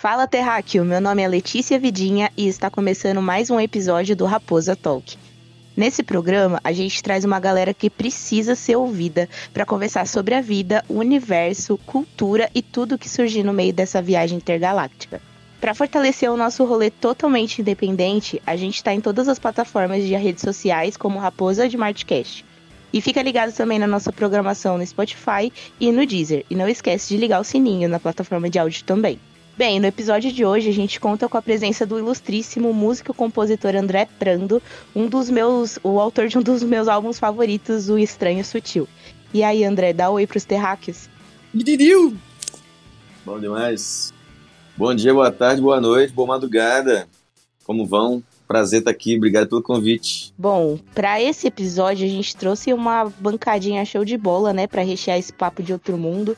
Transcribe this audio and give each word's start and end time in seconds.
Fala 0.00 0.28
Terráqueo, 0.28 0.84
meu 0.84 1.00
nome 1.00 1.22
é 1.22 1.26
Letícia 1.26 1.76
Vidinha 1.76 2.30
e 2.36 2.46
está 2.46 2.70
começando 2.70 3.20
mais 3.20 3.50
um 3.50 3.58
episódio 3.58 4.14
do 4.14 4.26
Raposa 4.26 4.76
Talk. 4.76 5.18
Nesse 5.76 6.04
programa, 6.04 6.60
a 6.62 6.70
gente 6.70 7.02
traz 7.02 7.24
uma 7.24 7.40
galera 7.40 7.74
que 7.74 7.90
precisa 7.90 8.54
ser 8.54 8.76
ouvida 8.76 9.28
para 9.52 9.66
conversar 9.66 10.06
sobre 10.06 10.36
a 10.36 10.40
vida, 10.40 10.84
o 10.88 11.00
universo, 11.00 11.76
cultura 11.84 12.48
e 12.54 12.62
tudo 12.62 12.96
que 12.96 13.08
surgir 13.08 13.42
no 13.42 13.52
meio 13.52 13.72
dessa 13.72 14.00
viagem 14.00 14.36
intergaláctica. 14.38 15.20
Para 15.60 15.74
fortalecer 15.74 16.30
o 16.30 16.36
nosso 16.36 16.64
rolê 16.64 16.92
totalmente 16.92 17.60
independente, 17.60 18.40
a 18.46 18.54
gente 18.54 18.76
está 18.76 18.94
em 18.94 19.00
todas 19.00 19.26
as 19.26 19.40
plataformas 19.40 20.04
de 20.04 20.14
redes 20.14 20.42
sociais, 20.42 20.96
como 20.96 21.18
Raposa 21.18 21.68
de 21.68 21.76
Martcast. 21.76 22.44
E 22.92 23.00
fica 23.00 23.20
ligado 23.20 23.52
também 23.52 23.80
na 23.80 23.86
nossa 23.88 24.12
programação 24.12 24.78
no 24.78 24.86
Spotify 24.86 25.52
e 25.80 25.90
no 25.90 26.06
Deezer. 26.06 26.44
E 26.48 26.54
não 26.54 26.68
esquece 26.68 27.08
de 27.08 27.16
ligar 27.16 27.40
o 27.40 27.44
sininho 27.44 27.88
na 27.88 27.98
plataforma 27.98 28.48
de 28.48 28.60
áudio 28.60 28.84
também. 28.84 29.18
Bem, 29.58 29.80
no 29.80 29.86
episódio 29.88 30.32
de 30.32 30.44
hoje 30.44 30.68
a 30.68 30.72
gente 30.72 31.00
conta 31.00 31.28
com 31.28 31.36
a 31.36 31.42
presença 31.42 31.84
do 31.84 31.98
ilustríssimo 31.98 32.72
músico 32.72 33.10
e 33.10 33.14
compositor 33.14 33.74
André 33.74 34.06
Prando, 34.16 34.62
um 34.94 35.08
dos 35.08 35.28
meus, 35.28 35.80
o 35.82 35.98
autor 35.98 36.28
de 36.28 36.38
um 36.38 36.42
dos 36.42 36.62
meus 36.62 36.86
álbuns 36.86 37.18
favoritos, 37.18 37.88
O 37.88 37.98
Estranho 37.98 38.44
Sutil. 38.44 38.86
E 39.34 39.42
aí, 39.42 39.64
André, 39.64 39.92
dá 39.92 40.10
oi 40.10 40.28
pros 40.28 40.44
terráqueos. 40.44 41.10
Didiu! 41.52 42.16
Bom 43.26 43.40
demais. 43.40 44.14
Bom 44.76 44.94
dia, 44.94 45.12
boa 45.12 45.32
tarde, 45.32 45.60
boa 45.60 45.80
noite, 45.80 46.12
boa 46.12 46.28
madrugada. 46.28 47.08
Como 47.64 47.84
vão? 47.84 48.22
Prazer 48.46 48.78
estar 48.78 48.92
aqui, 48.92 49.16
obrigado 49.16 49.48
pelo 49.48 49.60
convite. 49.60 50.32
Bom, 50.38 50.78
para 50.94 51.20
esse 51.20 51.48
episódio 51.48 52.06
a 52.06 52.08
gente 52.08 52.36
trouxe 52.36 52.72
uma 52.72 53.12
bancadinha 53.18 53.84
show 53.84 54.04
de 54.04 54.16
bola, 54.16 54.52
né, 54.52 54.68
para 54.68 54.82
rechear 54.82 55.18
esse 55.18 55.32
papo 55.32 55.64
de 55.64 55.72
outro 55.72 55.98
mundo. 55.98 56.36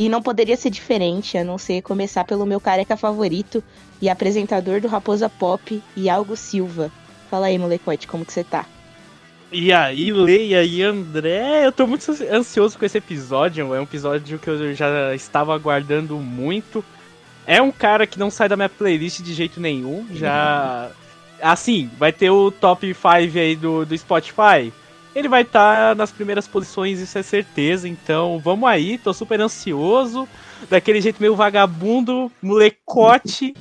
E 0.00 0.08
não 0.08 0.22
poderia 0.22 0.56
ser 0.56 0.70
diferente, 0.70 1.36
a 1.36 1.44
não 1.44 1.58
ser 1.58 1.82
começar 1.82 2.24
pelo 2.24 2.46
meu 2.46 2.58
careca 2.58 2.96
favorito 2.96 3.62
e 4.00 4.08
apresentador 4.08 4.80
do 4.80 4.88
Raposa 4.88 5.28
Pop, 5.28 5.82
Iago 5.94 6.34
Silva. 6.38 6.90
Fala 7.30 7.48
aí, 7.48 7.58
molecote, 7.58 8.06
como 8.06 8.24
que 8.24 8.32
você 8.32 8.42
tá? 8.42 8.64
E 9.52 9.70
aí, 9.70 10.10
Lei, 10.10 10.54
e 10.54 10.82
André? 10.82 11.66
Eu 11.66 11.70
tô 11.70 11.86
muito 11.86 12.10
ansioso 12.32 12.78
com 12.78 12.86
esse 12.86 12.96
episódio. 12.96 13.74
É 13.74 13.78
um 13.78 13.82
episódio 13.82 14.38
que 14.38 14.48
eu 14.48 14.72
já 14.72 15.14
estava 15.14 15.54
aguardando 15.54 16.16
muito. 16.16 16.82
É 17.46 17.60
um 17.60 17.70
cara 17.70 18.06
que 18.06 18.18
não 18.18 18.30
sai 18.30 18.48
da 18.48 18.56
minha 18.56 18.70
playlist 18.70 19.20
de 19.20 19.34
jeito 19.34 19.60
nenhum. 19.60 20.06
Já. 20.14 20.88
Assim, 21.42 21.90
vai 21.98 22.10
ter 22.10 22.30
o 22.30 22.50
top 22.50 22.86
5 22.86 23.38
aí 23.38 23.54
do, 23.54 23.84
do 23.84 23.98
Spotify 23.98 24.72
ele 25.14 25.28
vai 25.28 25.42
estar 25.42 25.90
tá 25.90 25.94
nas 25.94 26.10
primeiras 26.10 26.46
posições, 26.46 27.00
isso 27.00 27.18
é 27.18 27.22
certeza. 27.22 27.88
Então, 27.88 28.38
vamos 28.38 28.68
aí, 28.68 28.98
tô 28.98 29.12
super 29.12 29.40
ansioso. 29.40 30.28
Daquele 30.68 31.00
jeito 31.00 31.20
meio 31.20 31.34
vagabundo, 31.34 32.30
molecote. 32.42 33.54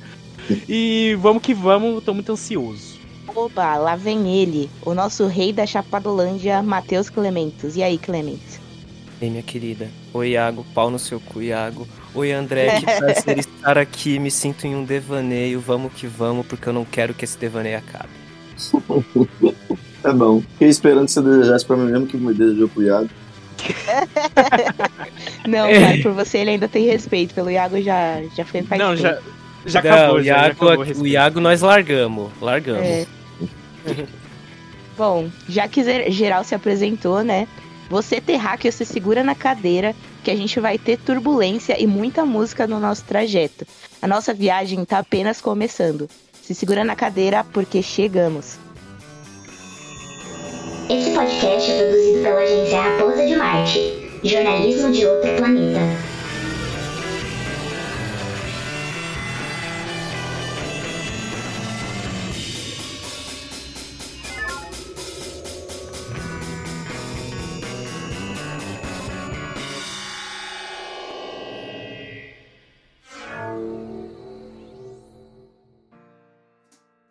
e 0.67 1.17
vamos 1.20 1.42
que 1.42 1.53
vamos, 1.53 2.03
tô 2.03 2.14
muito 2.14 2.31
ansioso. 2.31 3.00
Oba, 3.27 3.77
lá 3.77 3.95
vem 3.95 4.42
ele, 4.42 4.70
o 4.83 4.94
nosso 4.94 5.27
rei 5.27 5.53
da 5.53 5.66
Chapadolândia, 5.66 6.64
Matheus 6.64 7.09
Clementos. 7.09 7.75
E 7.75 7.83
aí, 7.83 7.97
Clementes? 7.97 8.59
Ei, 9.22 9.30
minha 9.30 9.44
querida. 9.44 9.89
Oi, 10.14 10.30
Iago. 10.30 10.66
Pau 10.73 10.89
no 10.89 10.97
seu 10.97 11.20
cu, 11.20 11.42
Iago. 11.42 11.88
Oi, 12.16 12.31
André. 12.31 12.80
Que 12.80 12.86
prazer 12.97 13.38
estar 13.38 13.77
aqui. 13.77 14.17
Me 14.17 14.31
sinto 14.31 14.66
em 14.66 14.75
um 14.75 14.83
devaneio. 14.83 15.59
Vamos 15.59 15.94
que 15.94 16.08
vamos, 16.08 16.47
porque 16.47 16.70
eu 16.70 16.73
não 16.73 16.86
quero 16.86 17.14
que 17.14 17.25
esse 17.25 17.38
devaneio 17.38 17.77
acabe. 17.77 18.09
Tá 20.02 20.14
bom. 20.14 20.42
Fiquei 20.53 20.69
esperando 20.69 21.05
que 21.05 21.11
você 21.11 21.22
desejasse 21.22 21.66
pra 21.66 21.75
mim 21.75 21.92
mesmo 21.92 22.08
que 22.08 22.17
me 22.17 22.33
desejou 22.33 22.69
pro 22.69 22.83
Iago. 22.83 23.09
não, 25.47 25.67
cara, 25.67 26.02
por 26.02 26.14
você 26.14 26.38
ele 26.39 26.52
ainda 26.52 26.67
tem 26.67 26.86
respeito. 26.86 27.33
Pelo 27.33 27.50
Iago 27.50 27.81
já, 27.81 28.22
já 28.36 28.45
foi 28.45 28.61
faz 28.64 28.81
Não, 28.81 28.95
já, 28.95 29.20
já 29.66 29.80
acabou. 29.80 30.17
Não, 30.17 30.23
já, 30.23 30.36
Iago, 30.38 30.55
já 30.58 30.67
acabou 30.67 30.86
o 30.86 31.02
o 31.02 31.08
Iago 31.08 31.39
nós 31.39 31.61
largamos. 31.61 32.31
Largamos. 32.42 32.81
É. 32.81 33.05
Bom, 34.97 35.30
já 35.47 35.67
que 35.67 36.11
geral 36.11 36.44
se 36.44 36.53
apresentou, 36.53 37.23
né? 37.23 37.48
Você 37.89 38.21
terráqueo 38.21 38.71
se 38.71 38.86
segura 38.86 39.23
na 39.23 39.33
cadeira 39.33 39.95
que 40.23 40.30
a 40.30 40.36
gente 40.36 40.60
vai 40.60 40.77
ter 40.77 40.98
turbulência 40.98 41.81
e 41.81 41.87
muita 41.87 42.26
música 42.26 42.67
no 42.67 42.80
nosso 42.80 43.04
trajeto. 43.04 43.66
A 44.02 44.08
nossa 44.08 44.33
viagem 44.33 44.83
tá 44.86 44.99
apenas 44.99 45.42
começando. 45.42 46.08
Se 46.42 46.54
segura 46.54 46.83
na 46.83 46.95
cadeira 46.95 47.43
porque 47.43 47.81
chegamos. 47.81 48.58
Esse 50.89 51.11
podcast 51.11 51.70
é 51.70 51.77
produzido 51.77 52.23
pela 52.23 52.42
agência 52.42 52.82
Raposa 52.82 53.23
de 53.23 53.36
Marte, 53.36 54.10
jornalismo 54.23 54.92
de 54.92 55.05
outro 55.05 55.36
planeta. 55.36 56.08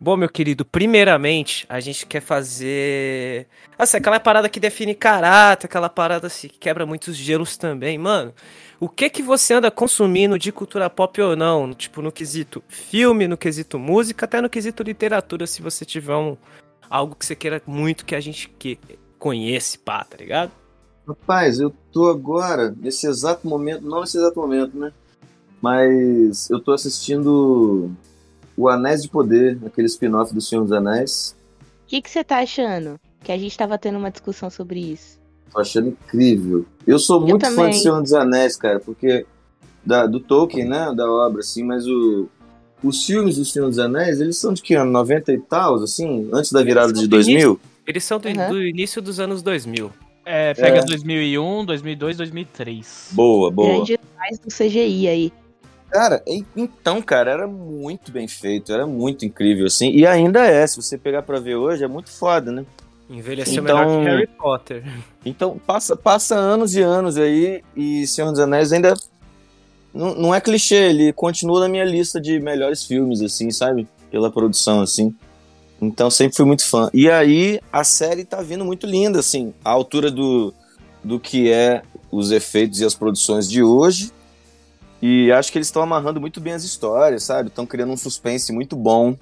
Bom, 0.09 0.17
meu 0.17 0.27
querido, 0.27 0.65
primeiramente, 0.65 1.67
a 1.69 1.79
gente 1.79 2.03
quer 2.03 2.19
fazer. 2.19 3.45
Assim, 3.77 3.97
aquela 3.97 4.19
parada 4.19 4.49
que 4.49 4.59
define 4.59 4.95
caráter, 4.95 5.67
aquela 5.67 5.87
parada 5.87 6.25
assim, 6.25 6.47
que 6.47 6.57
quebra 6.57 6.83
muitos 6.83 7.15
gelos 7.15 7.55
também. 7.57 7.95
Mano, 7.95 8.33
o 8.79 8.89
que 8.89 9.07
que 9.07 9.21
você 9.21 9.53
anda 9.53 9.69
consumindo 9.69 10.39
de 10.39 10.51
cultura 10.51 10.89
pop 10.89 11.21
ou 11.21 11.35
não? 11.35 11.71
Tipo, 11.75 12.01
no 12.01 12.11
quesito 12.11 12.63
filme, 12.67 13.27
no 13.27 13.37
quesito 13.37 13.77
música, 13.77 14.25
até 14.25 14.41
no 14.41 14.49
quesito 14.49 14.81
literatura, 14.81 15.45
se 15.45 15.61
você 15.61 15.85
tiver 15.85 16.15
um, 16.15 16.35
algo 16.89 17.15
que 17.15 17.23
você 17.23 17.35
queira 17.35 17.61
muito 17.67 18.03
que 18.03 18.15
a 18.15 18.19
gente 18.19 18.49
que 18.57 18.79
conhece, 19.19 19.77
pá, 19.77 20.03
tá 20.03 20.17
ligado? 20.17 20.51
Rapaz, 21.07 21.59
eu 21.59 21.71
tô 21.91 22.09
agora, 22.09 22.73
nesse 22.75 23.05
exato 23.05 23.47
momento, 23.47 23.85
não 23.85 24.01
nesse 24.01 24.17
exato 24.17 24.39
momento, 24.39 24.75
né? 24.75 24.91
Mas 25.61 26.49
eu 26.49 26.59
tô 26.59 26.71
assistindo 26.71 27.91
o 28.59 28.67
Anéis 28.67 29.01
de 29.01 29.09
Poder, 29.09 29.57
aquele 29.65 29.87
spin-off 29.87 30.33
do 30.33 30.41
Senhor 30.41 30.63
dos 30.63 30.73
Anéis. 30.73 31.33
O 31.85 31.87
que, 31.87 32.01
você 32.05 32.23
tá 32.23 32.39
achando? 32.39 32.99
Que 33.23 33.31
a 33.31 33.37
gente 33.37 33.57
tava 33.57 33.77
tendo 33.77 33.97
uma 33.97 34.11
discussão 34.11 34.49
sobre 34.49 34.79
isso. 34.79 35.17
Tô 35.51 35.59
achando 35.61 35.87
incrível. 35.87 36.65
Eu 36.85 36.99
sou 36.99 37.21
muito 37.21 37.45
Eu 37.45 37.51
fã 37.53 37.69
de 37.69 37.79
Senhor 37.79 38.01
dos 38.01 38.13
Anéis, 38.13 38.55
cara, 38.57 38.79
porque. 38.79 39.25
Da, 39.85 40.05
do 40.05 40.19
Tolkien, 40.19 40.67
né? 40.67 40.93
Da 40.93 41.09
obra, 41.09 41.39
assim, 41.39 41.63
mas 41.63 41.87
o. 41.87 42.27
Os 42.83 43.05
filmes 43.05 43.37
do 43.37 43.45
Senhor 43.45 43.67
dos 43.67 43.79
Anéis, 43.79 44.21
eles 44.21 44.37
são 44.37 44.53
de 44.53 44.61
que 44.61 44.73
ano? 44.73 44.91
90 44.91 45.33
e 45.33 45.39
tal, 45.39 45.75
assim? 45.75 46.29
Antes 46.31 46.51
da 46.51 46.61
virada 46.63 46.93
de 46.93 47.07
2000? 47.07 47.59
Eles 47.87 48.03
são 48.03 48.19
do, 48.19 48.27
Uhum. 48.29 48.49
do 48.49 48.61
início 48.61 49.01
dos 49.01 49.19
anos 49.19 49.41
2000. 49.41 49.91
É, 50.25 50.53
pega 50.53 50.77
É. 50.79 50.85
2001, 50.85 51.65
2002, 51.65 52.17
2003. 52.17 53.09
Boa, 53.11 53.49
boa. 53.49 53.75
Grande 53.77 53.99
mais 54.17 54.37
do 54.37 54.47
CGI 54.47 55.07
aí. 55.07 55.33
Cara, 55.91 56.23
então, 56.55 57.01
cara, 57.01 57.31
era 57.31 57.47
muito 57.47 58.11
bem 58.11 58.27
feito, 58.27 58.71
era 58.71 58.85
muito 58.85 59.25
incrível, 59.25 59.65
assim. 59.65 59.89
E 59.91 60.05
ainda 60.05 60.45
é, 60.45 60.65
se 60.67 60.75
você 60.81 60.97
pegar 60.97 61.23
pra 61.23 61.39
ver 61.39 61.55
hoje, 61.55 61.83
é 61.83 61.87
muito 61.87 62.11
foda, 62.11 62.51
né? 62.51 62.65
Envelheceu 63.09 63.63
Então- 63.63 63.75
melhor 63.77 64.03
que 64.03 64.09
Harry 64.09 64.27
Potter. 64.27 64.83
Então, 65.25 65.59
passa, 65.65 65.95
passa 65.95 66.35
anos 66.35 66.75
e 66.75 66.81
anos 66.81 67.17
aí, 67.17 67.63
e 67.75 68.05
Senhor 68.05 68.29
dos 68.29 68.39
Anéis 68.39 68.71
ainda. 68.71 68.93
Não, 69.91 70.13
não 70.13 70.35
é 70.35 70.39
clichê, 70.39 70.75
ele 70.75 71.11
continua 71.11 71.61
na 71.61 71.67
minha 71.67 71.83
lista 71.83 72.21
de 72.21 72.39
melhores 72.39 72.85
filmes, 72.85 73.21
assim, 73.21 73.49
sabe? 73.49 73.87
Pela 74.11 74.29
produção, 74.31 74.81
assim. 74.81 75.15
Então, 75.81 76.11
sempre 76.11 76.35
fui 76.37 76.45
muito 76.45 76.63
fã. 76.63 76.89
E 76.93 77.09
aí, 77.09 77.59
a 77.73 77.83
série 77.83 78.23
tá 78.23 78.41
vindo 78.43 78.63
muito 78.63 78.85
linda, 78.85 79.19
assim, 79.19 79.53
à 79.65 79.71
altura 79.71 80.11
do, 80.11 80.53
do 81.03 81.19
que 81.19 81.51
é 81.51 81.81
os 82.11 82.29
efeitos 82.31 82.79
e 82.79 82.85
as 82.85 82.93
produções 82.93 83.49
de 83.49 83.63
hoje. 83.63 84.11
E 85.01 85.31
acho 85.31 85.51
que 85.51 85.57
eles 85.57 85.67
estão 85.67 85.81
amarrando 85.81 86.19
muito 86.19 86.41
bem 86.41 86.53
as 86.53 86.63
histórias, 86.63 87.23
sabe? 87.23 87.49
Estão 87.49 87.65
criando 87.65 87.91
um 87.93 87.97
suspense 87.97 88.51
muito 88.51 88.75
bom 88.75 89.15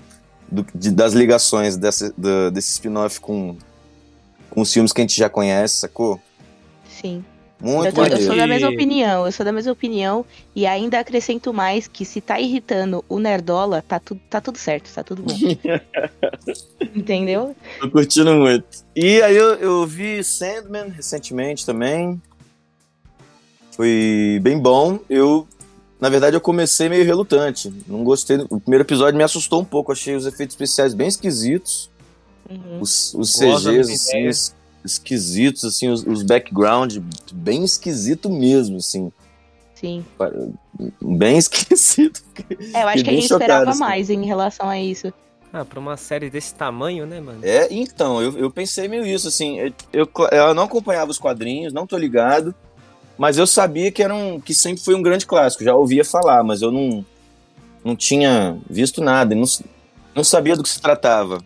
do- 0.52 0.66
de- 0.74 0.92
das 0.92 1.14
ligações 1.14 1.78
dessa, 1.78 2.14
da- 2.18 2.50
desse 2.50 2.72
spin-off 2.72 3.20
com, 3.20 3.56
com 4.50 4.62
os 4.62 4.74
filmes 4.74 4.92
que 4.92 5.02
a 5.02 5.04
gente 5.04 5.16
já 5.18 5.30
conhece, 5.30 5.76
sacou? 5.82 6.20
Sim. 6.90 7.24
Muito 7.60 7.88
Eu, 7.88 7.94
tô- 7.94 8.06
eu 8.06 8.22
sou 8.22 8.36
da 8.36 8.46
mesma 8.46 8.70
opinião, 8.70 9.26
eu 9.26 9.32
sou 9.32 9.44
da 9.44 9.52
mesma 9.52 9.72
opinião. 9.72 10.24
E 10.56 10.66
ainda 10.68 11.00
acrescento 11.00 11.52
mais 11.52 11.88
que 11.88 12.06
se 12.06 12.22
tá 12.22 12.40
irritando 12.40 13.04
o 13.10 13.18
Nerdola, 13.20 13.84
tá, 13.88 14.00
tu, 14.00 14.16
tá 14.30 14.40
tudo 14.40 14.60
certo, 14.60 14.92
tá 14.94 15.04
tudo 15.04 15.24
bom. 15.24 15.34
Entendeu? 16.96 17.56
Tô 17.80 17.90
curtindo 17.90 18.34
muito. 18.36 18.66
E 18.96 19.22
aí 19.22 19.36
eu, 19.36 19.56
eu 19.56 19.86
vi 19.88 20.24
Sandman 20.24 20.90
recentemente 20.90 21.66
também. 21.66 22.22
Foi 23.72 24.40
bem 24.42 24.60
bom. 24.60 25.00
Eu, 25.10 25.48
na 26.00 26.10
verdade, 26.10 26.36
eu 26.36 26.42
comecei 26.42 26.90
meio 26.90 27.04
relutante. 27.06 27.74
Não 27.88 28.04
gostei. 28.04 28.38
O 28.50 28.60
primeiro 28.60 28.84
episódio 28.84 29.18
me 29.18 29.24
assustou 29.24 29.62
um 29.62 29.66
pouco. 29.66 29.92
Achei 29.92 30.16
os 30.16 30.26
efeitos 30.26 30.54
especiais 30.54 30.94
bem 30.94 31.08
esquisitos. 31.08 31.90
Uhum. 32.50 32.80
Os, 32.82 33.14
os 33.14 33.34
CGs, 33.34 33.92
assim, 33.94 34.28
es- 34.28 34.56
esquisitos, 34.86 35.64
assim, 35.66 35.90
os, 35.90 36.06
os 36.06 36.24
background 36.24 36.98
bem 37.34 37.64
esquisito 37.64 38.30
mesmo, 38.30 38.78
assim. 38.78 39.12
Sim. 39.76 40.04
Bem 41.02 41.38
esquecido. 41.40 42.20
É, 42.74 42.84
eu 42.84 42.88
acho 42.88 43.04
que 43.04 43.10
a 43.10 43.14
gente 43.14 43.28
chocado, 43.28 43.44
esperava 43.44 43.70
assim. 43.72 43.80
mais 43.80 44.10
em 44.10 44.26
relação 44.26 44.70
a 44.70 44.80
isso. 44.80 45.12
Ah, 45.52 45.64
pra 45.66 45.80
uma 45.80 45.96
série 45.98 46.30
desse 46.30 46.54
tamanho, 46.54 47.06
né, 47.06 47.20
mano? 47.22 47.40
É, 47.42 47.68
então, 47.72 48.22
eu, 48.22 48.38
eu 48.38 48.52
pensei 48.52 48.88
meio 48.88 49.06
isso, 49.06 49.28
assim, 49.30 49.58
eu, 49.60 49.72
eu, 49.94 50.10
eu 50.32 50.54
não 50.54 50.64
acompanhava 50.64 51.10
os 51.10 51.18
quadrinhos, 51.18 51.72
não 51.74 51.88
tô 51.88 51.98
ligado, 51.98 52.54
mas 53.18 53.38
eu 53.38 53.48
sabia 53.48 53.92
que 53.92 54.04
era 54.04 54.14
um, 54.14 54.40
que 54.40 54.54
sempre 54.54 54.84
foi 54.84 54.96
um 54.96 55.02
grande 55.02 55.26
clássico, 55.26 55.64
já 55.64 55.74
ouvia 55.76 56.06
falar, 56.06 56.44
mas 56.44 56.62
eu 56.62 56.72
não, 56.72 57.06
não 57.84 57.96
tinha 57.96 58.58
visto 58.70 59.02
nada, 59.02 59.34
não, 59.34 59.46
não 60.16 60.24
sabia 60.24 60.56
do 60.56 60.64
que 60.64 60.70
se 60.70 60.82
tratava. 60.82 61.40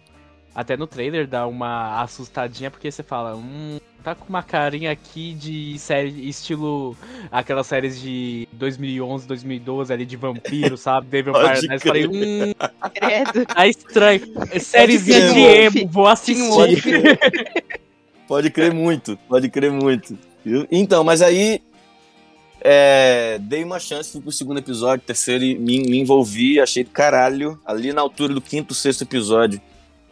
Até 0.54 0.76
no 0.76 0.86
trailer 0.86 1.28
dá 1.28 1.48
uma 1.48 2.02
assustadinha 2.02 2.70
porque 2.70 2.92
você 2.92 3.02
fala, 3.02 3.36
hum, 3.38 3.80
tá 4.04 4.14
com 4.14 4.28
uma 4.28 4.44
carinha 4.44 4.92
aqui 4.92 5.34
de 5.34 5.80
série 5.80 6.28
estilo 6.28 6.96
aquelas 7.32 7.68
séries 7.68 8.02
de 8.02 8.48
2011, 8.52 9.28
2012 9.28 9.94
ali 9.94 10.06
de 10.06 10.18
vampiro, 10.18 10.76
sabe? 10.78 11.08
Devil 11.08 11.32
Paradise. 11.34 11.80
Falei, 11.80 12.08
crer. 12.08 12.10
hum, 12.10 12.54
Credo. 12.94 13.46
tá 13.46 13.68
estranho. 13.68 14.22
Sériezinha 14.60 15.34
de 15.34 15.40
emo, 15.40 15.88
vou 15.88 16.08
assistir. 16.08 16.50
Pode 16.50 16.82
crer. 16.82 17.20
Pode 18.28 18.50
crer 18.50 18.74
muito, 18.74 19.20
pode 19.28 19.50
crer 19.50 19.70
muito. 19.70 20.18
Então, 20.72 21.04
mas 21.04 21.22
aí 21.22 21.62
é, 22.64 23.40
dei 23.42 23.64
uma 23.64 23.80
chance, 23.80 24.12
fui 24.12 24.22
pro 24.22 24.32
segundo 24.32 24.60
episódio, 24.60 25.06
terceiro, 25.06 25.44
e 25.44 25.58
me, 25.58 25.80
me 25.80 26.00
envolvi, 26.00 26.60
achei 26.60 26.84
caralho, 26.84 27.60
ali 27.66 27.92
na 27.92 28.02
altura 28.02 28.34
do 28.34 28.42
quinto, 28.42 28.74
sexto 28.74 29.02
episódio, 29.02 29.60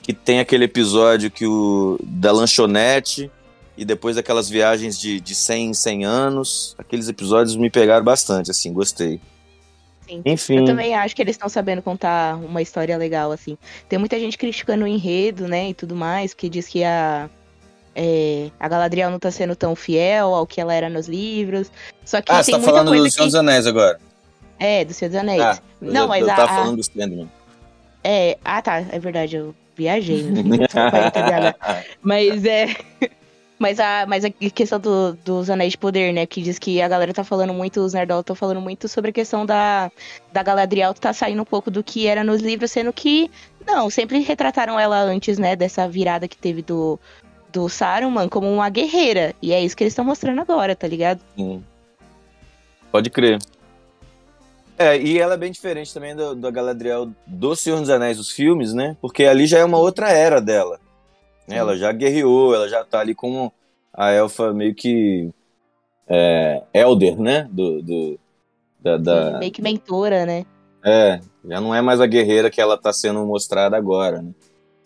que 0.02 0.14
tem 0.14 0.40
aquele 0.40 0.66
episódio 0.66 1.30
que 1.30 1.46
o 1.46 2.00
da 2.04 2.32
lanchonete 2.32 3.30
e 3.78 3.86
depois 3.86 4.18
aquelas 4.18 4.50
viagens 4.50 5.00
de, 5.00 5.22
de 5.22 5.36
100 5.36 5.68
em 5.68 5.74
100 5.74 6.06
anos. 6.06 6.76
Aqueles 6.78 7.08
episódios 7.08 7.56
me 7.56 7.70
pegaram 7.70 8.04
bastante, 8.04 8.50
assim, 8.50 8.74
gostei. 8.74 9.22
Sim. 10.08 10.22
Enfim, 10.26 10.58
Eu 10.58 10.66
também 10.66 10.96
acho 10.96 11.16
que 11.16 11.22
eles 11.22 11.36
estão 11.36 11.48
sabendo 11.48 11.84
contar 11.84 12.36
uma 12.36 12.62
história 12.64 12.98
legal, 12.98 13.32
assim. 13.32 13.56
Tem 13.88 14.00
muita 14.00 14.20
gente 14.20 14.38
criticando 14.38 14.84
o 14.84 14.88
enredo, 14.88 15.48
né, 15.48 15.70
e 15.70 15.74
tudo 15.76 15.96
mais, 15.96 16.34
que 16.34 16.50
diz 16.50 16.68
que 16.68 16.84
a, 16.84 17.30
é, 18.02 18.50
a 18.58 18.70
Galadriel 18.70 19.12
não 19.12 19.20
tá 19.20 19.30
sendo 19.30 19.58
tão 19.58 19.76
fiel 19.76 20.34
ao 20.34 20.48
que 20.48 20.62
ela 20.62 20.74
era 20.74 20.90
nos 20.90 21.10
livros. 21.10 21.70
Só 22.06 22.22
que 22.22 22.32
ah, 22.32 22.42
você 22.42 22.52
tá 22.52 22.58
muita 22.58 22.72
falando 22.72 22.88
coisa 22.88 23.04
do 23.04 23.12
Senhor 23.12 23.26
que... 23.26 23.28
dos 23.28 23.36
Anéis 23.36 23.68
agora. 23.68 24.00
É, 24.58 24.86
do 24.86 24.94
Senhor 24.94 25.10
dos 25.10 25.20
Anéis. 25.20 25.42
Ah, 25.42 25.60
não, 25.82 26.04
eu, 26.04 26.08
mas 26.08 26.22
eu 26.22 26.32
a, 26.32 26.36
tava 26.36 26.52
a- 26.52 26.56
falando 26.56 26.78
do 26.78 26.84
Sandman. 26.84 27.30
É, 28.02 28.38
ah 28.46 28.62
tá, 28.62 28.78
é 28.78 29.00
verdade, 29.00 29.36
eu 29.36 29.54
viajei. 29.76 30.24
né? 30.24 30.42
Desculpa. 30.44 31.56
Mas 32.02 32.46
é. 32.46 32.68
Mas 33.60 33.78
a, 33.78 34.06
mas 34.08 34.24
a 34.24 34.30
questão 34.30 34.80
do- 34.80 35.12
dos 35.16 35.50
Anéis 35.50 35.72
de 35.74 35.78
Poder, 35.78 36.14
né? 36.14 36.26
Que 36.26 36.42
diz 36.42 36.58
que 36.58 36.82
a 36.82 36.88
galera 36.88 37.14
tá 37.14 37.26
falando 37.26 37.54
muito, 37.54 37.82
os 37.82 37.92
nerdolas 37.92 38.22
estão 38.22 38.34
falando 38.34 38.62
muito 38.62 38.88
sobre 38.88 39.10
a 39.10 39.14
questão 39.14 39.46
da, 39.46 39.92
da 40.32 40.42
Galadriel 40.42 40.94
tá 40.94 41.12
saindo 41.12 41.42
um 41.42 41.46
pouco 41.46 41.70
do 41.70 41.84
que 41.84 42.08
era 42.08 42.24
nos 42.24 42.40
livros, 42.42 42.72
sendo 42.72 42.94
que, 42.94 43.30
não, 43.68 43.90
sempre 43.90 44.20
retrataram 44.20 44.80
ela 44.80 45.02
antes, 45.02 45.38
né? 45.38 45.58
Dessa 45.58 45.90
virada 45.90 46.26
que 46.26 46.38
teve 46.38 46.62
do, 46.62 46.98
do 47.52 47.68
Saruman 47.70 48.28
como 48.30 48.52
uma 48.52 48.70
guerreira. 48.70 49.34
E 49.42 49.52
é 49.54 49.64
isso 49.64 49.76
que 49.76 49.84
eles 49.84 49.92
estão 49.94 50.06
mostrando 50.06 50.42
agora, 50.42 50.76
tá 50.76 50.88
ligado? 50.88 51.20
Sim. 51.36 51.64
Pode 52.92 53.10
crer. 53.10 53.40
É, 54.78 54.98
e 54.98 55.20
ela 55.20 55.34
é 55.34 55.38
bem 55.38 55.52
diferente 55.52 55.94
também 55.94 56.16
do- 56.16 56.36
da 56.36 56.50
Galadriel 56.50 57.10
do 57.28 57.56
Senhor 57.56 57.80
dos 57.82 57.90
Anéis, 57.90 58.18
os 58.18 58.32
filmes, 58.32 58.74
né? 58.74 58.96
Porque 59.02 59.26
ali 59.26 59.46
já 59.46 59.60
é 59.60 59.66
uma 59.66 59.78
outra 59.78 60.10
era 60.10 60.40
dela. 60.40 60.80
né? 61.48 61.58
Ela 61.58 61.76
já 61.76 61.92
guerreou, 61.92 62.54
ela 62.56 62.70
já 62.70 62.84
tá 62.86 63.00
ali 63.00 63.14
como 63.16 63.52
a 63.94 64.12
elfa 64.12 64.54
meio 64.54 64.74
que 64.76 65.30
é, 66.08 66.64
elder, 66.74 67.20
né? 67.20 67.48
Do, 67.52 67.82
do- 67.82 68.20
da, 68.80 68.98
da- 68.98 69.40
Meio 69.40 69.52
que 69.52 69.62
mentora, 69.62 70.26
né? 70.26 70.46
é, 70.86 71.20
já 71.44 71.60
não 71.60 71.76
é 71.76 71.82
mais 71.82 72.00
a 72.00 72.06
guerreira 72.08 72.50
que 72.50 72.62
ela 72.62 72.78
tá 72.78 72.94
sendo 72.94 73.26
mostrada 73.26 73.76
agora, 73.76 74.22
né? 74.22 74.32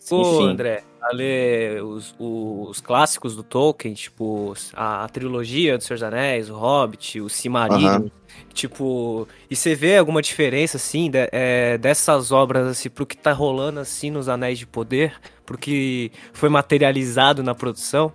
Pô, 0.08 0.20
Enfim. 0.20 0.48
André, 0.50 0.84
a 1.00 1.14
ler 1.14 1.82
os, 1.82 2.14
os 2.18 2.80
clássicos 2.80 3.34
do 3.34 3.42
Tolkien, 3.42 3.94
tipo, 3.94 4.52
a, 4.74 5.04
a 5.04 5.08
trilogia 5.08 5.78
do 5.78 5.82
Senhor 5.84 5.96
dos 5.96 6.02
Anéis, 6.02 6.50
o 6.50 6.54
Hobbit, 6.56 7.20
o 7.20 7.28
Silmarillion, 7.30 7.88
Aham. 7.88 8.10
tipo, 8.52 9.26
e 9.50 9.56
você 9.56 9.74
vê 9.74 9.96
alguma 9.96 10.20
diferença, 10.20 10.76
assim, 10.76 11.10
de- 11.10 11.28
é, 11.32 11.78
dessas 11.78 12.32
obras, 12.32 12.66
assim, 12.66 12.90
pro 12.90 13.06
que 13.06 13.16
tá 13.16 13.32
rolando, 13.32 13.80
assim, 13.80 14.10
nos 14.10 14.28
Anéis 14.28 14.58
de 14.58 14.66
Poder, 14.66 15.18
pro 15.46 15.56
que 15.56 16.12
foi 16.34 16.48
materializado 16.50 17.42
na 17.42 17.54
produção? 17.54 18.12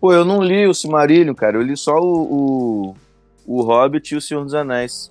Pô, 0.00 0.12
eu 0.12 0.24
não 0.24 0.42
li 0.42 0.66
o 0.66 0.74
Silmarillion, 0.74 1.34
cara. 1.34 1.56
Eu 1.56 1.62
li 1.62 1.76
só 1.76 1.94
o, 1.94 2.94
o, 3.46 3.58
o 3.58 3.62
Hobbit 3.62 4.14
e 4.14 4.16
o 4.16 4.20
Senhor 4.20 4.44
dos 4.44 4.54
Anéis. 4.54 5.10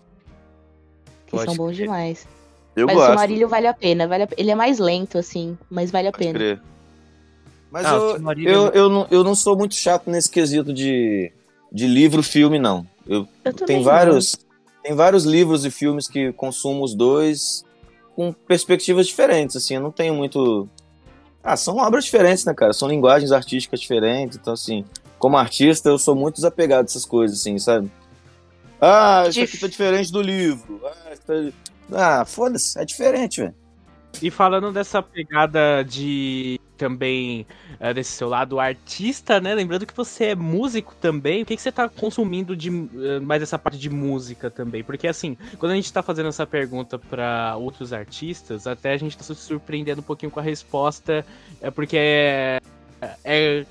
Que 1.25 1.31
Pode 1.31 1.45
são 1.45 1.55
bons 1.55 1.75
demais. 1.75 2.27
Eu 2.75 2.87
mas 2.87 2.95
gosto. 2.95 3.05
o 3.05 3.11
Silmarillion 3.11 3.47
vale 3.47 3.67
a 3.67 3.73
pena, 3.73 4.07
vale 4.07 4.23
a- 4.23 4.27
ele 4.37 4.51
é 4.51 4.55
mais 4.55 4.79
lento, 4.79 5.17
assim, 5.17 5.57
mas 5.69 5.91
vale 5.91 6.07
a 6.07 6.11
Pode 6.11 6.23
pena. 6.25 6.39
crer. 6.39 6.61
Mas 7.71 7.85
Ah, 7.85 7.95
eu, 7.95 8.17
eu, 8.43 8.67
é 8.67 8.71
eu, 8.77 8.89
não, 8.89 9.07
eu 9.09 9.23
não 9.23 9.35
sou 9.35 9.57
muito 9.57 9.75
chato 9.75 10.09
nesse 10.09 10.29
quesito 10.29 10.73
de, 10.73 11.31
de 11.71 11.87
livro-filme, 11.87 12.59
não. 12.59 12.85
Eu, 13.07 13.27
Eu 13.43 13.53
tem, 13.53 13.77
não. 13.77 13.83
vários, 13.83 14.35
tem 14.83 14.93
vários 14.95 15.23
livros 15.25 15.65
e 15.65 15.71
filmes 15.71 16.07
que 16.07 16.31
consumo 16.33 16.83
os 16.83 16.93
dois 16.95 17.63
com 18.15 18.31
perspectivas 18.31 19.07
diferentes, 19.07 19.55
assim. 19.55 19.75
Eu 19.75 19.81
não 19.81 19.91
tenho 19.91 20.13
muito... 20.13 20.67
Ah, 21.43 21.57
são 21.57 21.77
obras 21.77 22.05
diferentes, 22.05 22.45
né, 22.45 22.53
cara? 22.53 22.73
São 22.73 22.87
linguagens 22.87 23.31
artísticas 23.31 23.81
diferentes. 23.81 24.37
Então, 24.37 24.53
assim, 24.53 24.85
como 25.19 25.35
artista, 25.35 25.89
eu 25.89 25.97
sou 25.97 26.15
muito 26.15 26.35
desapegado 26.35 26.83
dessas 26.85 27.05
coisas, 27.05 27.39
assim, 27.39 27.57
sabe? 27.57 27.91
Ah, 28.79 29.25
isso 29.27 29.41
aqui 29.41 29.57
tá 29.57 29.67
diferente 29.67 30.11
do 30.11 30.21
livro. 30.21 30.79
Ah, 30.85 31.13
isso 31.13 31.21
tá- 31.25 31.57
ah 31.91 32.25
foda-se, 32.25 32.79
é 32.79 32.85
diferente, 32.85 33.41
velho. 33.41 33.55
E 34.21 34.29
falando 34.29 34.71
dessa 34.71 35.01
pegada 35.01 35.83
de 35.83 36.59
também 36.77 37.47
eh, 37.79 37.93
desse 37.93 38.11
seu 38.11 38.27
lado 38.29 38.59
artista, 38.59 39.39
né? 39.39 39.55
Lembrando 39.55 39.85
que 39.85 39.95
você 39.95 40.25
é 40.25 40.35
músico 40.35 40.93
também, 40.95 41.43
o 41.43 41.45
que, 41.45 41.55
que 41.55 41.61
você 41.61 41.71
tá 41.71 41.87
consumindo 41.89 42.55
de 42.55 42.69
eh, 42.69 43.19
mais 43.19 43.41
essa 43.41 43.57
parte 43.57 43.77
de 43.77 43.89
música 43.89 44.49
também? 44.51 44.83
Porque 44.83 45.07
assim, 45.07 45.37
quando 45.57 45.71
a 45.71 45.75
gente 45.75 45.91
tá 45.91 46.03
fazendo 46.03 46.29
essa 46.29 46.45
pergunta 46.45 46.99
pra 46.99 47.55
outros 47.57 47.93
artistas, 47.93 48.67
até 48.67 48.93
a 48.93 48.97
gente 48.97 49.17
tá 49.17 49.23
se 49.23 49.33
surpreendendo 49.35 50.01
um 50.01 50.03
pouquinho 50.03 50.31
com 50.31 50.39
a 50.39 50.43
resposta, 50.43 51.25
é 51.61 51.71
porque 51.71 51.97
é- 51.97 52.59
é- 53.23 53.65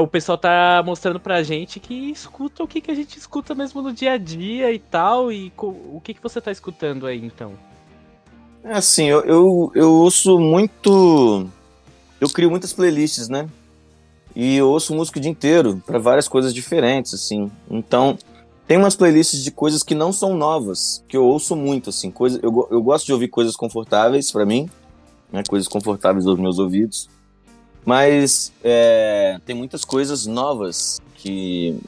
o 0.00 0.06
pessoal 0.06 0.36
tá 0.36 0.82
mostrando 0.84 1.20
pra 1.20 1.42
gente 1.42 1.78
que 1.78 2.10
escuta 2.10 2.62
o 2.62 2.68
que, 2.68 2.80
que 2.80 2.90
a 2.90 2.94
gente 2.94 3.16
escuta 3.16 3.54
mesmo 3.54 3.80
no 3.80 3.92
dia 3.92 4.12
a 4.12 4.18
dia 4.18 4.72
e 4.72 4.78
tal, 4.78 5.30
e 5.30 5.52
o 5.56 6.00
que, 6.02 6.14
que 6.14 6.22
você 6.22 6.40
tá 6.40 6.50
escutando 6.50 7.06
aí 7.06 7.24
então? 7.24 7.52
É 8.64 8.72
assim, 8.72 9.04
eu, 9.04 9.20
eu, 9.24 9.72
eu 9.74 9.92
ouço 9.92 10.38
muito. 10.38 11.46
Eu 12.20 12.30
crio 12.30 12.50
muitas 12.50 12.72
playlists, 12.72 13.28
né? 13.28 13.48
E 14.34 14.56
eu 14.56 14.68
ouço 14.68 14.94
música 14.94 15.18
o 15.18 15.22
dia 15.22 15.30
inteiro, 15.30 15.82
para 15.86 15.98
várias 15.98 16.26
coisas 16.26 16.52
diferentes, 16.52 17.12
assim. 17.14 17.50
Então, 17.70 18.18
tem 18.66 18.78
umas 18.78 18.96
playlists 18.96 19.44
de 19.44 19.50
coisas 19.50 19.82
que 19.82 19.94
não 19.94 20.12
são 20.12 20.34
novas, 20.34 21.04
que 21.06 21.16
eu 21.16 21.24
ouço 21.24 21.54
muito, 21.54 21.90
assim. 21.90 22.10
Coisa, 22.10 22.40
eu, 22.42 22.66
eu 22.70 22.82
gosto 22.82 23.06
de 23.06 23.12
ouvir 23.12 23.28
coisas 23.28 23.54
confortáveis 23.54 24.32
para 24.32 24.46
mim, 24.46 24.68
né? 25.30 25.42
Coisas 25.46 25.68
confortáveis 25.68 26.26
aos 26.26 26.38
meus 26.38 26.58
ouvidos. 26.58 27.08
Mas 27.84 28.52
é, 28.62 29.38
tem 29.44 29.54
muitas 29.54 29.84
coisas 29.84 30.26
novas 30.26 31.00
que 31.16 31.78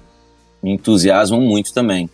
me 0.63 0.73
entusiasmam 0.73 1.41
muito 1.41 1.73
também. 1.73 2.11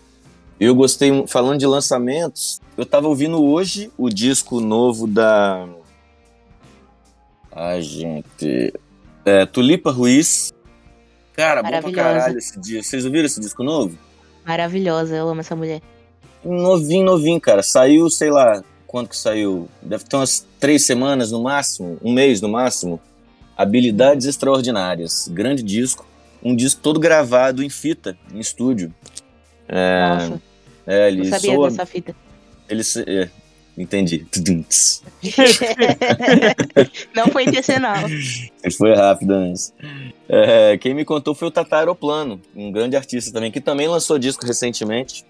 Eu 0.60 0.74
gostei, 0.74 1.26
falando 1.26 1.58
de 1.58 1.66
lançamentos, 1.66 2.60
eu 2.76 2.86
tava 2.86 3.08
ouvindo 3.08 3.42
hoje 3.42 3.90
o 3.98 4.08
disco 4.08 4.60
novo 4.60 5.06
da. 5.08 5.66
Ai, 7.50 7.82
gente. 7.82 8.72
É, 9.24 9.44
Tulipa 9.46 9.90
Ruiz. 9.90 10.52
Cara, 11.34 11.62
bom 11.62 11.68
pra 11.68 11.80
Maravilhosa. 11.80 12.08
caralho 12.08 12.38
esse 12.38 12.60
disco. 12.60 12.84
Vocês 12.84 13.04
ouviram 13.04 13.26
esse 13.26 13.40
disco 13.40 13.64
novo? 13.64 13.98
Maravilhosa, 14.46 15.16
eu 15.16 15.28
amo 15.28 15.40
essa 15.40 15.56
mulher. 15.56 15.80
Novinho, 16.44 17.04
novinho, 17.04 17.40
cara. 17.40 17.62
Saiu, 17.62 18.08
sei 18.10 18.30
lá, 18.30 18.62
quando 18.86 19.08
que 19.08 19.16
saiu? 19.16 19.68
Deve 19.80 20.04
ter 20.04 20.16
umas 20.16 20.46
três 20.60 20.84
semanas 20.84 21.30
no 21.32 21.42
máximo, 21.42 21.98
um 22.02 22.12
mês 22.12 22.40
no 22.40 22.48
máximo. 22.48 23.00
Habilidades 23.62 24.26
Extraordinárias. 24.26 25.28
Grande 25.32 25.62
disco. 25.62 26.06
Um 26.42 26.56
disco 26.56 26.80
todo 26.82 26.98
gravado 26.98 27.62
em 27.62 27.70
fita, 27.70 28.16
em 28.34 28.40
estúdio. 28.40 28.92
É, 29.68 30.08
Nossa, 30.08 30.42
é, 30.86 31.10
não 31.10 31.18
ele 31.20 31.28
sabia 31.28 31.54
soa, 31.54 31.70
dessa 31.70 31.86
fita. 31.86 32.16
ele 32.68 32.82
é, 33.06 33.28
entendi. 33.78 34.26
Não 37.14 37.28
foi 37.28 37.44
intencional. 37.44 38.04
Ele 38.08 38.74
foi 38.76 38.94
rápido 38.94 39.30
antes. 39.32 39.72
É, 40.28 40.76
quem 40.78 40.94
me 40.94 41.04
contou 41.04 41.34
foi 41.34 41.46
o 41.48 41.50
Tata 41.50 41.76
Aeroplano, 41.76 42.40
um 42.56 42.72
grande 42.72 42.96
artista 42.96 43.32
também, 43.32 43.52
que 43.52 43.60
também 43.60 43.86
lançou 43.86 44.18
disco 44.18 44.44
recentemente. 44.44 45.24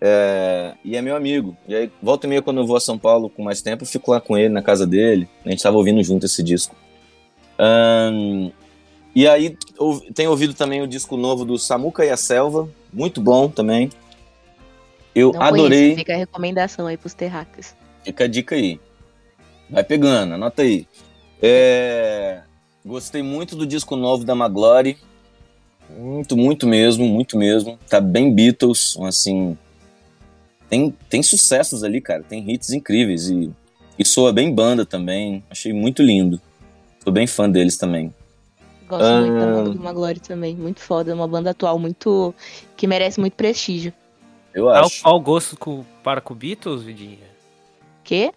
É, 0.00 0.74
e 0.84 0.96
é 0.96 1.02
meu 1.02 1.16
amigo. 1.16 1.56
E 1.66 1.74
aí, 1.74 1.90
volta 2.00 2.26
e 2.26 2.30
meia, 2.30 2.40
quando 2.40 2.60
eu 2.60 2.66
vou 2.66 2.76
a 2.76 2.80
São 2.80 2.96
Paulo 2.96 3.28
com 3.28 3.42
mais 3.42 3.60
tempo, 3.60 3.82
eu 3.82 3.88
fico 3.88 4.12
lá 4.12 4.20
com 4.20 4.38
ele, 4.38 4.50
na 4.50 4.62
casa 4.62 4.86
dele. 4.86 5.28
A 5.44 5.50
gente 5.50 5.62
tava 5.62 5.76
ouvindo 5.76 6.02
junto 6.02 6.26
esse 6.26 6.42
disco. 6.42 6.76
Ahn, 7.58 8.50
e 9.14 9.26
aí, 9.26 9.56
ou- 9.78 10.00
tenho 10.12 10.30
ouvido 10.30 10.54
também 10.54 10.80
o 10.82 10.86
disco 10.86 11.16
novo 11.16 11.44
do 11.44 11.58
Samuca 11.58 12.04
e 12.04 12.10
a 12.10 12.16
Selva, 12.16 12.68
muito 12.92 13.20
bom 13.20 13.48
também. 13.48 13.90
Eu 15.14 15.32
Não 15.32 15.42
adorei. 15.42 15.78
conheço, 15.80 15.96
fica 15.98 16.14
a 16.14 16.16
recomendação 16.16 16.86
aí 16.86 16.96
pros 16.96 17.14
terráqueos. 17.14 17.74
Fica 18.04 18.24
a 18.24 18.28
dica 18.28 18.54
aí. 18.54 18.78
Vai 19.68 19.82
pegando, 19.82 20.34
anota 20.34 20.62
aí. 20.62 20.86
É, 21.42 22.42
Gostei 22.86 23.22
muito 23.22 23.54
do 23.56 23.66
disco 23.66 23.96
novo 23.96 24.24
da 24.24 24.34
Maglory. 24.34 24.96
Muito, 25.98 26.36
muito 26.36 26.66
mesmo, 26.66 27.06
muito 27.06 27.36
mesmo. 27.36 27.78
Tá 27.88 28.00
bem 28.00 28.32
Beatles, 28.32 28.96
assim. 29.02 29.58
Tem, 30.70 30.94
tem 31.08 31.22
sucessos 31.22 31.82
ali, 31.82 32.00
cara. 32.00 32.22
Tem 32.22 32.50
hits 32.50 32.70
incríveis 32.70 33.28
e, 33.28 33.50
e 33.98 34.04
soa 34.04 34.32
bem 34.32 34.54
banda 34.54 34.86
também. 34.86 35.42
Achei 35.50 35.72
muito 35.72 36.02
lindo. 36.02 36.40
Tô 37.04 37.10
bem 37.10 37.26
fã 37.26 37.48
deles 37.48 37.76
também. 37.76 38.14
Gosto 38.88 39.04
muito 39.20 39.34
da 39.38 39.42
Ah. 39.44 39.52
banda 39.54 39.70
do 39.70 39.80
Maglore 39.80 40.20
também. 40.20 40.56
Muito 40.56 40.80
foda. 40.80 41.14
Uma 41.14 41.28
banda 41.28 41.50
atual 41.50 41.78
muito. 41.78 42.34
que 42.76 42.86
merece 42.86 43.20
muito 43.20 43.34
prestígio. 43.34 43.92
Eu 44.54 44.66
Tal 44.66 44.84
acho. 44.86 45.02
qual 45.02 45.20
gosto 45.20 45.56
com, 45.56 45.84
para 46.02 46.20
com 46.20 46.34
Beatles, 46.34 46.82
Vidinha? 46.82 47.18
Quê? 48.02 48.32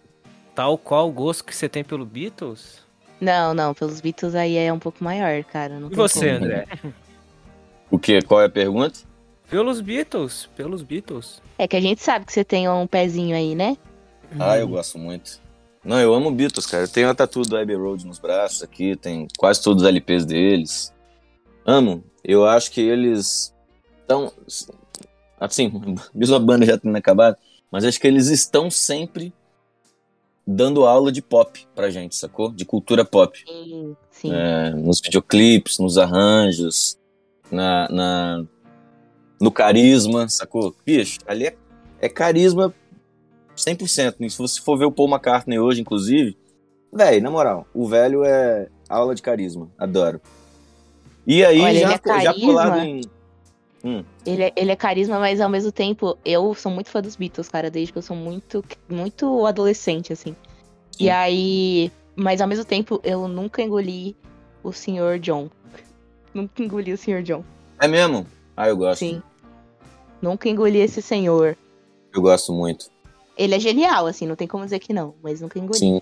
Tal 0.54 0.76
qual 0.76 1.08
o 1.08 1.12
gosto 1.12 1.44
que 1.44 1.54
você 1.56 1.68
tem 1.68 1.82
pelo 1.82 2.04
Beatles? 2.04 2.82
Não, 3.20 3.54
não, 3.54 3.72
pelos 3.72 4.00
Beatles 4.00 4.34
aí 4.34 4.56
é 4.56 4.70
um 4.72 4.78
pouco 4.78 5.02
maior, 5.02 5.42
cara. 5.44 5.78
Não 5.80 5.86
E 5.86 5.90
tem 5.90 5.96
você, 5.96 6.32
como. 6.34 6.44
André? 6.44 6.66
O 7.90 7.98
que? 7.98 8.20
Qual 8.22 8.40
é 8.42 8.46
a 8.46 8.50
pergunta? 8.50 9.00
Pelos 9.48 9.80
Beatles, 9.80 10.48
pelos 10.56 10.82
Beatles. 10.82 11.40
É 11.58 11.66
que 11.68 11.76
a 11.76 11.80
gente 11.80 12.02
sabe 12.02 12.24
que 12.26 12.32
você 12.32 12.42
tem 12.44 12.68
um 12.68 12.86
pezinho 12.86 13.34
aí, 13.36 13.54
né? 13.54 13.76
Ah, 14.38 14.58
eu 14.58 14.66
gosto 14.68 14.98
muito. 14.98 15.40
Não, 15.84 15.98
eu 16.00 16.14
amo 16.14 16.30
Beatles, 16.30 16.66
cara. 16.66 16.84
Eu 16.84 16.88
tenho 16.88 17.08
a 17.10 17.14
tatu 17.14 17.42
do 17.42 17.56
Abbey 17.56 17.74
Road 17.76 18.06
nos 18.06 18.18
braços 18.18 18.62
aqui, 18.62 18.94
tem 18.96 19.26
quase 19.36 19.62
todos 19.62 19.82
os 19.82 19.88
LPs 19.88 20.24
deles. 20.24 20.94
Amo. 21.66 22.04
Eu 22.24 22.46
acho 22.46 22.70
que 22.70 22.80
eles 22.80 23.52
estão. 24.00 24.32
Assim, 25.40 25.72
mesmo 26.14 26.36
a 26.36 26.38
banda 26.38 26.64
já 26.64 26.78
tendo 26.78 26.96
acabado, 26.96 27.36
mas 27.70 27.84
acho 27.84 28.00
que 28.00 28.06
eles 28.06 28.28
estão 28.28 28.70
sempre 28.70 29.32
dando 30.46 30.84
aula 30.84 31.10
de 31.10 31.20
pop 31.20 31.66
pra 31.74 31.90
gente, 31.90 32.14
sacou? 32.14 32.52
De 32.52 32.64
cultura 32.64 33.04
pop. 33.04 33.42
Sim, 33.44 33.96
sim. 34.10 34.32
É, 34.32 34.70
nos 34.70 35.00
videoclipes, 35.00 35.78
nos 35.80 35.98
arranjos, 35.98 36.96
na, 37.50 37.88
na- 37.88 38.44
no 39.40 39.50
carisma, 39.50 40.28
sacou? 40.28 40.74
Bicho, 40.86 41.18
ali 41.26 41.46
é, 41.48 41.56
é 42.00 42.08
carisma 42.08 42.72
100%. 43.66 44.16
E 44.20 44.30
se 44.30 44.38
você 44.38 44.60
for 44.60 44.76
ver 44.78 44.84
o 44.86 44.92
Paul 44.92 45.08
McCartney 45.08 45.58
hoje, 45.58 45.80
inclusive, 45.80 46.36
velho, 46.92 47.22
na 47.22 47.30
moral, 47.30 47.66
o 47.74 47.86
velho 47.86 48.24
é 48.24 48.68
aula 48.88 49.14
de 49.14 49.22
carisma. 49.22 49.68
Adoro. 49.78 50.20
E 51.26 51.44
aí, 51.44 51.60
Olha, 51.60 51.72
já, 51.72 51.78
ele 51.80 51.84
é 51.84 51.88
já 51.90 51.98
carisma. 51.98 52.46
colado 52.52 52.78
em. 52.80 53.00
Hum, 53.84 54.04
Ele, 54.24 54.44
é, 54.44 54.52
ele 54.54 54.70
é 54.70 54.76
carisma, 54.76 55.18
mas 55.18 55.40
ao 55.40 55.48
mesmo 55.48 55.72
tempo, 55.72 56.16
eu 56.24 56.54
sou 56.54 56.70
muito 56.70 56.88
fã 56.88 57.00
dos 57.02 57.16
Beatles, 57.16 57.48
cara, 57.48 57.68
desde 57.68 57.92
que 57.92 57.98
eu 57.98 58.02
sou 58.02 58.16
muito, 58.16 58.64
muito 58.88 59.44
adolescente, 59.44 60.12
assim. 60.12 60.36
Sim. 60.92 61.04
E 61.04 61.10
aí. 61.10 61.90
Mas 62.14 62.40
ao 62.40 62.46
mesmo 62.46 62.64
tempo, 62.64 63.00
eu 63.02 63.26
nunca 63.26 63.60
engoli 63.62 64.14
o 64.62 64.70
Sr. 64.72 65.18
John. 65.20 65.48
Nunca 66.34 66.62
engoli 66.62 66.92
o 66.92 66.98
Sr. 66.98 67.22
John. 67.22 67.42
é 67.80 67.88
mesmo? 67.88 68.26
Ah, 68.56 68.68
eu 68.68 68.76
gosto. 68.76 69.00
Sim. 69.00 69.22
Nunca 70.20 70.48
engoli 70.48 70.78
esse 70.78 71.02
senhor. 71.02 71.56
Eu 72.14 72.20
gosto 72.22 72.52
muito. 72.52 72.86
Ele 73.42 73.56
é 73.56 73.58
genial, 73.58 74.06
assim, 74.06 74.24
não 74.24 74.36
tem 74.36 74.46
como 74.46 74.62
dizer 74.62 74.78
que 74.78 74.92
não, 74.92 75.14
mas 75.20 75.40
nunca 75.40 75.58
engoli. 75.58 75.78
Sim. 75.78 76.00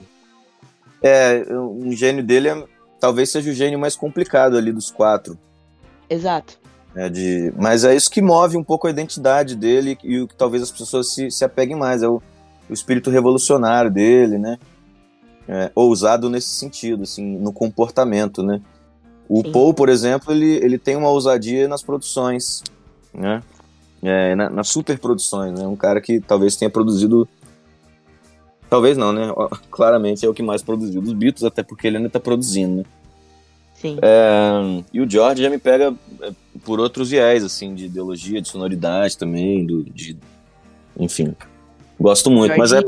É, 1.03 1.43
um 1.51 1.91
gênio 1.93 2.23
dele 2.23 2.49
é, 2.49 2.65
talvez 3.01 3.31
seja 3.31 3.51
o 3.51 3.55
gênio 3.55 3.79
mais 3.79 3.97
complicado 3.97 4.59
ali 4.59 4.71
dos 4.71 4.91
quatro. 4.91 5.39
Exato. 6.09 6.59
né, 6.95 7.09
de, 7.09 7.51
mas 7.57 7.83
é 7.83 7.95
isso 7.95 8.11
que 8.11 8.21
move 8.21 8.59
um 8.59 8.65
pouco 8.65 8.87
a 8.87 8.91
identidade 8.91 9.57
dele 9.57 9.97
e 10.05 10.21
o 10.21 10.29
que 10.29 10.35
talvez 10.35 10.63
as 10.63 10.71
pessoas 10.71 11.15
se, 11.15 11.31
se 11.31 11.43
apeguem 11.43 11.77
mais. 11.77 12.03
É 12.03 12.09
o, 12.09 12.21
o 12.69 12.73
espírito 12.75 13.09
revolucionário 13.09 13.91
dele, 13.91 14.37
né? 14.37 14.59
É, 15.49 15.71
ousado 15.75 16.29
nesse 16.29 16.51
sentido, 16.51 17.05
assim, 17.05 17.39
no 17.39 17.55
comportamento, 17.55 18.43
né? 18.43 18.61
O 19.27 19.43
Sim. 19.43 19.51
Paul, 19.51 19.73
por 19.73 19.89
exemplo, 19.89 20.31
ele, 20.31 20.57
ele 20.57 20.77
tem 20.77 20.95
uma 20.95 21.09
ousadia 21.09 21.67
nas 21.67 21.83
produções, 21.83 22.63
né? 23.15 23.43
É, 24.03 24.35
na- 24.35 24.49
nas 24.51 24.69
superproduções, 24.69 25.59
né? 25.59 25.67
Um 25.67 25.77
cara 25.77 26.01
que 26.01 26.21
talvez 26.21 26.57
tenha 26.57 26.71
produzido... 26.71 27.29
Talvez 28.69 28.97
não, 28.97 29.13
né? 29.13 29.23
Claramente 29.71 30.25
é 30.25 30.29
o 30.29 30.35
que 30.35 30.43
mais 30.43 30.63
produziu 30.63 31.03
dos 31.03 31.13
Beatles, 31.13 31.45
até 31.45 31.63
porque 31.63 31.87
ele 31.87 31.97
ainda 31.99 32.09
tá 32.11 32.21
produzindo, 32.21 32.77
né? 32.79 32.85
Sim. 33.75 33.99
É, 34.03 34.83
e 34.93 35.01
o 35.01 35.09
George 35.11 35.43
já 35.43 35.49
me 35.51 35.59
pega 35.59 35.95
é, 36.21 36.33
por 36.65 36.79
outros 36.79 37.11
viés, 37.11 37.43
assim, 37.43 37.75
de 37.75 37.87
ideologia, 37.87 38.41
de 38.41 38.49
sonoridade 38.49 39.17
também, 39.17 39.65
do, 39.67 39.83
de, 39.85 40.17
enfim. 40.99 41.35
Gosto 41.99 42.31
muito, 42.31 42.57
mas 42.59 42.73
é 42.73 42.81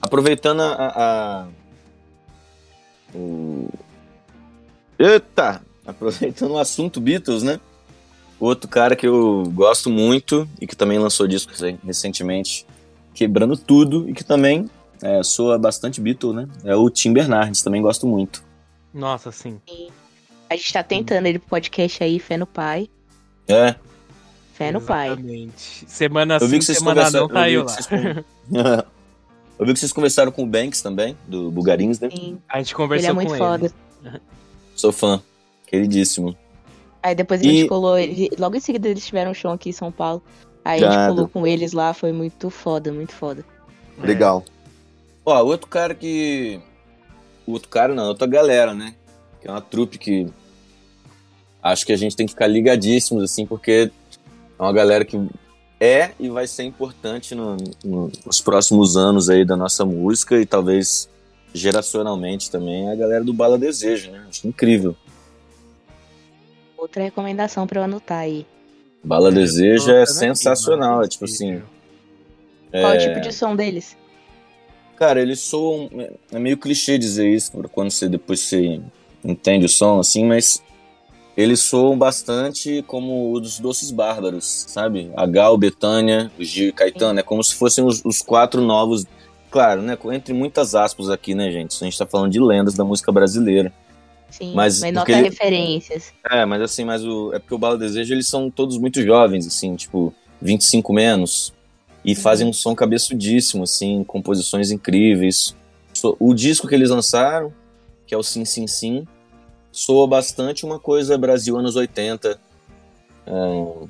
aproveitando 0.00 0.60
a, 0.62 0.72
a- 0.72 1.42
a- 1.42 1.46
o... 3.14 3.68
Eita! 4.98 5.62
Aproveitando 5.86 6.50
o 6.52 6.58
assunto 6.58 7.00
Beatles, 7.00 7.44
né? 7.44 7.60
Outro 8.38 8.68
cara 8.68 8.94
que 8.94 9.06
eu 9.06 9.44
gosto 9.54 9.88
muito 9.88 10.46
e 10.60 10.66
que 10.66 10.76
também 10.76 10.98
lançou 10.98 11.26
disco 11.26 11.52
rec- 11.58 11.78
recentemente, 11.84 12.66
quebrando 13.14 13.56
tudo 13.56 14.08
e 14.08 14.12
que 14.12 14.22
também 14.22 14.68
é, 15.02 15.22
soa 15.22 15.58
bastante 15.58 16.00
Beatle, 16.00 16.32
né? 16.34 16.48
É 16.64 16.74
o 16.76 16.90
Tim 16.90 17.12
Bernardes, 17.12 17.62
também 17.62 17.80
gosto 17.80 18.06
muito. 18.06 18.44
Nossa, 18.92 19.32
sim. 19.32 19.58
A 20.50 20.54
gente 20.56 20.72
tá 20.72 20.82
tentando 20.82 21.26
ele 21.26 21.38
pro 21.38 21.48
podcast 21.48 22.02
aí, 22.04 22.18
Fé 22.18 22.36
no 22.36 22.46
Pai. 22.46 22.88
É, 23.48 23.74
Fé 24.54 24.70
no 24.72 24.80
Pai. 24.80 25.08
Exatamente. 25.08 25.84
Semana 25.86 26.38
Eu 26.40 26.46
vi 26.46 26.54
sim, 26.54 26.58
que 26.60 26.64
vocês 26.66 26.78
semana 26.78 26.96
conversaram. 27.04 27.26
não, 27.28 27.34
tá 27.34 27.50
eu, 27.50 27.64
lá. 27.64 27.76
que 27.76 27.82
vocês, 27.82 28.24
eu 29.58 29.66
vi 29.66 29.72
que 29.74 29.78
vocês 29.80 29.92
conversaram 29.92 30.32
com 30.32 30.42
o 30.44 30.46
Banks 30.46 30.80
também, 30.82 31.16
do 31.26 31.50
Bugarins, 31.50 31.98
né? 32.00 32.08
Sim. 32.10 32.38
A 32.48 32.58
gente 32.58 32.68
Ele 32.68 32.74
conversou 32.76 33.10
é 33.10 33.12
muito 33.12 33.32
com 33.32 33.36
foda. 33.38 33.72
ele. 34.04 34.20
Sou 34.74 34.92
fã. 34.92 35.22
Queridíssimo. 35.66 36.36
Aí 37.02 37.14
depois 37.14 37.40
a 37.40 37.44
E- 37.44 37.48
gente 37.48 37.68
colou. 37.68 37.98
ele- 37.98 38.30
Logo 38.38 38.56
em 38.56 38.60
seguida 38.60 38.88
eles 38.88 39.06
tiveram 39.06 39.30
um 39.30 39.34
show 39.34 39.50
aqui 39.52 39.70
em 39.70 39.72
São 39.72 39.92
Paulo. 39.92 40.22
Aí 40.64 40.82
a 40.82 40.90
gente 40.90 41.08
colou 41.14 41.28
com 41.28 41.46
eles 41.46 41.72
lá, 41.72 41.94
foi 41.94 42.10
muito 42.12 42.50
foda, 42.50 42.92
muito 42.92 43.12
foda. 43.12 43.44
É. 44.02 44.06
Legal. 44.06 44.44
Ó, 45.24 45.42
outro 45.44 45.66
cara 45.68 45.94
que. 45.94 46.60
Outro 47.46 47.68
cara 47.68 47.94
não, 47.94 48.08
outra 48.08 48.26
galera, 48.26 48.74
né? 48.74 48.94
Que 49.40 49.46
é 49.48 49.50
uma 49.50 49.60
trupe 49.60 49.98
que. 49.98 50.26
Acho 51.62 51.86
que 51.86 51.92
a 51.92 51.96
gente 51.96 52.14
tem 52.16 52.26
que 52.26 52.32
ficar 52.32 52.46
ligadíssimos, 52.46 53.22
assim, 53.24 53.46
porque 53.46 53.90
é 54.58 54.62
uma 54.62 54.72
galera 54.72 55.04
que 55.04 55.20
é 55.80 56.12
e 56.18 56.28
vai 56.28 56.46
ser 56.46 56.62
importante 56.64 57.34
no- 57.34 57.56
no- 57.84 58.10
nos 58.24 58.40
próximos 58.40 58.96
anos 58.96 59.28
aí 59.28 59.44
da 59.44 59.56
nossa 59.56 59.84
música 59.84 60.36
e 60.40 60.46
talvez 60.46 61.08
geracionalmente 61.52 62.50
também 62.50 62.88
é 62.88 62.92
a 62.92 62.96
galera 62.96 63.24
do 63.24 63.32
Bala 63.32 63.58
Desejo, 63.58 64.10
né? 64.10 64.24
Acho 64.28 64.46
incrível. 64.46 64.94
Outra 66.76 67.02
recomendação 67.02 67.66
pra 67.66 67.80
eu 67.80 67.84
anotar 67.84 68.18
aí. 68.18 68.46
Bala 69.02 69.30
Desejo 69.30 69.90
é 69.90 70.04
sensacional, 70.04 71.02
é 71.02 71.08
tipo 71.08 71.24
assim. 71.24 71.62
Qual 72.70 72.92
é 72.92 72.96
o 72.96 72.98
tipo 72.98 73.20
de 73.20 73.32
som 73.32 73.54
deles? 73.54 73.96
Cara, 74.96 75.20
eles 75.20 75.40
soam. 75.40 75.88
É 76.32 76.38
meio 76.38 76.56
clichê 76.56 76.98
dizer 76.98 77.28
isso 77.28 77.52
quando 77.72 77.90
você 77.90 78.08
depois 78.08 78.40
você 78.40 78.80
entende 79.24 79.66
o 79.66 79.68
som, 79.68 79.98
assim, 79.98 80.24
mas 80.24 80.62
eles 81.36 81.60
soam 81.60 81.96
bastante 81.96 82.82
como 82.86 83.32
o 83.32 83.40
dos 83.40 83.58
Doces 83.58 83.90
Bárbaros, 83.90 84.64
sabe? 84.68 85.10
A 85.14 85.26
Gal, 85.26 85.56
Betânia, 85.58 86.30
o 86.38 86.42
Gil 86.42 86.68
e 86.68 86.72
Caetano. 86.72 87.20
É 87.20 87.22
como 87.22 87.44
se 87.44 87.54
fossem 87.54 87.84
os, 87.84 88.02
os 88.04 88.22
quatro 88.22 88.62
novos. 88.62 89.04
Claro, 89.50 89.82
né? 89.82 89.98
Entre 90.12 90.32
muitas 90.32 90.74
aspas 90.74 91.10
aqui, 91.10 91.34
né, 91.34 91.50
gente? 91.50 91.76
A 91.80 91.84
gente 91.84 91.98
tá 91.98 92.06
falando 92.06 92.32
de 92.32 92.40
lendas 92.40 92.74
da 92.74 92.84
música 92.84 93.12
brasileira. 93.12 93.72
Sim, 94.30 94.52
Mas 94.54 94.80
mas 94.80 94.92
nota 94.92 95.12
ele- 95.12 95.22
referências. 95.22 96.12
É, 96.30 96.44
mas 96.44 96.60
assim, 96.60 96.84
mas 96.84 97.04
o, 97.04 97.32
é 97.34 97.38
porque 97.38 97.54
o 97.54 97.58
Bala 97.58 97.78
Desejo, 97.78 98.12
eles 98.12 98.26
são 98.26 98.50
todos 98.50 98.76
muito 98.76 99.02
jovens, 99.02 99.46
assim, 99.46 99.74
tipo, 99.76 100.12
25 100.42 100.92
menos. 100.92 101.54
E 102.04 102.14
fazem 102.14 102.46
um 102.46 102.52
som 102.52 102.74
cabeçudíssimo, 102.74 103.64
assim, 103.64 104.04
composições 104.04 104.70
incríveis. 104.70 105.56
O 106.20 106.34
disco 106.34 106.68
que 106.68 106.74
eles 106.74 106.90
lançaram, 106.90 107.52
que 108.06 108.14
é 108.14 108.18
o 108.18 108.22
Sim 108.22 108.44
Sim 108.44 108.66
Sim, 108.66 109.06
soa 109.72 110.06
bastante 110.06 110.64
uma 110.64 110.78
coisa 110.78 111.16
Brasil 111.18 111.56
anos 111.56 111.74
80. 111.76 112.38
é, 113.26 113.86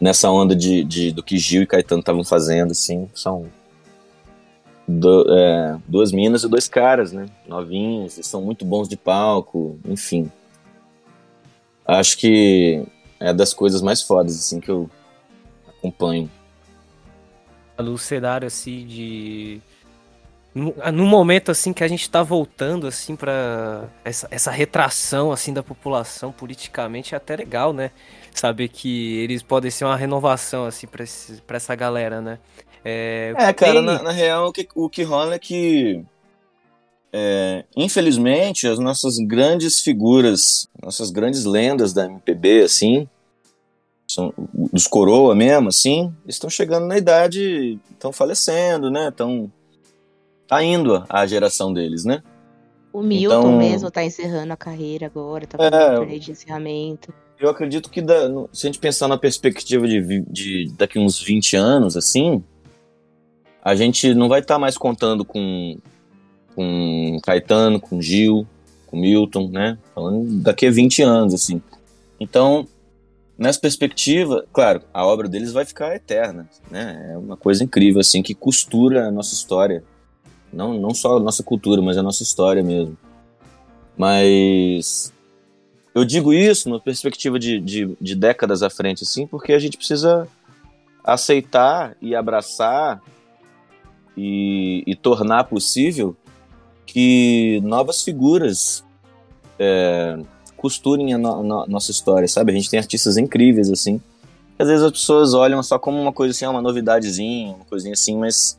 nessa 0.00 0.28
onda 0.30 0.56
de, 0.56 0.82
de- 0.82 1.12
do 1.12 1.22
que 1.22 1.38
Gil 1.38 1.62
e 1.62 1.66
Caetano 1.66 2.00
estavam 2.00 2.24
fazendo, 2.24 2.72
assim. 2.72 3.08
São 3.14 3.46
do- 4.86 5.26
é, 5.34 5.78
duas 5.88 6.12
minas 6.12 6.44
e 6.44 6.48
dois 6.48 6.68
caras, 6.68 7.12
né? 7.12 7.26
Novinhos, 7.46 8.14
eles 8.16 8.26
são 8.26 8.42
muito 8.42 8.64
bons 8.64 8.88
de 8.88 8.96
palco, 8.96 9.78
enfim 9.86 10.30
acho 11.86 12.16
que 12.18 12.84
é 13.20 13.32
das 13.32 13.52
coisas 13.54 13.82
mais 13.82 14.02
fodas, 14.02 14.36
assim, 14.36 14.60
que 14.60 14.70
eu 14.70 14.88
acompanho. 15.66 16.30
no 17.78 17.98
cenário 17.98 18.46
assim 18.46 18.86
de 18.86 19.60
no, 20.54 20.74
no 20.92 21.06
momento 21.06 21.50
assim 21.50 21.72
que 21.72 21.82
a 21.82 21.88
gente 21.88 22.08
tá 22.10 22.22
voltando 22.22 22.86
assim 22.86 23.16
para 23.16 23.88
essa, 24.04 24.28
essa 24.30 24.50
retração 24.50 25.32
assim 25.32 25.52
da 25.52 25.62
população 25.62 26.30
politicamente 26.32 27.14
é 27.14 27.16
até 27.16 27.36
legal, 27.36 27.72
né? 27.72 27.90
Saber 28.34 28.68
que 28.68 29.18
eles 29.20 29.42
podem 29.42 29.70
ser 29.70 29.84
uma 29.84 29.96
renovação 29.96 30.66
assim 30.66 30.86
para 30.86 31.56
essa 31.56 31.74
galera, 31.74 32.20
né? 32.20 32.38
É, 32.84 33.32
é 33.36 33.52
cara, 33.52 33.74
tem... 33.74 33.82
na, 33.82 34.02
na, 34.02 34.10
real 34.10 34.48
o 34.48 34.52
que, 34.52 34.68
o 34.74 34.88
que 34.88 35.02
rola 35.02 35.34
é 35.34 35.38
que 35.38 36.04
é, 37.12 37.64
infelizmente 37.76 38.66
as 38.66 38.78
nossas 38.78 39.18
grandes 39.18 39.80
figuras, 39.80 40.68
nossas 40.82 41.10
grandes 41.10 41.44
lendas 41.44 41.92
da 41.92 42.06
MPB 42.06 42.62
assim, 42.62 43.08
são 44.08 44.32
dos 44.52 44.86
coroa 44.86 45.34
mesmo 45.34 45.68
assim, 45.68 46.12
estão 46.26 46.50
chegando 46.50 46.86
na 46.86 46.98
idade, 46.98 47.78
estão 47.90 48.12
falecendo, 48.12 48.90
né? 48.90 49.08
Estão 49.08 49.50
tá 50.46 50.62
indo 50.62 51.04
a 51.08 51.26
geração 51.26 51.72
deles, 51.72 52.04
né? 52.04 52.22
O 52.92 53.00
Milton 53.00 53.38
então, 53.38 53.58
mesmo 53.58 53.90
tá 53.90 54.04
encerrando 54.04 54.52
a 54.52 54.56
carreira 54.56 55.06
agora, 55.06 55.46
tá 55.46 55.56
fazendo 55.56 55.76
é, 55.76 56.00
um 56.00 56.18
de 56.18 56.30
encerramento. 56.30 57.14
Eu 57.40 57.48
acredito 57.48 57.90
que 57.90 58.02
da, 58.02 58.28
se 58.52 58.66
a 58.66 58.68
gente 58.68 58.78
pensar 58.78 59.08
na 59.08 59.16
perspectiva 59.16 59.88
de, 59.88 60.20
de 60.28 60.72
daqui 60.76 60.98
uns 60.98 61.18
20 61.18 61.56
anos, 61.56 61.96
assim, 61.96 62.44
a 63.62 63.74
gente 63.74 64.12
não 64.14 64.28
vai 64.28 64.40
estar 64.40 64.54
tá 64.54 64.58
mais 64.58 64.76
contando 64.76 65.24
com, 65.24 65.78
com 66.54 67.18
Caetano, 67.22 67.80
com 67.80 68.02
Gil, 68.02 68.46
com 68.86 68.96
Milton, 68.96 69.48
né? 69.48 69.78
Falando 69.94 70.42
daqui 70.42 70.66
a 70.66 70.70
20 70.70 71.02
anos, 71.02 71.32
assim. 71.34 71.62
Então, 72.18 72.66
nessa 73.38 73.60
perspectiva, 73.60 74.44
claro, 74.52 74.82
a 74.92 75.06
obra 75.06 75.28
deles 75.28 75.52
vai 75.52 75.64
ficar 75.64 75.94
eterna, 75.94 76.48
né? 76.70 77.12
É 77.12 77.16
uma 77.16 77.36
coisa 77.36 77.62
incrível, 77.62 78.00
assim, 78.00 78.22
que 78.22 78.34
costura 78.34 79.06
a 79.06 79.10
nossa 79.10 79.34
história 79.34 79.84
não, 80.52 80.74
não 80.74 80.92
só 80.92 81.16
a 81.16 81.20
nossa 81.20 81.42
cultura, 81.42 81.80
mas 81.80 81.96
a 81.96 82.02
nossa 82.02 82.22
história 82.22 82.62
mesmo. 82.62 82.96
Mas 83.96 85.12
eu 85.94 86.04
digo 86.04 86.32
isso 86.32 86.68
numa 86.68 86.80
perspectiva 86.80 87.38
de, 87.38 87.58
de, 87.60 87.96
de 88.00 88.14
décadas 88.14 88.62
à 88.62 88.68
frente, 88.68 89.02
assim, 89.02 89.26
porque 89.26 89.52
a 89.52 89.58
gente 89.58 89.76
precisa 89.76 90.28
aceitar 91.02 91.96
e 92.00 92.14
abraçar 92.14 93.00
e, 94.16 94.82
e 94.86 94.94
tornar 94.94 95.44
possível 95.44 96.16
que 96.86 97.60
novas 97.62 98.02
figuras 98.02 98.84
é, 99.58 100.18
costurem 100.56 101.14
a, 101.14 101.18
no, 101.18 101.66
nossa 101.66 101.90
história, 101.90 102.28
sabe? 102.28 102.52
A 102.52 102.54
gente 102.54 102.70
tem 102.70 102.78
artistas 102.78 103.16
incríveis, 103.16 103.70
assim. 103.70 104.00
Às 104.58 104.68
vezes 104.68 104.84
as 104.84 104.92
pessoas 104.92 105.34
olham 105.34 105.62
só 105.62 105.78
como 105.78 106.00
uma 106.00 106.12
coisa 106.12 106.32
assim, 106.32 106.46
uma 106.46 106.62
novidadezinha, 106.62 107.54
uma 107.54 107.64
coisinha 107.64 107.94
assim, 107.94 108.16
mas 108.16 108.58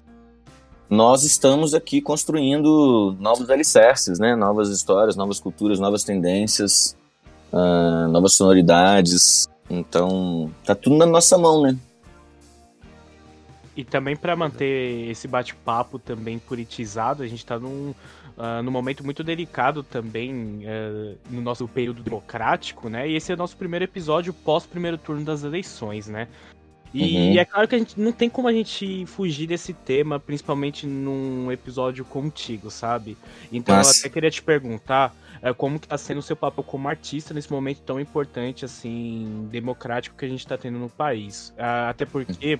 nós 0.89 1.23
estamos 1.23 1.73
aqui 1.73 2.01
construindo 2.01 3.15
novos 3.19 3.49
alicerces, 3.49 4.19
né? 4.19 4.35
Novas 4.35 4.69
histórias, 4.69 5.15
novas 5.15 5.39
culturas, 5.39 5.79
novas 5.79 6.03
tendências, 6.03 6.95
uh, 7.51 8.07
novas 8.09 8.33
sonoridades. 8.33 9.47
Então, 9.69 10.51
tá 10.65 10.75
tudo 10.75 10.97
na 10.97 11.05
nossa 11.05 11.37
mão, 11.37 11.61
né? 11.61 11.77
E 13.75 13.83
também 13.83 14.15
para 14.15 14.35
manter 14.35 15.09
esse 15.09 15.27
bate-papo 15.27 15.97
também 15.97 16.37
politizado, 16.37 17.23
a 17.23 17.27
gente 17.27 17.39
está 17.39 17.57
num, 17.57 17.93
uh, 18.37 18.61
num 18.63 18.71
momento 18.71 19.03
muito 19.03 19.23
delicado 19.23 19.81
também 19.81 20.63
uh, 20.63 21.17
no 21.29 21.41
nosso 21.41 21.67
período 21.67 22.03
democrático, 22.03 22.87
né? 22.87 23.09
E 23.09 23.15
esse 23.15 23.31
é 23.31 23.35
o 23.35 23.37
nosso 23.37 23.57
primeiro 23.57 23.85
episódio 23.85 24.31
pós 24.33 24.65
primeiro 24.65 24.97
turno 24.97 25.25
das 25.25 25.43
eleições, 25.43 26.07
né? 26.07 26.27
E 26.93 27.17
uhum. 27.17 27.39
é 27.39 27.45
claro 27.45 27.67
que 27.67 27.73
a 27.73 27.77
gente 27.79 27.99
não 27.99 28.11
tem 28.11 28.29
como 28.29 28.47
a 28.47 28.53
gente 28.53 29.03
fugir 29.07 29.47
desse 29.47 29.73
tema, 29.73 30.19
principalmente 30.19 30.85
num 30.85 31.51
episódio 31.51 32.05
contigo, 32.05 32.69
sabe? 32.69 33.17
Então 33.51 33.75
eu 33.75 33.81
até 33.81 34.07
queria 34.07 34.29
te 34.29 34.43
perguntar 34.43 35.15
é, 35.41 35.51
como 35.51 35.79
que 35.79 35.87
tá 35.87 35.97
sendo 35.97 36.19
o 36.19 36.21
seu 36.21 36.35
papel 36.35 36.63
como 36.63 36.87
artista 36.87 37.33
nesse 37.33 37.51
momento 37.51 37.81
tão 37.81 37.99
importante, 37.99 38.63
assim, 38.63 39.47
democrático 39.51 40.15
que 40.15 40.23
a 40.23 40.27
gente 40.27 40.45
tá 40.45 40.55
tendo 40.55 40.77
no 40.77 40.87
país. 40.87 41.49
Uh, 41.57 41.89
até 41.89 42.05
porque 42.05 42.59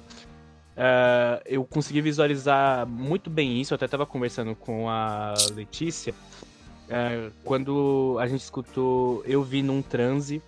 uh, 0.78 1.42
eu 1.46 1.64
consegui 1.64 2.02
visualizar 2.02 2.88
muito 2.88 3.30
bem 3.30 3.60
isso, 3.60 3.74
eu 3.74 3.76
até 3.76 3.88
tava 3.88 4.06
conversando 4.06 4.56
com 4.56 4.90
a 4.90 5.34
Letícia, 5.54 6.14
uh, 6.14 7.32
quando 7.44 8.18
a 8.20 8.28
gente 8.28 8.42
escutou 8.42 9.24
Eu 9.26 9.44
Vi 9.44 9.62
Num 9.62 9.82
Transe 9.82 10.42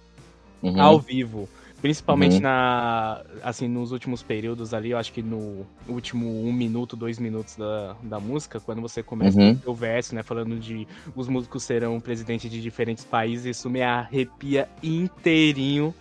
uhum. 0.61 0.81
ao 0.81 0.99
vivo. 0.99 1.49
Principalmente 1.81 2.37
uhum. 2.37 2.41
na. 2.41 3.21
Assim, 3.43 3.67
nos 3.67 3.91
últimos 3.91 4.23
períodos 4.23 4.73
ali, 4.73 4.91
eu 4.91 4.97
acho 4.97 5.11
que 5.13 5.21
no 5.21 5.67
último 5.87 6.43
um 6.43 6.51
minuto, 6.51 6.95
dois 6.95 7.19
minutos 7.19 7.57
da, 7.57 7.95
da 8.01 8.19
música, 8.19 8.59
quando 8.59 8.81
você 8.81 9.03
começa 9.03 9.37
uhum. 9.37 9.59
o 9.65 9.73
verso, 9.73 10.15
né? 10.15 10.23
Falando 10.23 10.57
de 10.57 10.87
os 11.15 11.27
músicos 11.27 11.61
serão 11.61 11.99
presidentes 11.99 12.49
de 12.49 12.59
diferentes 12.59 13.03
países, 13.03 13.57
isso 13.57 13.69
me 13.69 13.83
arrepia 13.83 14.67
inteirinho. 14.81 15.93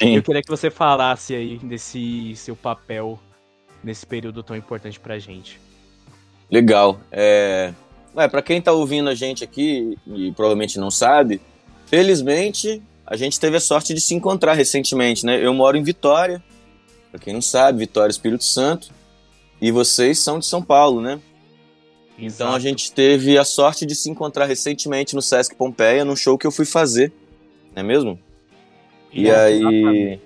Sim. 0.00 0.16
Eu 0.16 0.22
queria 0.24 0.42
que 0.42 0.50
você 0.50 0.70
falasse 0.70 1.34
aí 1.34 1.58
desse 1.58 2.34
seu 2.34 2.56
papel 2.56 3.18
nesse 3.82 4.06
período 4.06 4.42
tão 4.42 4.56
importante 4.56 4.98
pra 4.98 5.18
gente. 5.18 5.60
Legal. 6.50 7.00
É... 7.10 7.72
Ué, 8.14 8.26
pra 8.26 8.42
quem 8.42 8.60
tá 8.60 8.72
ouvindo 8.72 9.08
a 9.08 9.14
gente 9.14 9.44
aqui 9.44 9.96
e 10.06 10.32
provavelmente 10.32 10.78
não 10.78 10.90
sabe, 10.90 11.40
felizmente 11.86 12.82
a 13.06 13.16
gente 13.16 13.38
teve 13.38 13.56
a 13.56 13.60
sorte 13.60 13.94
de 13.94 14.00
se 14.00 14.14
encontrar 14.14 14.54
recentemente, 14.54 15.24
né? 15.24 15.42
Eu 15.42 15.54
moro 15.54 15.76
em 15.76 15.82
Vitória, 15.82 16.42
para 17.10 17.20
quem 17.20 17.32
não 17.32 17.40
sabe, 17.40 17.78
Vitória 17.78 18.10
Espírito 18.10 18.44
Santo, 18.44 18.90
e 19.60 19.70
vocês 19.70 20.18
são 20.18 20.38
de 20.38 20.46
São 20.46 20.62
Paulo, 20.62 21.00
né? 21.00 21.20
Exato. 22.18 22.42
Então 22.42 22.54
a 22.54 22.58
gente 22.58 22.92
teve 22.92 23.38
a 23.38 23.44
sorte 23.44 23.86
de 23.86 23.94
se 23.94 24.10
encontrar 24.10 24.46
recentemente 24.46 25.14
no 25.14 25.22
Sesc 25.22 25.54
Pompeia, 25.54 26.04
num 26.04 26.16
show 26.16 26.36
que 26.36 26.46
eu 26.46 26.50
fui 26.50 26.66
fazer, 26.66 27.12
não 27.74 27.80
é 27.80 27.82
mesmo? 27.82 28.18
E 29.12 29.30
aí. 29.30 30.20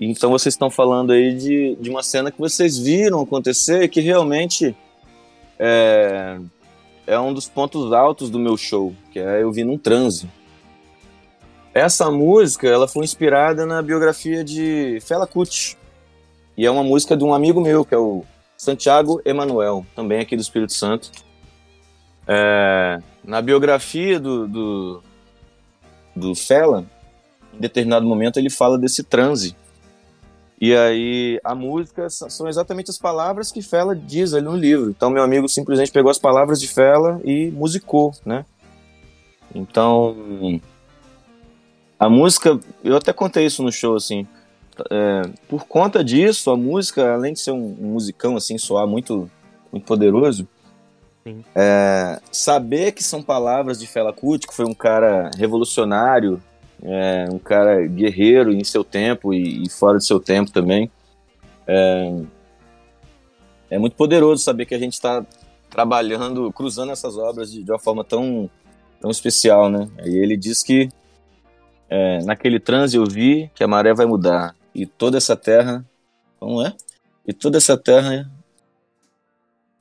Então 0.00 0.30
vocês 0.30 0.54
estão 0.54 0.70
falando 0.70 1.12
aí 1.12 1.34
de, 1.34 1.76
de 1.76 1.90
uma 1.90 2.02
cena 2.02 2.30
que 2.30 2.38
vocês 2.38 2.78
viram 2.78 3.20
acontecer 3.20 3.82
e 3.82 3.88
que 3.88 4.00
realmente 4.00 4.74
é, 5.58 6.38
é 7.06 7.20
um 7.20 7.34
dos 7.34 7.48
pontos 7.48 7.92
altos 7.92 8.30
do 8.30 8.38
meu 8.38 8.56
show, 8.56 8.94
que 9.12 9.18
é 9.18 9.42
eu 9.42 9.52
vi 9.52 9.62
num 9.62 9.76
transe. 9.76 10.28
Essa 11.74 12.10
música, 12.10 12.66
ela 12.66 12.88
foi 12.88 13.04
inspirada 13.04 13.66
na 13.66 13.80
biografia 13.82 14.42
de 14.42 14.98
Fela 15.02 15.26
Kuti. 15.26 15.76
E 16.56 16.66
é 16.66 16.70
uma 16.70 16.82
música 16.82 17.16
de 17.16 17.22
um 17.22 17.32
amigo 17.32 17.60
meu, 17.60 17.84
que 17.84 17.94
é 17.94 17.98
o 17.98 18.24
Santiago 18.56 19.22
Emanuel, 19.24 19.86
também 19.94 20.20
aqui 20.20 20.34
do 20.34 20.42
Espírito 20.42 20.72
Santo. 20.72 21.12
É, 22.26 22.98
na 23.24 23.40
biografia 23.40 24.18
do, 24.18 24.48
do, 24.48 25.02
do 26.16 26.34
Fela, 26.34 26.84
em 27.54 27.60
determinado 27.60 28.04
momento 28.04 28.38
ele 28.38 28.50
fala 28.50 28.76
desse 28.76 29.04
transe. 29.04 29.54
E 30.60 30.76
aí 30.76 31.40
a 31.42 31.54
música 31.54 32.10
são 32.10 32.46
exatamente 32.46 32.90
as 32.90 32.98
palavras 32.98 33.50
que 33.50 33.62
Fela 33.62 33.96
diz 33.96 34.34
ali 34.34 34.44
no 34.44 34.54
livro. 34.54 34.90
Então 34.90 35.08
meu 35.08 35.22
amigo 35.22 35.48
simplesmente 35.48 35.90
pegou 35.90 36.10
as 36.10 36.18
palavras 36.18 36.60
de 36.60 36.68
Fela 36.68 37.20
e 37.24 37.50
musicou, 37.50 38.12
né? 38.26 38.44
Então 39.54 40.60
a 41.98 42.08
música, 42.08 42.58
eu 42.82 42.96
até 42.96 43.12
contei 43.12 43.44
isso 43.44 43.62
no 43.62 43.70
show, 43.70 43.94
assim, 43.94 44.26
é, 44.90 45.22
por 45.48 45.66
conta 45.66 46.02
disso, 46.02 46.50
a 46.50 46.56
música, 46.56 47.12
além 47.12 47.34
de 47.34 47.40
ser 47.40 47.50
um, 47.50 47.76
um 47.78 47.92
musicão, 47.92 48.36
assim, 48.36 48.56
soar 48.56 48.86
muito, 48.86 49.30
muito 49.70 49.84
poderoso, 49.84 50.48
é, 51.54 52.18
saber 52.32 52.92
que 52.92 53.04
são 53.04 53.22
palavras 53.22 53.78
de 53.78 53.86
Fela 53.86 54.12
Kuti, 54.12 54.46
que 54.46 54.54
foi 54.54 54.64
um 54.64 54.72
cara 54.72 55.30
revolucionário, 55.36 56.42
é, 56.82 57.26
um 57.30 57.38
cara 57.38 57.86
guerreiro 57.86 58.52
em 58.52 58.64
seu 58.64 58.82
tempo 58.82 59.34
e, 59.34 59.64
e 59.64 59.70
fora 59.70 59.98
de 59.98 60.06
seu 60.06 60.18
tempo 60.18 60.50
também, 60.50 60.90
é, 61.66 62.22
é 63.70 63.78
muito 63.78 63.94
poderoso 63.96 64.42
saber 64.42 64.66
que 64.66 64.74
a 64.74 64.78
gente 64.78 64.94
está 64.94 65.24
trabalhando, 65.68 66.52
cruzando 66.52 66.90
essas 66.90 67.16
obras 67.16 67.52
de, 67.52 67.62
de 67.62 67.70
uma 67.70 67.78
forma 67.78 68.02
tão, 68.02 68.50
tão 69.00 69.10
especial, 69.10 69.70
né? 69.70 69.88
E 70.04 70.16
ele 70.16 70.36
diz 70.36 70.62
que 70.62 70.88
é, 71.88 72.22
naquele 72.24 72.58
transe 72.58 72.96
eu 72.96 73.04
vi 73.04 73.50
que 73.54 73.62
a 73.62 73.68
maré 73.68 73.94
vai 73.94 74.06
mudar 74.06 74.56
e 74.74 74.86
toda 74.86 75.16
essa 75.16 75.36
terra, 75.36 75.84
como 76.38 76.64
é? 76.64 76.74
E 77.26 77.32
toda 77.32 77.58
essa 77.58 77.76
terra 77.76 78.30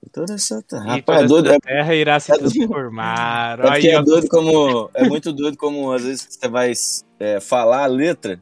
e 0.06 0.10
toda 0.10 0.34
essa 0.34 0.62
terra, 0.62 0.96
Rapaz, 0.96 1.04
toda 1.04 1.24
é 1.24 1.28
doido, 1.28 1.48
essa 1.50 1.60
terra 1.60 1.96
irá 1.96 2.20
se 2.20 2.38
transformar. 2.38 3.60
É, 3.76 3.88
é, 3.88 3.92
é 3.96 4.04
doido 4.04 4.28
como 4.30 4.90
é 4.94 5.08
muito 5.08 5.34
doido 5.34 5.58
como 5.58 5.92
às 5.92 6.04
vezes 6.04 6.28
você 6.30 6.48
vai 6.48 6.72
é, 7.20 7.40
falar 7.40 7.84
a 7.84 7.88
letra 7.88 8.42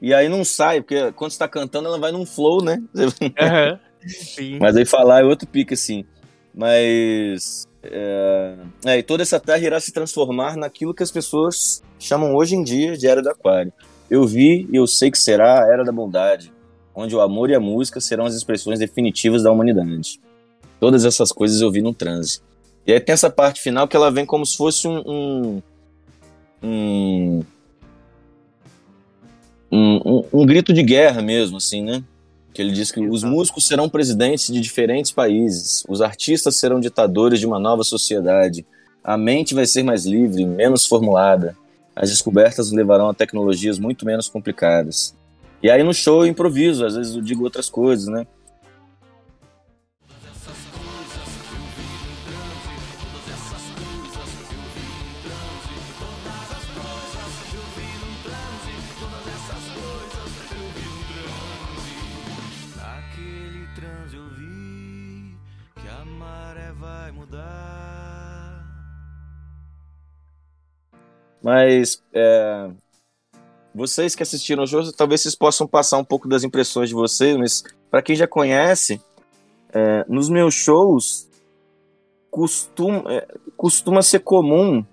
e 0.00 0.14
aí 0.14 0.28
não 0.28 0.44
sai, 0.44 0.80
porque 0.80 1.12
quando 1.12 1.30
você 1.30 1.38
tá 1.38 1.48
cantando 1.48 1.88
ela 1.88 1.98
vai 1.98 2.12
num 2.12 2.26
flow, 2.26 2.62
né? 2.62 2.82
Uhum. 2.94 3.78
Mas 4.60 4.76
aí 4.76 4.84
falar 4.84 5.20
é 5.20 5.24
outro 5.24 5.46
pique 5.46 5.74
assim. 5.74 6.04
Mas 6.54 7.68
é, 7.82 8.54
é, 8.84 8.98
e 8.98 9.02
toda 9.02 9.22
essa 9.22 9.40
terra 9.40 9.58
irá 9.58 9.80
se 9.80 9.92
transformar 9.92 10.56
naquilo 10.56 10.94
que 10.94 11.02
as 11.02 11.10
pessoas 11.10 11.82
chamam 11.98 12.34
hoje 12.34 12.54
em 12.54 12.62
dia 12.62 12.96
de 12.96 13.06
Era 13.06 13.22
do 13.22 13.30
Aquário. 13.30 13.72
Eu 14.10 14.26
vi 14.26 14.68
e 14.70 14.76
eu 14.76 14.86
sei 14.86 15.10
que 15.10 15.18
será 15.18 15.62
a 15.62 15.72
Era 15.72 15.84
da 15.84 15.92
Bondade, 15.92 16.52
onde 16.94 17.14
o 17.14 17.20
amor 17.20 17.50
e 17.50 17.54
a 17.54 17.60
música 17.60 18.00
serão 18.00 18.26
as 18.26 18.34
expressões 18.34 18.78
definitivas 18.78 19.42
da 19.42 19.52
humanidade. 19.52 20.20
Todas 20.80 21.04
essas 21.04 21.30
coisas 21.30 21.60
eu 21.60 21.70
vi 21.70 21.82
no 21.82 21.92
transe. 21.92 22.40
E 22.86 22.92
aí 22.92 22.98
tem 22.98 23.12
essa 23.12 23.28
parte 23.28 23.60
final 23.60 23.86
que 23.86 23.94
ela 23.94 24.10
vem 24.10 24.24
como 24.24 24.44
se 24.44 24.56
fosse 24.56 24.88
um. 24.88 25.62
um, 26.62 27.42
um, 29.70 30.00
um, 30.04 30.24
um 30.32 30.46
grito 30.46 30.72
de 30.72 30.82
guerra 30.82 31.20
mesmo, 31.20 31.58
assim, 31.58 31.84
né? 31.84 32.02
Que 32.52 32.62
ele 32.62 32.72
diz 32.72 32.90
que 32.90 33.00
os 33.00 33.22
músicos 33.22 33.66
serão 33.66 33.88
presidentes 33.88 34.52
de 34.52 34.60
diferentes 34.60 35.12
países, 35.12 35.84
os 35.88 36.00
artistas 36.00 36.56
serão 36.56 36.80
ditadores 36.80 37.38
de 37.38 37.46
uma 37.46 37.60
nova 37.60 37.84
sociedade, 37.84 38.66
a 39.04 39.16
mente 39.16 39.54
vai 39.54 39.66
ser 39.66 39.84
mais 39.84 40.04
livre, 40.04 40.44
menos 40.44 40.84
formulada, 40.86 41.56
as 41.94 42.10
descobertas 42.10 42.72
levarão 42.72 43.08
a 43.08 43.14
tecnologias 43.14 43.78
muito 43.78 44.04
menos 44.04 44.28
complicadas. 44.28 45.14
E 45.62 45.70
aí 45.70 45.82
no 45.82 45.94
show 45.94 46.24
eu 46.24 46.30
improviso, 46.30 46.84
às 46.84 46.96
vezes 46.96 47.14
eu 47.14 47.22
digo 47.22 47.44
outras 47.44 47.68
coisas, 47.68 48.08
né? 48.08 48.26
Mas 71.42 72.02
é, 72.12 72.70
vocês 73.74 74.14
que 74.14 74.22
assistiram 74.22 74.64
o 74.64 74.66
jogo, 74.66 74.92
talvez 74.92 75.22
vocês 75.22 75.34
possam 75.34 75.66
passar 75.66 75.98
um 75.98 76.04
pouco 76.04 76.28
das 76.28 76.44
impressões 76.44 76.88
de 76.88 76.94
vocês, 76.94 77.36
mas 77.36 77.64
para 77.90 78.02
quem 78.02 78.16
já 78.16 78.26
conhece, 78.26 79.00
é, 79.72 80.04
nos 80.08 80.28
meus 80.28 80.54
shows 80.54 81.28
costuma, 82.30 83.04
é, 83.12 83.26
costuma 83.56 84.02
ser 84.02 84.20
comum 84.20 84.84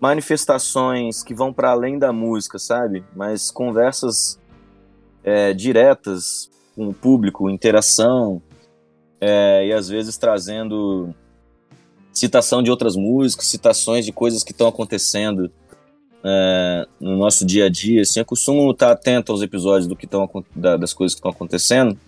manifestações 0.00 1.22
que 1.22 1.34
vão 1.34 1.52
para 1.52 1.70
além 1.70 1.98
da 1.98 2.12
música, 2.12 2.58
sabe? 2.58 3.04
Mas 3.14 3.50
conversas 3.50 4.38
é, 5.22 5.52
diretas 5.52 6.50
com 6.74 6.88
o 6.88 6.94
público, 6.94 7.50
interação, 7.50 8.40
é, 9.20 9.66
e 9.66 9.72
às 9.72 9.88
vezes 9.88 10.16
trazendo 10.16 11.12
citação 12.12 12.62
de 12.62 12.70
outras 12.70 12.96
músicas, 12.96 13.46
citações 13.46 14.04
de 14.04 14.12
coisas 14.12 14.42
que 14.42 14.52
estão 14.52 14.68
acontecendo 14.68 15.50
é, 16.24 16.86
no 17.00 17.16
nosso 17.16 17.44
dia 17.46 17.66
a 17.66 17.68
dia. 17.68 18.02
Assim, 18.02 18.20
eu 18.20 18.24
costumo 18.24 18.70
estar 18.70 18.92
atento 18.92 19.32
aos 19.32 19.42
episódios 19.42 19.86
do 19.86 19.96
que 19.96 20.06
tão, 20.06 20.28
da, 20.54 20.76
das 20.76 20.92
coisas 20.92 21.14
que 21.14 21.18
estão 21.18 21.30
acontecendo, 21.30 21.98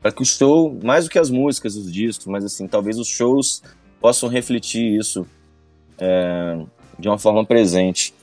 para 0.00 0.10
que 0.12 0.22
o 0.22 0.24
show, 0.24 0.78
mais 0.82 1.04
do 1.04 1.10
que 1.10 1.18
as 1.18 1.30
músicas, 1.30 1.76
os 1.76 1.92
discos, 1.92 2.26
mas 2.26 2.44
assim, 2.44 2.66
talvez 2.66 2.98
os 2.98 3.06
shows 3.08 3.62
possam 4.00 4.28
refletir 4.28 4.98
isso 4.98 5.26
é, 5.98 6.58
de 6.98 7.08
uma 7.08 7.18
forma 7.18 7.44
presente. 7.44 8.14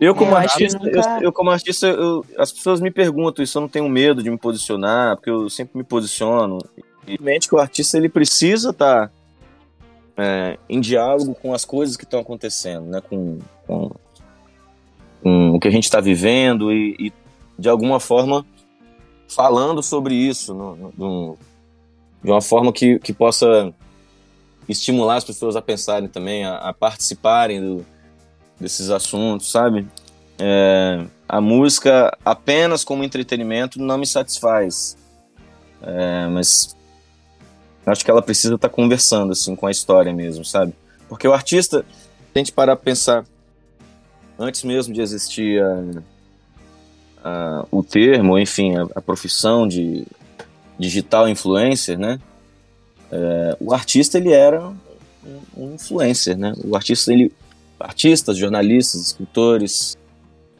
Eu 0.00 0.14
como 0.14 0.30
Eu 0.32 0.36
que 0.36 0.42
artista, 0.42 0.78
nunca- 0.78 1.18
eu, 1.18 1.22
eu 1.22 1.32
como 1.32 1.50
artista, 1.50 1.86
eu- 1.88 2.24
as 2.36 2.52
pessoas 2.52 2.80
me 2.80 2.90
perguntam 2.90 3.42
isso, 3.42 3.58
eu 3.58 3.62
não 3.62 3.68
tenho 3.68 3.88
medo 3.88 4.22
de 4.22 4.30
me 4.30 4.38
posicionar, 4.38 5.16
porque 5.16 5.30
eu 5.30 5.48
sempre 5.50 5.76
me 5.78 5.84
posiciono. 5.84 6.58
E 7.06 7.20
mente 7.20 7.48
que 7.48 7.54
o 7.54 7.58
artista 7.58 7.96
ele 7.96 8.08
precisa 8.08 8.70
estar 8.70 9.10
em 10.68 10.80
diálogo 10.80 11.34
com 11.34 11.54
as 11.54 11.64
coisas 11.64 11.96
que 11.96 12.02
estão 12.04 12.18
acontecendo, 12.20 12.86
né? 12.86 13.00
Com, 13.00 13.38
com, 13.66 13.90
com 15.22 15.50
o 15.50 15.60
que 15.60 15.68
a 15.68 15.70
gente 15.70 15.84
está 15.84 16.00
vivendo 16.00 16.72
e, 16.72 16.96
e, 16.98 17.12
de 17.58 17.68
alguma 17.68 17.98
forma 18.00 18.44
falando 19.28 19.82
sobre 19.82 20.14
isso, 20.14 20.54
no- 20.54 20.92
no- 20.96 21.38
de 22.22 22.30
uma 22.30 22.40
forma 22.40 22.72
que, 22.72 22.98
que 22.98 23.12
possa 23.12 23.72
estimular 24.68 25.16
as 25.16 25.24
pessoas 25.24 25.56
a 25.56 25.62
pensarem 25.62 26.08
também, 26.08 26.44
a, 26.44 26.56
a 26.56 26.72
participarem 26.72 27.60
do, 27.60 27.86
desses 28.60 28.90
assuntos, 28.90 29.50
sabe? 29.50 29.86
É, 30.38 31.04
a 31.28 31.40
música 31.40 32.16
apenas 32.24 32.84
como 32.84 33.02
entretenimento 33.04 33.78
não 33.80 33.98
me 33.98 34.06
satisfaz, 34.06 34.96
É, 35.82 36.26
mas 36.28 36.76
acho 37.86 38.04
que 38.04 38.10
ela 38.10 38.20
precisa 38.22 38.56
estar 38.56 38.68
conversando 38.68 39.32
assim 39.32 39.54
com 39.56 39.66
a 39.66 39.70
história 39.70 40.12
mesmo, 40.12 40.44
sabe? 40.44 40.74
Porque 41.08 41.26
o 41.26 41.32
artista 41.32 41.84
tem 42.34 42.44
que 42.44 42.52
parar 42.52 42.76
para 42.76 42.84
pensar 42.84 43.24
antes 44.38 44.62
mesmo 44.64 44.94
de 44.94 45.00
existir 45.00 45.62
a- 45.62 46.02
a- 47.24 47.66
o 47.70 47.82
termo, 47.82 48.38
enfim, 48.38 48.76
a, 48.76 48.86
a 48.94 49.00
profissão 49.02 49.66
de 49.66 50.06
digital 50.78 51.28
influencer, 51.28 51.98
né? 51.98 52.20
É, 53.10 53.56
o 53.60 53.72
artista 53.74 54.18
ele 54.18 54.32
era 54.32 54.72
um, 55.56 55.74
influencer, 55.74 56.36
né? 56.36 56.54
O 56.64 56.76
artista 56.76 57.12
ele 57.12 57.32
artistas, 57.80 58.36
jornalistas, 58.36 59.00
escritores, 59.00 59.96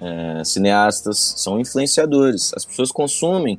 é, 0.01 0.45
cineastas 0.45 1.35
são 1.37 1.59
influenciadores. 1.61 2.53
As 2.55 2.65
pessoas 2.65 2.93
consumem 2.93 3.59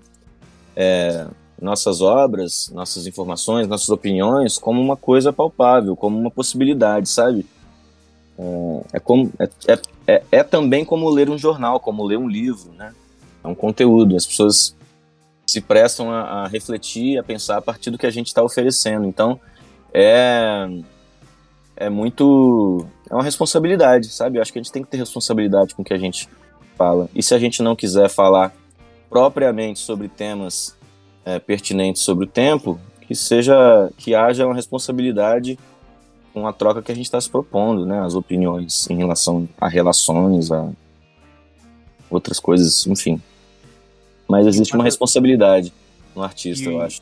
é, 0.75 1.27
nossas 1.61 1.99
obras, 2.01 2.69
nossas 2.73 3.05
informações, 3.05 3.67
nossas 3.67 3.89
opiniões 3.89 4.57
como 4.57 4.81
uma 4.81 4.95
coisa 4.95 5.33
palpável, 5.33 5.95
como 5.95 6.17
uma 6.17 6.31
possibilidade, 6.31 7.09
sabe? 7.09 7.45
É, 8.39 8.97
é 8.97 8.99
como, 8.99 9.31
é, 9.37 9.49
é, 9.67 9.79
é, 10.07 10.23
é 10.31 10.43
também 10.43 10.85
como 10.85 11.09
ler 11.09 11.29
um 11.29 11.37
jornal, 11.37 11.79
como 11.79 12.05
ler 12.05 12.17
um 12.17 12.27
livro, 12.27 12.71
né? 12.71 12.93
É 13.43 13.47
um 13.47 13.55
conteúdo. 13.55 14.15
As 14.15 14.25
pessoas 14.25 14.75
se 15.45 15.59
prestam 15.59 16.09
a, 16.11 16.21
a 16.21 16.47
refletir, 16.47 17.17
a 17.17 17.23
pensar 17.23 17.57
a 17.57 17.61
partir 17.61 17.91
do 17.91 17.97
que 17.97 18.05
a 18.05 18.11
gente 18.11 18.27
está 18.27 18.41
oferecendo. 18.41 19.05
Então, 19.05 19.39
é, 19.93 20.69
é 21.75 21.89
muito. 21.89 22.85
É 23.09 23.13
uma 23.13 23.23
responsabilidade, 23.23 24.07
sabe? 24.07 24.37
Eu 24.37 24.41
acho 24.41 24.53
que 24.53 24.59
a 24.59 24.61
gente 24.61 24.71
tem 24.71 24.83
que 24.83 24.89
ter 24.89 24.97
responsabilidade 24.97 25.75
com 25.75 25.81
o 25.81 25.85
que 25.85 25.93
a 25.93 25.97
gente 25.97 26.29
fala. 26.77 27.09
E 27.13 27.21
se 27.21 27.35
a 27.35 27.39
gente 27.39 27.61
não 27.61 27.75
quiser 27.75 28.09
falar 28.09 28.53
propriamente 29.09 29.79
sobre 29.79 30.07
temas 30.07 30.77
é, 31.25 31.39
pertinentes 31.39 32.03
sobre 32.03 32.25
o 32.25 32.27
tempo, 32.27 32.79
que 33.01 33.15
seja. 33.15 33.89
que 33.97 34.15
haja 34.15 34.45
uma 34.45 34.55
responsabilidade 34.55 35.59
com 36.33 36.47
a 36.47 36.53
troca 36.53 36.81
que 36.81 36.91
a 36.91 36.95
gente 36.95 37.05
está 37.05 37.19
se 37.19 37.29
propondo, 37.29 37.85
né? 37.85 37.99
As 38.01 38.15
opiniões 38.15 38.89
em 38.89 38.97
relação 38.97 39.47
a 39.59 39.67
relações, 39.67 40.51
a 40.51 40.69
outras 42.09 42.39
coisas, 42.39 42.85
enfim. 42.87 43.21
Mas 44.27 44.45
existe 44.47 44.73
uma 44.75 44.83
responsabilidade 44.83 45.73
no 46.15 46.23
artista, 46.23 46.69
E- 46.69 46.73
eu 46.73 46.81
acho. 46.81 47.01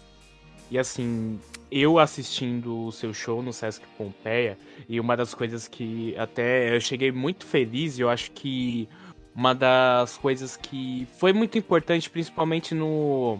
E 0.69 0.77
assim, 0.77 1.39
eu 1.71 1.97
assistindo 1.97 2.87
o 2.87 2.91
seu 2.91 3.13
show 3.13 3.41
no 3.41 3.53
Sesc 3.53 3.81
Pompeia, 3.97 4.57
e 4.87 4.99
uma 4.99 5.15
das 5.15 5.33
coisas 5.33 5.67
que 5.67 6.13
até 6.17 6.75
eu 6.75 6.81
cheguei 6.81 7.11
muito 7.11 7.45
feliz, 7.45 7.97
e 7.97 8.01
eu 8.01 8.09
acho 8.09 8.31
que 8.31 8.87
uma 9.33 9.53
das 9.53 10.17
coisas 10.17 10.57
que 10.57 11.07
foi 11.17 11.31
muito 11.31 11.57
importante, 11.57 12.09
principalmente 12.09 12.73
no, 12.75 13.39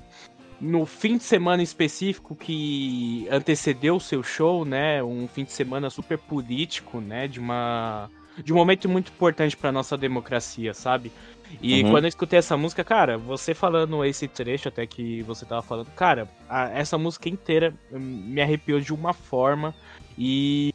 no 0.59 0.85
fim 0.85 1.17
de 1.17 1.23
semana 1.23 1.61
específico 1.61 2.35
que 2.35 3.27
antecedeu 3.31 3.95
o 3.95 3.99
seu 4.01 4.23
show, 4.23 4.65
né? 4.65 5.03
Um 5.03 5.27
fim 5.27 5.43
de 5.43 5.51
semana 5.51 5.89
super 5.89 6.17
político, 6.17 6.99
né? 6.99 7.27
De 7.27 7.39
uma. 7.39 8.09
De 8.43 8.53
um 8.53 8.55
momento 8.55 8.87
muito 8.87 9.11
importante 9.11 9.57
para 9.57 9.71
nossa 9.71 9.97
democracia, 9.97 10.71
sabe? 10.73 11.11
E 11.59 11.81
Uhum. 11.83 11.89
quando 11.89 12.03
eu 12.03 12.09
escutei 12.09 12.37
essa 12.37 12.55
música, 12.55 12.83
cara, 12.83 13.17
você 13.17 13.53
falando 13.55 14.05
esse 14.05 14.27
trecho 14.27 14.67
até 14.67 14.85
que 14.85 15.23
você 15.23 15.43
tava 15.43 15.63
falando, 15.63 15.87
cara, 15.95 16.27
a- 16.47 16.69
essa 16.69 16.99
música 16.99 17.29
inteira 17.29 17.73
hum, 17.91 17.97
me 17.99 18.39
arrepiou 18.39 18.79
de 18.79 18.93
uma 18.93 19.11
forma 19.11 19.73
e 20.15 20.71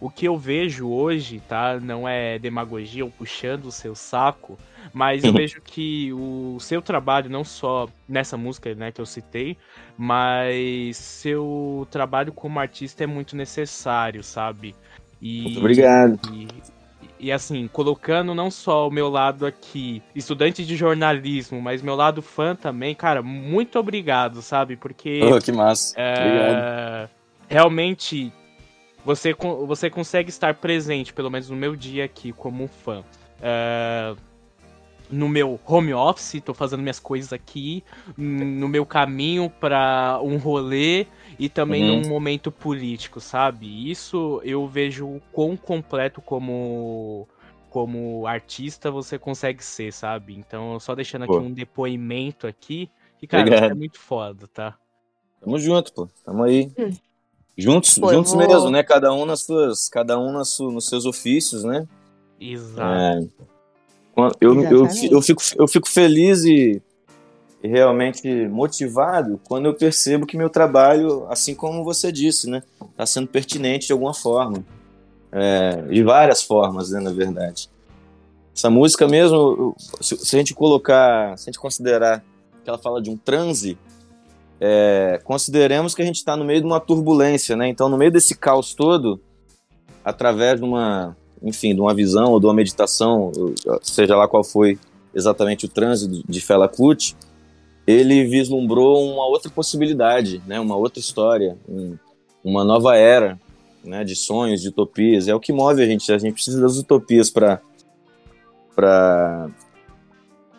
o 0.00 0.08
que 0.08 0.26
eu 0.26 0.38
vejo 0.38 0.88
hoje, 0.88 1.40
tá? 1.46 1.78
Não 1.80 2.08
é 2.08 2.38
demagogia 2.38 3.04
ou 3.04 3.10
puxando 3.10 3.66
o 3.66 3.72
seu 3.72 3.94
saco, 3.94 4.58
mas 4.92 5.24
eu 5.24 5.30
Uhum. 5.30 5.36
vejo 5.36 5.60
que 5.62 6.12
o 6.12 6.58
seu 6.60 6.80
trabalho, 6.82 7.30
não 7.30 7.44
só 7.44 7.88
nessa 8.08 8.36
música, 8.36 8.74
né, 8.74 8.90
que 8.92 9.00
eu 9.00 9.06
citei, 9.06 9.56
mas 9.96 10.96
seu 10.96 11.86
trabalho 11.90 12.32
como 12.32 12.58
artista 12.60 13.04
é 13.04 13.06
muito 13.06 13.36
necessário, 13.36 14.22
sabe? 14.22 14.74
E, 15.20 15.42
Muito 15.42 15.58
obrigado. 15.58 16.20
e, 16.32 16.48
e 17.18 17.32
assim, 17.32 17.66
colocando 17.68 18.34
não 18.34 18.50
só 18.50 18.86
o 18.88 18.90
meu 18.90 19.08
lado 19.08 19.46
aqui, 19.46 20.02
estudante 20.14 20.64
de 20.64 20.76
jornalismo, 20.76 21.60
mas 21.60 21.82
meu 21.82 21.94
lado 21.94 22.20
fã 22.20 22.54
também, 22.54 22.94
cara, 22.94 23.22
muito 23.22 23.78
obrigado, 23.78 24.42
sabe? 24.42 24.76
Porque 24.76 25.20
Oh, 25.22 25.40
que 25.40 25.52
massa. 25.52 25.94
Obrigado. 25.98 26.56
é, 26.58 27.08
realmente 27.48 28.32
você, 29.04 29.32
você 29.66 29.88
consegue 29.88 30.28
estar 30.30 30.54
presente, 30.54 31.12
pelo 31.12 31.30
menos 31.30 31.48
no 31.48 31.56
meu 31.56 31.76
dia 31.76 32.04
aqui, 32.04 32.32
como 32.32 32.64
um 32.64 32.68
fã. 32.68 33.02
É, 33.40 34.14
no 35.10 35.28
meu 35.28 35.58
home 35.66 35.92
office, 35.94 36.40
tô 36.44 36.52
fazendo 36.54 36.80
minhas 36.82 36.98
coisas 36.98 37.32
aqui, 37.32 37.84
no 38.16 38.68
meu 38.68 38.84
caminho 38.86 39.48
pra 39.60 40.18
um 40.22 40.36
rolê 40.36 41.06
e 41.38 41.48
também 41.48 41.82
Uhum. 41.84 42.00
num 42.02 42.08
momento 42.08 42.50
político, 42.50 43.20
sabe? 43.20 43.90
Isso 43.90 44.40
eu 44.44 44.66
vejo 44.66 45.06
o 45.06 45.20
quão 45.32 45.56
completo 45.56 46.20
como 46.20 47.28
como 47.70 48.26
artista 48.26 48.90
você 48.90 49.18
consegue 49.18 49.62
ser, 49.62 49.92
sabe? 49.92 50.34
Então, 50.34 50.80
só 50.80 50.94
deixando 50.94 51.24
aqui 51.24 51.32
Pô. 51.34 51.40
um 51.40 51.52
depoimento 51.52 52.46
aqui, 52.46 52.88
que 53.18 53.26
cara, 53.26 53.54
é 53.66 53.74
muito 53.74 53.98
foda, 54.00 54.48
tá? 54.48 54.78
Tamo 55.42 55.58
junto, 55.58 55.92
pô. 55.92 56.08
Tamo 56.24 56.42
aí. 56.44 56.72
Hum. 56.78 56.90
Juntos, 57.58 57.98
Pô, 57.98 58.08
juntos 58.10 58.32
vou- 58.32 58.40
mesmo, 58.46 58.70
né? 58.70 58.82
Cada 58.82 59.12
um 59.12 59.26
nas 59.26 59.42
suas, 59.42 59.90
cada 59.90 60.18
um 60.18 60.32
nas 60.32 60.48
su- 60.50 60.70
nos 60.70 60.88
seus 60.88 61.04
ofícios, 61.04 61.64
né? 61.64 61.86
Exato. 62.40 63.30
É. 63.42 63.46
Eu, 64.40 64.62
eu, 64.62 64.88
eu, 65.10 65.22
fico, 65.22 65.42
eu 65.58 65.68
fico 65.68 65.88
feliz 65.88 66.42
e, 66.44 66.80
e 67.62 67.68
realmente 67.68 68.48
motivado 68.48 69.38
quando 69.46 69.66
eu 69.66 69.74
percebo 69.74 70.26
que 70.26 70.38
meu 70.38 70.48
trabalho, 70.48 71.26
assim 71.28 71.54
como 71.54 71.84
você 71.84 72.10
disse, 72.10 72.48
né? 72.48 72.62
Tá 72.96 73.04
sendo 73.04 73.28
pertinente 73.28 73.88
de 73.88 73.92
alguma 73.92 74.14
forma. 74.14 74.64
É, 75.30 75.82
de 75.82 76.02
várias 76.02 76.42
formas, 76.42 76.90
né, 76.90 77.00
na 77.00 77.12
verdade. 77.12 77.68
Essa 78.56 78.70
música 78.70 79.06
mesmo, 79.06 79.76
se, 80.00 80.16
se 80.16 80.34
a 80.34 80.38
gente 80.38 80.54
colocar, 80.54 81.36
se 81.36 81.50
a 81.50 81.52
gente 81.52 81.60
considerar 81.60 82.24
que 82.64 82.70
ela 82.70 82.78
fala 82.78 83.02
de 83.02 83.10
um 83.10 83.18
transe, 83.18 83.76
é, 84.58 85.20
consideremos 85.24 85.94
que 85.94 86.00
a 86.00 86.04
gente 86.06 86.16
está 86.16 86.36
no 86.36 86.44
meio 86.44 86.60
de 86.60 86.66
uma 86.66 86.80
turbulência, 86.80 87.54
né? 87.54 87.68
Então, 87.68 87.90
no 87.90 87.98
meio 87.98 88.10
desse 88.10 88.34
caos 88.34 88.72
todo, 88.72 89.20
através 90.02 90.58
de 90.58 90.64
uma, 90.64 91.14
enfim, 91.42 91.74
de 91.74 91.80
uma 91.80 91.94
visão 91.94 92.32
ou 92.32 92.40
de 92.40 92.46
uma 92.46 92.54
meditação, 92.54 93.32
seja 93.82 94.16
lá 94.16 94.26
qual 94.28 94.42
foi 94.44 94.78
exatamente 95.14 95.64
o 95.66 95.68
transe 95.68 96.08
de- 96.26 96.40
Fela 96.40 96.68
Kuti, 96.68 97.16
ele 97.86 98.24
vislumbrou 98.26 99.12
uma 99.12 99.26
outra 99.26 99.50
possibilidade, 99.50 100.42
né? 100.46 100.58
Uma 100.60 100.76
outra 100.76 100.98
história, 101.00 101.56
um- 101.68 101.96
uma 102.44 102.64
nova 102.64 102.96
era, 102.96 103.38
né? 103.84 104.02
De 104.04 104.14
sonhos, 104.16 104.60
de 104.60 104.68
utopias. 104.68 105.28
É 105.28 105.34
o 105.34 105.40
que 105.40 105.52
move 105.52 105.82
a 105.82 105.86
gente. 105.86 106.10
A 106.12 106.18
gente 106.18 106.34
precisa 106.34 106.60
das 106.60 106.76
utopias 106.76 107.30
para 107.30 107.60
para 108.74 109.48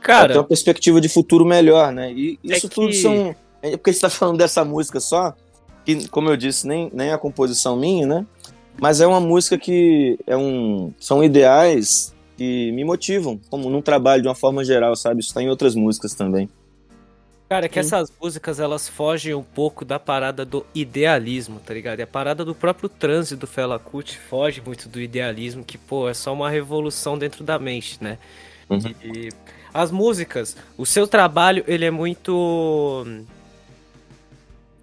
Cara, 0.01 0.33
ter 0.33 0.39
uma 0.39 0.43
perspectiva 0.45 1.01
de 1.01 1.09
futuro 1.09 1.45
melhor, 1.45 1.91
né? 1.91 2.11
E 2.13 2.39
É 2.49 2.55
isso 2.57 2.69
tudo 2.69 2.87
que- 2.89 2.93
são. 2.95 3.35
É 3.61 3.75
porque 3.75 3.89
está 3.89 4.09
falando 4.09 4.37
dessa 4.37 4.63
música 4.63 4.99
só, 4.99 5.35
que, 5.85 6.07
como 6.09 6.29
eu 6.29 6.37
disse, 6.37 6.67
nem, 6.67 6.89
nem 6.93 7.11
a 7.11 7.17
composição 7.17 7.75
minha, 7.75 8.05
né? 8.07 8.25
Mas 8.79 9.01
é 9.01 9.07
uma 9.07 9.19
música 9.19 9.57
que 9.57 10.19
é 10.27 10.37
um, 10.37 10.93
são 10.99 11.23
ideais 11.23 12.13
que 12.37 12.71
me 12.71 12.83
motivam, 12.83 13.39
como 13.49 13.69
num 13.69 13.81
trabalho 13.81 14.21
de 14.21 14.27
uma 14.27 14.35
forma 14.35 14.63
geral, 14.63 14.95
sabe? 14.95 15.21
Isso 15.21 15.29
está 15.29 15.41
em 15.41 15.49
outras 15.49 15.73
músicas 15.73 16.13
também. 16.13 16.47
Cara, 17.49 17.65
é 17.65 17.69
que 17.69 17.79
essas 17.79 18.11
músicas 18.21 18.59
elas 18.59 18.89
fogem 18.89 19.33
um 19.33 19.43
pouco 19.43 19.85
da 19.85 19.97
parada 19.97 20.43
do 20.43 20.65
idealismo, 20.75 21.61
tá 21.65 21.73
ligado? 21.73 21.99
E 21.99 22.01
a 22.03 22.07
parada 22.07 22.43
do 22.43 22.53
próprio 22.53 22.89
transe 22.89 23.37
do 23.37 23.47
Fela 23.47 23.79
Kuti 23.79 24.17
foge 24.17 24.61
muito 24.63 24.89
do 24.89 24.99
idealismo, 24.99 25.63
que, 25.63 25.77
pô, 25.77 26.09
é 26.09 26.13
só 26.13 26.33
uma 26.33 26.49
revolução 26.49 27.17
dentro 27.17 27.45
da 27.45 27.57
mente, 27.57 28.03
né? 28.03 28.17
Uhum. 28.69 28.93
E 29.01 29.29
as 29.73 29.91
músicas, 29.91 30.57
o 30.77 30.85
seu 30.85 31.07
trabalho, 31.07 31.63
ele 31.67 31.85
é 31.85 31.91
muito. 31.91 33.05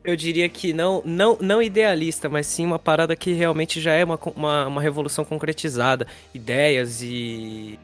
Eu 0.04 0.16
diria 0.16 0.48
que 0.50 0.72
não, 0.74 1.00
não, 1.04 1.38
não 1.40 1.62
idealista, 1.62 2.28
mas 2.28 2.46
sim 2.46 2.66
uma 2.66 2.78
parada 2.78 3.16
que 3.16 3.32
realmente 3.32 3.80
já 3.80 3.92
é 3.94 4.04
uma, 4.04 4.18
uma, 4.36 4.66
uma 4.66 4.80
revolução 4.82 5.24
concretizada. 5.24 6.06
Ideias 6.34 7.00
e, 7.00 7.78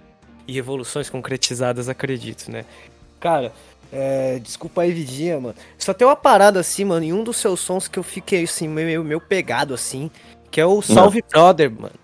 e 0.46 0.52
revoluções 0.52 1.08
concretizadas, 1.08 1.88
acredito, 1.88 2.50
né? 2.50 2.66
Cara, 3.18 3.52
é, 3.90 4.38
desculpa 4.38 4.82
aí, 4.82 4.92
Vidinha, 4.92 5.40
mano. 5.40 5.54
Só 5.78 5.94
tem 5.94 6.06
uma 6.06 6.14
parada 6.16 6.60
assim, 6.60 6.84
mano, 6.84 7.04
em 7.04 7.12
um 7.12 7.24
dos 7.24 7.38
seus 7.38 7.58
sons 7.60 7.88
que 7.88 7.98
eu 7.98 8.02
fiquei 8.02 8.44
assim, 8.44 8.68
meio, 8.68 9.02
meio 9.02 9.20
pegado 9.20 9.72
assim, 9.72 10.10
que 10.50 10.60
é 10.60 10.66
o 10.66 10.82
Salve 10.82 11.24
Brother, 11.30 11.70
mano. 11.70 11.94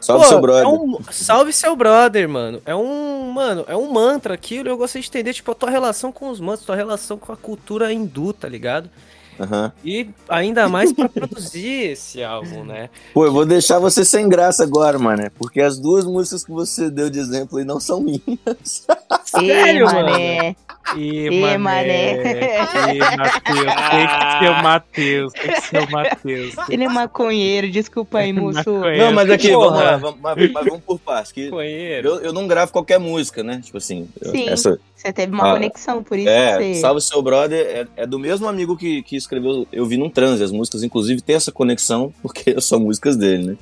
Salve 0.00 0.24
Pô, 0.24 0.28
seu 0.28 0.40
brother. 0.40 0.64
é 0.64 0.68
um- 0.68 0.98
salve 1.10 1.52
seu 1.52 1.74
brother, 1.74 2.28
mano. 2.28 2.60
É 2.66 2.74
um, 2.76 3.30
mano, 3.32 3.64
é 3.66 3.74
um 3.74 3.90
mantra 3.90 4.34
aquilo. 4.34 4.68
Eu 4.68 4.76
gostaria 4.76 5.02
de 5.02 5.08
entender, 5.08 5.32
tipo, 5.32 5.50
a 5.50 5.54
tua 5.54 5.70
relação 5.70 6.12
com 6.12 6.28
os 6.28 6.38
mantras, 6.40 6.66
tua 6.66 6.76
relação 6.76 7.16
com 7.16 7.32
a 7.32 7.36
cultura 7.36 7.90
hindu, 7.90 8.34
tá 8.34 8.46
ligado? 8.46 8.90
Aham. 9.38 9.72
E 9.84 10.08
ainda 10.28 10.68
mais 10.68 10.92
pra 10.92 11.08
produzir 11.08 11.92
esse 11.92 12.22
álbum, 12.22 12.64
né? 12.64 12.88
Pô, 13.12 13.26
eu 13.26 13.32
vou 13.32 13.44
deixar 13.44 13.78
você 13.78 14.04
sem 14.04 14.28
graça 14.28 14.62
agora, 14.62 14.98
mano. 14.98 15.30
Porque 15.38 15.60
as 15.60 15.78
duas 15.78 16.04
músicas 16.04 16.44
que 16.44 16.52
você 16.52 16.90
deu 16.90 17.10
de 17.10 17.18
exemplo 17.18 17.58
aí 17.58 17.64
não 17.64 17.80
são 17.80 18.00
minhas. 18.00 18.86
Sério, 19.24 19.86
Ê, 20.18 20.54
E, 20.96 21.28
Ê, 21.28 21.56
mané. 21.58 22.16
Matheus. 22.18 22.52
Tem 23.90 24.06
que 24.06 24.38
ser 24.38 24.50
o 24.50 24.62
Matheus. 24.62 25.32
Tem 25.32 25.50
que 25.52 25.60
ser 25.62 25.78
o 25.82 25.90
Matheus. 25.90 26.54
Ele 26.68 26.84
é 26.84 26.88
maconheiro, 26.88 27.70
desculpa 27.70 28.18
aí, 28.18 28.32
moço. 28.32 28.58
Maconheiro. 28.58 29.04
Não, 29.04 29.12
mas 29.12 29.30
aqui, 29.30 29.48
Porra. 29.50 29.66
vamos 29.70 29.82
lá, 29.84 29.96
vamos, 29.96 30.20
mas, 30.20 30.52
mas 30.52 30.64
vamos 30.66 30.82
por 30.84 30.98
partes. 30.98 31.32
Que 31.32 31.46
eu, 31.48 32.20
eu 32.20 32.32
não 32.32 32.46
gravo 32.46 32.70
qualquer 32.70 32.98
música, 33.00 33.42
né? 33.42 33.60
Tipo 33.64 33.78
assim, 33.78 34.08
eu- 34.20 34.30
Sim. 34.30 34.48
essa, 34.48 34.78
Você 34.94 35.12
teve 35.12 35.32
uma 35.32 35.50
Ah, 35.50 35.52
conexão, 35.54 36.02
por 36.02 36.18
isso 36.18 36.28
É, 36.28 36.58
que 36.58 36.74
você... 36.74 36.80
Salve 36.80 37.00
Seu 37.00 37.22
Brother 37.22 37.88
é, 37.96 38.02
é 38.02 38.06
do 38.06 38.18
mesmo 38.18 38.46
amigo 38.46 38.76
que, 38.76 39.02
que 39.02 39.16
escreveu 39.16 39.66
Eu 39.72 39.86
Vi 39.86 39.96
Num 39.96 40.10
Transe. 40.10 40.42
As 40.44 40.52
músicas, 40.52 40.82
inclusive, 40.82 41.20
têm 41.22 41.36
essa 41.36 41.50
conexão, 41.50 42.12
porque 42.22 42.60
são 42.60 42.78
músicas 42.80 43.16
dele, 43.16 43.44
né? 43.44 43.56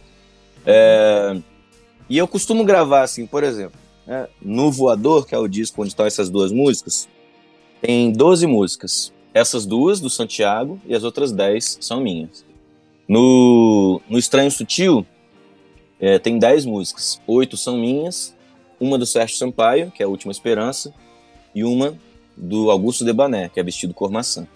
É, 0.67 1.37
e 2.09 2.19
eu 2.19 2.27
costumo 2.29 2.65
gravar, 2.65 3.03
assim, 3.03 3.27
por 3.27 3.43
exemplo, 3.45 3.79
né, 4.07 4.29
no 4.41 4.71
Voador, 4.71 5.27
que 5.27 5.35
é 5.35 5.39
o 5.39 5.49
disco 5.49 5.81
onde 5.81 5.91
estão 5.91 6.07
essas 6.07 6.31
duas 6.31 6.53
músicas, 6.53 7.09
tem 7.81 8.13
12 8.13 8.47
músicas. 8.47 9.13
Essas 9.35 9.65
duas 9.65 10.01
do 10.01 10.11
Santiago 10.11 10.81
e 10.87 10.95
as 10.95 11.05
outras 11.05 11.33
10 11.33 11.79
são 11.81 12.01
minhas. 12.01 12.45
No, 13.09 14.01
no 14.09 14.19
Estranho 14.19 14.51
Sutil, 14.51 15.07
é, 15.99 16.19
tem 16.19 16.39
10 16.39 16.67
músicas. 16.67 17.21
Oito 17.27 17.57
são 17.57 17.77
minhas, 17.79 18.35
uma 18.79 18.99
do 18.99 19.07
Sérgio 19.07 19.37
Sampaio, 19.37 19.91
que 19.91 20.03
é 20.03 20.07
a 20.07 20.09
Última 20.09 20.33
Esperança, 20.33 20.93
e 21.55 21.65
uma 21.65 21.97
do 22.37 22.71
Augusto 22.71 23.05
Debané, 23.05 23.49
que 23.49 23.61
é 23.61 23.63
Vestido 23.63 23.95
Cor 23.95 24.11
Maçã. 24.11 24.47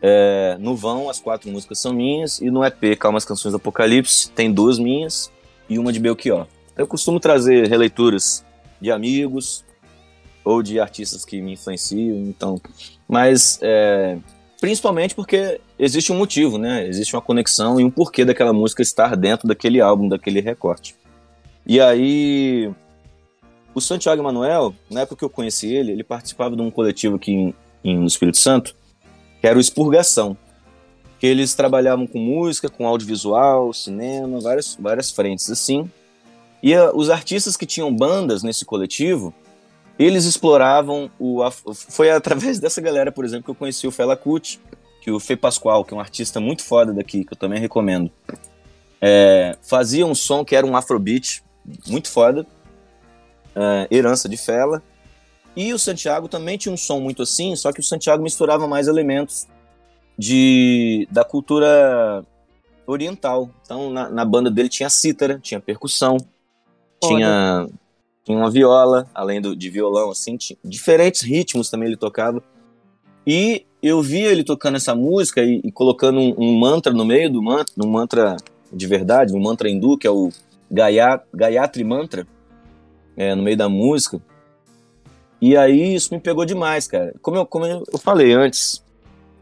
É, 0.00 0.56
no 0.58 0.74
Vão, 0.74 1.08
as 1.08 1.20
quatro 1.20 1.50
músicas 1.50 1.78
são 1.78 1.92
minhas, 1.92 2.40
e 2.40 2.50
no 2.50 2.64
EP 2.64 2.98
Calmas 2.98 3.24
Canções 3.24 3.52
do 3.52 3.56
Apocalipse, 3.56 4.30
tem 4.30 4.52
duas 4.52 4.78
minhas 4.78 5.30
e 5.68 5.78
uma 5.78 5.92
de 5.92 6.00
Belchior. 6.00 6.46
Eu 6.76 6.86
costumo 6.86 7.20
trazer 7.20 7.68
releituras 7.68 8.44
de 8.80 8.90
amigos 8.90 9.64
ou 10.44 10.62
de 10.62 10.80
artistas 10.80 11.24
que 11.24 11.40
me 11.40 11.52
influenciam, 11.52 12.16
então. 12.18 12.60
Mas 13.08 13.58
é, 13.62 14.18
principalmente 14.60 15.14
porque 15.14 15.60
existe 15.78 16.10
um 16.12 16.16
motivo, 16.18 16.58
né? 16.58 16.86
Existe 16.86 17.14
uma 17.14 17.22
conexão 17.22 17.78
e 17.78 17.84
um 17.84 17.90
porquê 17.90 18.24
daquela 18.24 18.52
música 18.52 18.82
estar 18.82 19.16
dentro 19.16 19.46
daquele 19.46 19.80
álbum, 19.80 20.08
daquele 20.08 20.40
recorte. 20.40 20.96
E 21.64 21.80
aí, 21.80 22.70
o 23.74 23.80
Santiago 23.80 24.20
Emanuel, 24.20 24.74
na 24.90 25.02
época 25.02 25.16
que 25.18 25.24
eu 25.24 25.30
conheci 25.30 25.72
ele, 25.72 25.92
ele 25.92 26.02
participava 26.02 26.56
de 26.56 26.62
um 26.62 26.70
coletivo 26.70 27.16
aqui 27.16 27.32
em, 27.32 27.54
em- 27.84 27.98
no 27.98 28.06
Espírito 28.06 28.38
Santo, 28.38 28.74
que 29.40 29.46
era 29.46 29.56
o 29.56 29.60
Expurgação. 29.60 30.36
Que 31.20 31.26
eles 31.28 31.54
trabalhavam 31.54 32.04
com 32.04 32.18
música, 32.18 32.68
com 32.68 32.84
audiovisual, 32.84 33.72
cinema, 33.72 34.40
várias, 34.40 34.76
várias 34.80 35.12
frentes 35.12 35.48
assim. 35.50 35.88
E 36.62 36.74
ah, 36.74 36.92
os 36.94 37.10
artistas 37.10 37.56
que 37.56 37.66
tinham 37.66 37.94
bandas 37.94 38.42
nesse 38.42 38.64
coletivo, 38.64 39.34
eles 39.98 40.24
exploravam 40.24 41.10
o. 41.18 41.42
af- 41.42 41.62
Foi 41.74 42.10
através 42.10 42.58
dessa 42.60 42.80
galera, 42.80 43.10
por 43.10 43.24
exemplo, 43.24 43.44
que 43.44 43.50
eu 43.50 43.54
conheci 43.54 43.86
o 43.86 43.90
Fela 43.90 44.16
Kuti, 44.16 44.60
que 45.00 45.10
o 45.10 45.18
Fê 45.18 45.36
Pascoal, 45.36 45.84
que 45.84 45.92
é 45.92 45.96
um 45.96 46.00
artista 46.00 46.40
muito 46.40 46.62
foda 46.62 46.92
daqui, 46.92 47.24
que 47.24 47.32
eu 47.32 47.36
também 47.38 47.58
recomendo. 47.60 48.10
É, 49.00 49.56
fazia 49.62 50.06
um 50.06 50.14
som 50.14 50.44
que 50.44 50.54
era 50.54 50.64
um 50.66 50.76
afrobeat 50.76 51.42
muito 51.88 52.08
foda, 52.08 52.46
é, 53.54 53.88
herança 53.90 54.28
de 54.28 54.36
Fela. 54.36 54.80
E 55.56 55.74
o 55.74 55.78
Santiago 55.78 56.28
também 56.28 56.56
tinha 56.56 56.72
um 56.72 56.76
som 56.76 57.00
muito 57.00 57.22
assim, 57.22 57.54
só 57.56 57.72
que 57.72 57.80
o 57.80 57.82
Santiago 57.84 58.22
misturava 58.22 58.66
mais 58.68 58.86
elementos 58.88 59.46
de 60.18 61.06
da 61.10 61.24
cultura 61.24 62.24
oriental. 62.86 63.50
Então, 63.64 63.90
na, 63.90 64.08
na 64.08 64.24
banda 64.24 64.50
dele 64.50 64.68
tinha 64.68 64.88
cítara, 64.88 65.38
tinha 65.38 65.60
percussão, 65.60 66.16
tinha, 67.08 67.68
tinha 68.24 68.38
uma 68.38 68.50
viola, 68.50 69.06
além 69.14 69.40
do, 69.40 69.54
de 69.56 69.68
violão, 69.68 70.10
assim, 70.10 70.36
tinha 70.36 70.56
diferentes 70.64 71.22
ritmos 71.22 71.70
também 71.70 71.88
ele 71.88 71.96
tocava. 71.96 72.42
E 73.26 73.64
eu 73.82 74.00
via 74.00 74.30
ele 74.30 74.44
tocando 74.44 74.76
essa 74.76 74.94
música 74.94 75.42
e, 75.42 75.60
e 75.64 75.72
colocando 75.72 76.18
um, 76.18 76.34
um 76.38 76.58
mantra 76.58 76.92
no 76.92 77.04
meio 77.04 77.30
do 77.30 77.42
mantra, 77.42 77.74
um 77.84 77.88
mantra 77.88 78.36
de 78.72 78.86
verdade, 78.86 79.34
um 79.34 79.40
mantra 79.40 79.68
hindu, 79.68 79.98
que 79.98 80.06
é 80.06 80.10
o 80.10 80.30
Gaya, 80.70 81.20
Gayatri 81.34 81.84
Mantra, 81.84 82.26
é, 83.16 83.34
no 83.34 83.42
meio 83.42 83.56
da 83.56 83.68
música. 83.68 84.20
E 85.40 85.56
aí 85.56 85.94
isso 85.94 86.14
me 86.14 86.20
pegou 86.20 86.44
demais, 86.44 86.86
cara. 86.86 87.14
Como 87.20 87.36
eu, 87.36 87.44
como 87.44 87.66
eu 87.66 87.98
falei 87.98 88.32
antes, 88.32 88.82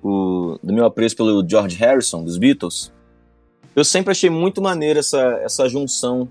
o, 0.02 0.58
do 0.62 0.72
meu 0.72 0.86
apreço 0.86 1.14
pelo 1.16 1.46
George 1.46 1.76
Harrison, 1.76 2.24
dos 2.24 2.38
Beatles, 2.38 2.92
eu 3.76 3.84
sempre 3.84 4.10
achei 4.10 4.30
muito 4.30 4.60
maneira 4.60 4.98
essa, 4.98 5.38
essa 5.42 5.68
junção 5.68 6.28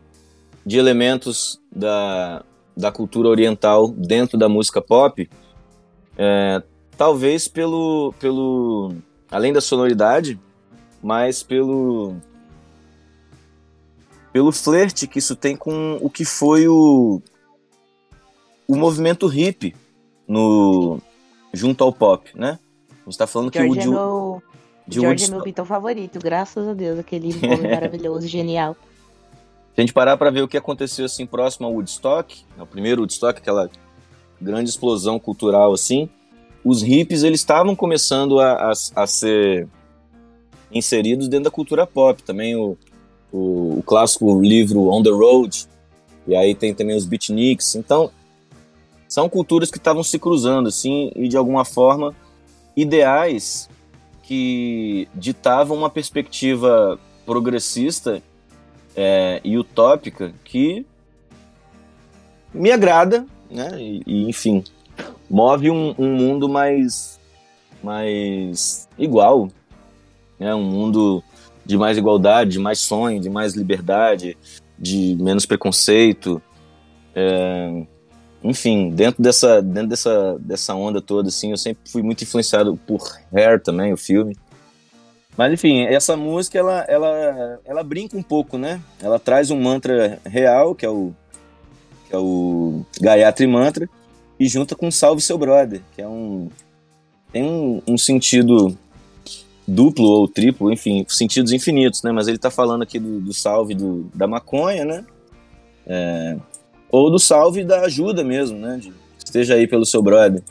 de 0.69 0.77
elementos 0.77 1.59
da, 1.75 2.43
da 2.77 2.91
cultura 2.91 3.27
oriental 3.27 3.87
dentro 3.87 4.37
da 4.37 4.47
música 4.47 4.79
pop. 4.79 5.27
É, 6.15 6.61
talvez 6.95 7.47
pelo, 7.47 8.13
pelo. 8.19 8.93
além 9.31 9.51
da 9.51 9.61
sonoridade, 9.61 10.39
mas 11.01 11.41
pelo. 11.41 12.13
pelo 14.31 14.51
flerte 14.51 15.07
que 15.07 15.17
isso 15.17 15.35
tem 15.35 15.57
com 15.57 15.97
o 16.01 16.07
que 16.07 16.23
foi 16.23 16.67
o. 16.67 17.19
o 18.67 18.75
movimento 18.75 19.33
hip 19.33 19.75
no, 20.27 20.99
junto 21.51 21.83
ao 21.83 21.91
pop, 21.91 22.29
né? 22.35 22.59
A 22.91 23.09
gente 23.09 23.17
tá 23.17 23.25
falando 23.25 23.49
que 23.49 23.57
o 23.57 23.63
George 23.63 23.81
Ju- 23.81 23.89
é 23.91 23.95
meu, 23.95 24.43
de 24.87 24.95
George 25.01 25.05
é 25.05 25.09
Woodstock. 25.09 25.31
meu 25.31 25.43
Beatle 25.43 25.65
favorito, 25.65 26.19
graças 26.19 26.67
a 26.67 26.75
Deus, 26.75 26.99
aquele 26.99 27.33
homem 27.43 27.71
maravilhoso, 27.73 28.27
genial. 28.27 28.77
Se 29.73 29.81
a 29.81 29.81
gente 29.81 29.93
parar 29.93 30.17
para 30.17 30.29
ver 30.29 30.41
o 30.41 30.47
que 30.47 30.57
aconteceu 30.57 31.05
assim 31.05 31.25
próximo 31.25 31.67
ao 31.67 31.73
Woodstock, 31.73 32.43
o 32.59 32.65
primeiro 32.65 33.01
Woodstock, 33.01 33.39
aquela 33.39 33.69
grande 34.41 34.69
explosão 34.69 35.19
cultural 35.19 35.73
assim, 35.73 36.09
os 36.63 36.81
hippies 36.81 37.23
eles 37.23 37.39
estavam 37.39 37.75
começando 37.75 38.39
a, 38.39 38.71
a, 38.71 38.73
a 38.95 39.07
ser 39.07 39.67
inseridos 40.71 41.27
dentro 41.27 41.45
da 41.45 41.51
cultura 41.51 41.87
pop. 41.87 42.21
Também 42.23 42.55
o, 42.55 42.77
o, 43.31 43.79
o 43.79 43.83
clássico 43.83 44.41
livro 44.41 44.89
On 44.89 45.01
the 45.01 45.09
Road, 45.09 45.67
e 46.27 46.35
aí 46.35 46.53
tem 46.53 46.73
também 46.73 46.95
os 46.95 47.05
beatniks. 47.05 47.75
Então, 47.75 48.11
são 49.07 49.27
culturas 49.27 49.71
que 49.71 49.77
estavam 49.77 50.03
se 50.03 50.19
cruzando 50.19 50.67
assim 50.67 51.11
e 51.15 51.27
de 51.27 51.37
alguma 51.37 51.65
forma 51.65 52.15
ideais 52.75 53.69
que 54.23 55.07
ditavam 55.15 55.75
uma 55.75 55.89
perspectiva 55.89 56.99
progressista 57.25 58.21
é, 59.01 59.39
e 59.45 59.57
utópica 59.57 60.33
que 60.43 60.85
me 62.53 62.69
agrada, 62.69 63.25
né? 63.49 63.81
E, 63.81 64.03
e, 64.05 64.29
enfim, 64.29 64.61
move 65.29 65.71
um, 65.71 65.95
um 65.97 66.13
mundo 66.17 66.49
mais, 66.49 67.17
mais 67.81 68.89
igual, 68.97 69.47
né? 70.37 70.53
Um 70.53 70.65
mundo 70.65 71.23
de 71.65 71.77
mais 71.77 71.97
igualdade, 71.97 72.51
de 72.51 72.59
mais 72.59 72.79
sonho, 72.79 73.21
de 73.21 73.29
mais 73.29 73.55
liberdade, 73.55 74.37
de 74.77 75.15
menos 75.17 75.45
preconceito. 75.45 76.41
É, 77.15 77.85
enfim, 78.43 78.89
dentro 78.89 79.23
dessa, 79.23 79.61
dentro 79.61 79.91
dessa, 79.91 80.37
dessa 80.39 80.75
onda 80.75 81.01
toda, 81.01 81.29
assim, 81.29 81.51
eu 81.51 81.57
sempre 81.57 81.89
fui 81.89 82.03
muito 82.03 82.25
influenciado 82.25 82.75
por 82.85 83.01
Hair 83.33 83.61
também, 83.61 83.93
o 83.93 83.97
filme. 83.97 84.35
Mas 85.39 85.53
enfim, 85.53 85.83
essa 85.83 86.17
música 86.17 86.59
ela, 86.59 86.81
ela, 86.81 87.61
ela 87.63 87.81
brinca 87.81 88.17
um 88.17 88.21
pouco, 88.21 88.57
né? 88.57 88.81
Ela 89.01 89.17
traz 89.17 89.49
um 89.49 89.57
mantra 89.57 90.19
real, 90.25 90.75
que 90.75 90.85
é 90.85 90.89
o, 90.89 91.13
que 92.05 92.13
é 92.13 92.17
o 92.17 92.83
Gayatri 92.99 93.47
Mantra, 93.47 93.89
e 94.37 94.49
junta 94.49 94.75
com 94.75 94.91
Salve 94.91 95.21
Seu 95.21 95.37
Brother, 95.37 95.81
que 95.95 96.01
é 96.01 96.07
um. 96.09 96.49
tem 97.31 97.41
um, 97.41 97.81
um 97.87 97.97
sentido 97.97 98.77
duplo 99.65 100.07
ou 100.07 100.27
triplo, 100.27 100.73
enfim, 100.73 101.05
sentidos 101.07 101.53
infinitos, 101.53 102.03
né? 102.03 102.11
Mas 102.11 102.27
ele 102.27 102.37
tá 102.37 102.51
falando 102.51 102.81
aqui 102.81 102.99
do, 102.99 103.21
do 103.21 103.31
salve 103.31 103.73
do, 103.73 104.11
da 104.13 104.27
maconha, 104.27 104.83
né? 104.83 105.05
É, 105.87 106.35
ou 106.91 107.09
do 107.09 107.17
salve 107.17 107.63
da 107.63 107.79
ajuda 107.83 108.25
mesmo, 108.25 108.57
né? 108.57 108.75
De, 108.75 108.91
esteja 109.17 109.53
aí 109.53 109.65
pelo 109.69 109.85
seu 109.85 110.01
brother. 110.01 110.43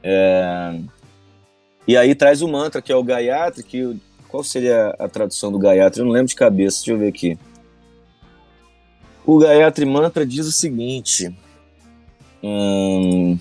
É, 0.00 0.78
e 1.90 1.96
aí 1.96 2.14
traz 2.14 2.40
o 2.40 2.46
mantra, 2.46 2.80
que 2.80 2.92
é 2.92 2.94
o 2.94 3.02
Gayatri, 3.02 3.64
que 3.64 4.00
qual 4.28 4.44
seria 4.44 4.94
a 4.96 5.08
tradução 5.08 5.50
do 5.50 5.58
Gayatri? 5.58 5.98
Eu 5.98 6.06
não 6.06 6.12
lembro 6.12 6.28
de 6.28 6.36
cabeça, 6.36 6.78
deixa 6.78 6.92
eu 6.92 6.98
ver 6.98 7.08
aqui. 7.08 7.36
O 9.26 9.38
Gayatri 9.38 9.84
Mantra 9.84 10.24
diz 10.24 10.46
o 10.46 10.52
seguinte: 10.52 11.36
hum, 12.40 13.36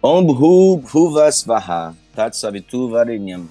Om 0.00 0.24
Bhu 0.24 0.82
Tat 2.14 2.36
Savitu 2.36 2.88
Varenyam 2.88 3.48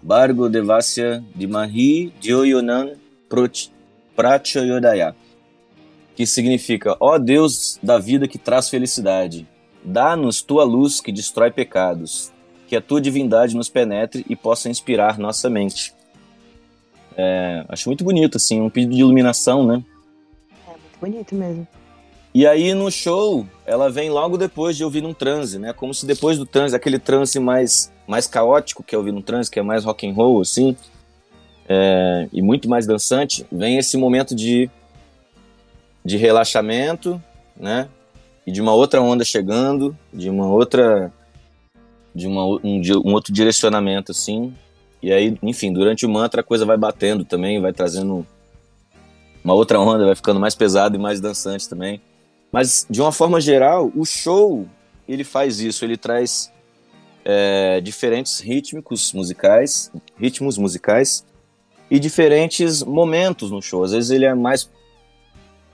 Bargo 0.00 0.48
Devasya 0.48 1.24
Dimahi 1.34 2.12
Dyoyonan 2.20 2.92
Prachoyodaya 4.14 5.12
que 6.14 6.26
significa, 6.26 6.96
ó 7.00 7.18
Deus 7.18 7.80
da 7.82 7.98
vida 7.98 8.28
que 8.28 8.38
traz 8.38 8.68
felicidade, 8.68 9.48
dá-nos 9.84 10.40
tua 10.42 10.62
luz 10.62 11.00
que 11.00 11.10
destrói 11.10 11.50
pecados, 11.50 12.31
que 12.72 12.76
a 12.76 12.80
tua 12.80 13.02
divindade 13.02 13.54
nos 13.54 13.68
penetre 13.68 14.24
e 14.26 14.34
possa 14.34 14.70
inspirar 14.70 15.18
nossa 15.18 15.50
mente. 15.50 15.92
É, 17.14 17.66
acho 17.68 17.86
muito 17.86 18.02
bonito, 18.02 18.38
assim, 18.38 18.62
um 18.62 18.70
pedido 18.70 18.94
de 18.94 19.00
iluminação, 19.00 19.66
né? 19.66 19.84
É 20.66 20.70
muito 20.70 20.98
bonito 20.98 21.34
mesmo. 21.34 21.68
E 22.34 22.46
aí 22.46 22.72
no 22.72 22.90
show, 22.90 23.46
ela 23.66 23.90
vem 23.90 24.08
logo 24.08 24.38
depois 24.38 24.74
de 24.74 24.82
ouvir 24.82 25.04
um 25.04 25.12
transe, 25.12 25.58
né? 25.58 25.74
Como 25.74 25.92
se 25.92 26.06
depois 26.06 26.38
do 26.38 26.46
transe, 26.46 26.74
aquele 26.74 26.98
transe 26.98 27.38
mais, 27.38 27.92
mais 28.06 28.26
caótico 28.26 28.82
que 28.82 28.94
é 28.94 28.98
ouvir 28.98 29.12
um 29.12 29.20
transe, 29.20 29.50
que 29.50 29.58
é 29.58 29.62
mais 29.62 29.84
rock 29.84 30.08
and 30.08 30.14
roll, 30.14 30.40
assim, 30.40 30.74
é, 31.68 32.26
e 32.32 32.40
muito 32.40 32.70
mais 32.70 32.86
dançante, 32.86 33.44
vem 33.52 33.76
esse 33.76 33.98
momento 33.98 34.34
de 34.34 34.70
de 36.02 36.16
relaxamento, 36.16 37.22
né? 37.54 37.86
E 38.46 38.50
de 38.50 38.62
uma 38.62 38.72
outra 38.72 39.02
onda 39.02 39.26
chegando, 39.26 39.94
de 40.10 40.30
uma 40.30 40.48
outra 40.48 41.12
de 42.14 42.26
uma, 42.26 42.44
um, 42.44 42.80
um, 43.04 43.12
outro 43.12 43.32
direcionamento 43.32 44.12
assim. 44.12 44.54
E 45.02 45.12
aí, 45.12 45.36
enfim, 45.42 45.72
durante 45.72 46.06
o 46.06 46.08
mantra 46.08 46.40
a 46.40 46.44
coisa 46.44 46.64
vai 46.64 46.76
batendo 46.76 47.24
também, 47.24 47.60
vai 47.60 47.72
trazendo 47.72 48.26
uma 49.42 49.54
outra 49.54 49.80
onda, 49.80 50.06
vai 50.06 50.14
ficando 50.14 50.38
mais 50.38 50.54
pesado 50.54 50.96
e 50.96 50.98
mais 50.98 51.20
dançante 51.20 51.68
também. 51.68 52.00
Mas 52.50 52.86
de 52.88 53.00
uma 53.00 53.12
forma 53.12 53.40
geral, 53.40 53.90
o 53.96 54.04
show 54.04 54.66
ele 55.08 55.24
faz 55.24 55.60
isso, 55.60 55.84
ele 55.84 55.96
traz 55.96 56.52
é, 57.24 57.80
diferentes 57.80 58.40
rítmicos 58.40 59.12
musicais, 59.12 59.90
ritmos 60.16 60.58
musicais 60.58 61.24
e 61.90 61.98
diferentes 61.98 62.82
momentos 62.82 63.50
no 63.50 63.60
show. 63.60 63.84
Às 63.84 63.92
vezes 63.92 64.10
ele 64.10 64.24
é 64.24 64.34
mais 64.34 64.70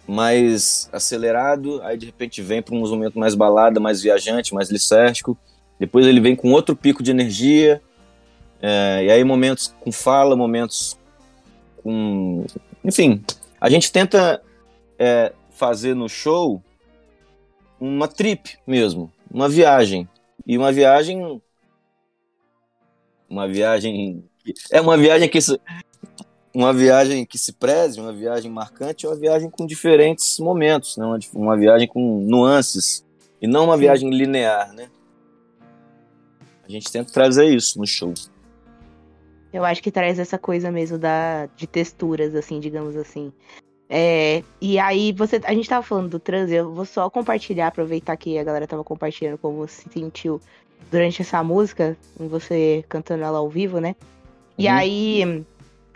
mais 0.06 0.88
acelerado, 0.90 1.82
aí 1.82 1.98
de 1.98 2.06
repente 2.06 2.40
vem 2.40 2.62
para 2.62 2.74
um 2.74 2.80
momento 2.80 3.18
mais 3.18 3.34
balada, 3.34 3.78
mais 3.78 4.00
viajante, 4.00 4.54
mais 4.54 4.70
licérgico. 4.70 5.36
Depois 5.78 6.06
ele 6.06 6.20
vem 6.20 6.34
com 6.34 6.52
outro 6.52 6.74
pico 6.74 7.02
de 7.02 7.10
energia, 7.10 7.80
é, 8.60 9.04
e 9.04 9.10
aí 9.10 9.24
momentos 9.24 9.74
com 9.80 9.92
fala, 9.92 10.34
momentos 10.34 10.98
com. 11.82 12.44
Enfim, 12.84 13.22
a 13.60 13.70
gente 13.70 13.92
tenta 13.92 14.42
é, 14.98 15.32
fazer 15.50 15.94
no 15.94 16.08
show 16.08 16.62
uma 17.80 18.08
trip 18.08 18.58
mesmo, 18.66 19.12
uma 19.30 19.48
viagem. 19.48 20.08
E 20.46 20.56
uma 20.56 20.72
viagem. 20.72 21.40
Uma 23.28 23.46
viagem. 23.46 24.24
É 24.72 24.80
uma 24.80 24.96
viagem 24.96 25.28
que 25.28 25.38
uma 26.54 26.72
viagem 26.72 27.24
que 27.24 27.38
se 27.38 27.52
preze, 27.52 28.00
uma 28.00 28.12
viagem 28.12 28.50
marcante, 28.50 29.06
é 29.06 29.08
uma 29.08 29.16
viagem 29.16 29.50
com 29.50 29.66
diferentes 29.66 30.38
momentos, 30.40 30.96
né? 30.96 31.04
uma, 31.04 31.18
uma 31.34 31.56
viagem 31.56 31.86
com 31.86 32.20
nuances, 32.26 33.04
e 33.40 33.46
não 33.46 33.66
uma 33.66 33.76
viagem 33.76 34.10
linear, 34.10 34.72
né? 34.72 34.88
A 36.68 36.72
gente 36.72 36.92
tenta 36.92 37.10
trazer 37.10 37.46
isso 37.46 37.78
no 37.78 37.86
show. 37.86 38.12
Eu 39.52 39.64
acho 39.64 39.82
que 39.82 39.90
traz 39.90 40.18
essa 40.18 40.38
coisa 40.38 40.70
mesmo 40.70 40.98
da, 40.98 41.46
de 41.56 41.66
texturas, 41.66 42.34
assim, 42.34 42.60
digamos 42.60 42.94
assim. 42.96 43.32
É, 43.88 44.42
e 44.60 44.78
aí, 44.78 45.12
você, 45.12 45.40
a 45.44 45.54
gente 45.54 45.68
tava 45.68 45.82
falando 45.82 46.10
do 46.10 46.18
transe, 46.18 46.54
eu 46.54 46.70
vou 46.70 46.84
só 46.84 47.08
compartilhar, 47.08 47.68
aproveitar 47.68 48.14
que 48.18 48.38
a 48.38 48.44
galera 48.44 48.66
tava 48.66 48.84
compartilhando 48.84 49.38
como 49.38 49.66
se 49.66 49.88
sentiu 49.90 50.38
durante 50.90 51.22
essa 51.22 51.42
música, 51.42 51.96
você 52.16 52.84
cantando 52.86 53.24
ela 53.24 53.38
ao 53.38 53.48
vivo, 53.48 53.80
né? 53.80 53.96
E 54.58 54.66
Uhum. 54.66 54.74
aí, 54.74 55.44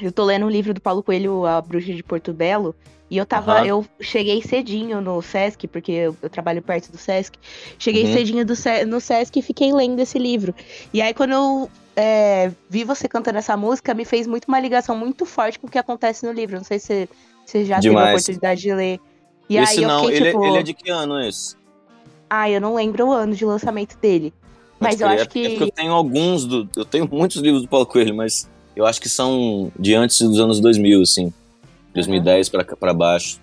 eu 0.00 0.12
tô 0.12 0.24
lendo 0.24 0.46
um 0.46 0.50
livro 0.50 0.72
do 0.74 0.81
Paulo 0.81 1.02
Coelho, 1.02 1.44
A 1.46 1.61
Bruxa 1.61 1.92
de 1.92 2.02
Porto 2.02 2.33
Belo, 2.33 2.74
e 3.11 3.18
eu 3.18 3.26
tava, 3.26 3.59
Aham. 3.59 3.66
eu 3.66 3.87
cheguei 4.00 4.40
cedinho 4.42 5.00
no 5.00 5.20
Sesc, 5.20 5.68
porque 5.68 5.92
eu, 5.92 6.16
eu 6.22 6.31
trabalho 6.31 6.62
perto 6.62 6.90
do 6.90 6.96
Sesc. 6.96 7.38
Cheguei 7.78 8.07
Uhum. 8.07 8.12
cedinho 8.12 8.46
do 8.46 8.55
no 8.87 9.00
Sesc 9.00 9.38
e 9.38 9.42
fiquei 9.42 9.72
lendo 9.72 10.00
esse 10.00 10.18
livro. 10.18 10.55
E 10.94 11.02
aí, 11.02 11.12
quando 11.12 11.33
eu 11.33 11.70
é, 11.94 12.50
vi 12.70 12.85
você 12.85 13.09
cantando 13.09 13.38
essa 13.38 13.57
música, 13.57 13.92
me 13.92 14.05
fez 14.05 14.26
muito 14.26 14.46
uma 14.46 14.59
ligação 14.59 14.96
muito 14.96 15.26
forte 15.26 15.59
com 15.59 15.66
o 15.66 15.70
que 15.70 15.78
acontece 15.78 16.24
no 16.24 16.33
livro. 16.33 16.57
Não 16.57 16.64
sei 16.64 16.78
se 16.78 17.09
você 17.44 17.64
já 17.64 17.76
teve 17.76 17.88
a 17.88 17.90
Demais. 17.90 18.14
oportunidade 18.14 18.62
de 18.62 18.72
ler. 18.72 19.00
E 19.48 19.59
esse 19.59 19.72
aí 19.78 19.83
eu 19.83 19.88
não, 19.88 20.00
fiquei 20.05 20.16
ele, 20.16 20.28
é- 20.28 20.31
tipo, 20.33 20.46
ele 20.46 20.59
é 20.59 20.62
de 20.62 20.74
que 20.74 20.90
ano 20.90 21.20
esse? 21.20 21.57
ah, 22.31 22.48
eu 22.48 22.62
não 22.62 22.74
lembro 22.74 23.09
o 23.09 23.12
ano 23.12 23.35
de 23.35 23.44
lançamento 23.44 23.98
dele. 23.98 24.33
Mas 24.81 25.00
Pode 25.00 25.02
eu 25.02 25.09
crer. 25.09 25.20
acho 25.20 25.24
É 25.24 25.26
porque 25.26 25.57
que 25.59 25.62
eu 25.64 25.70
tenho 25.70 25.92
alguns, 25.92 26.46
do, 26.46 26.66
eu 26.74 26.85
tenho 26.87 27.07
muitos 27.12 27.42
livros 27.42 27.61
do 27.61 27.68
Paulo 27.68 27.85
Coelho, 27.85 28.14
mas 28.16 28.48
eu 28.74 28.87
acho 28.87 29.00
que 29.00 29.08
são 29.08 29.70
de 29.78 29.94
antes 29.94 30.20
dos 30.20 30.38
anos 30.40 30.61
2000, 30.61 31.02
assim. 31.02 31.32
2010 31.94 32.48
pra, 32.48 32.64
pra 32.64 32.94
baixo. 32.94 33.40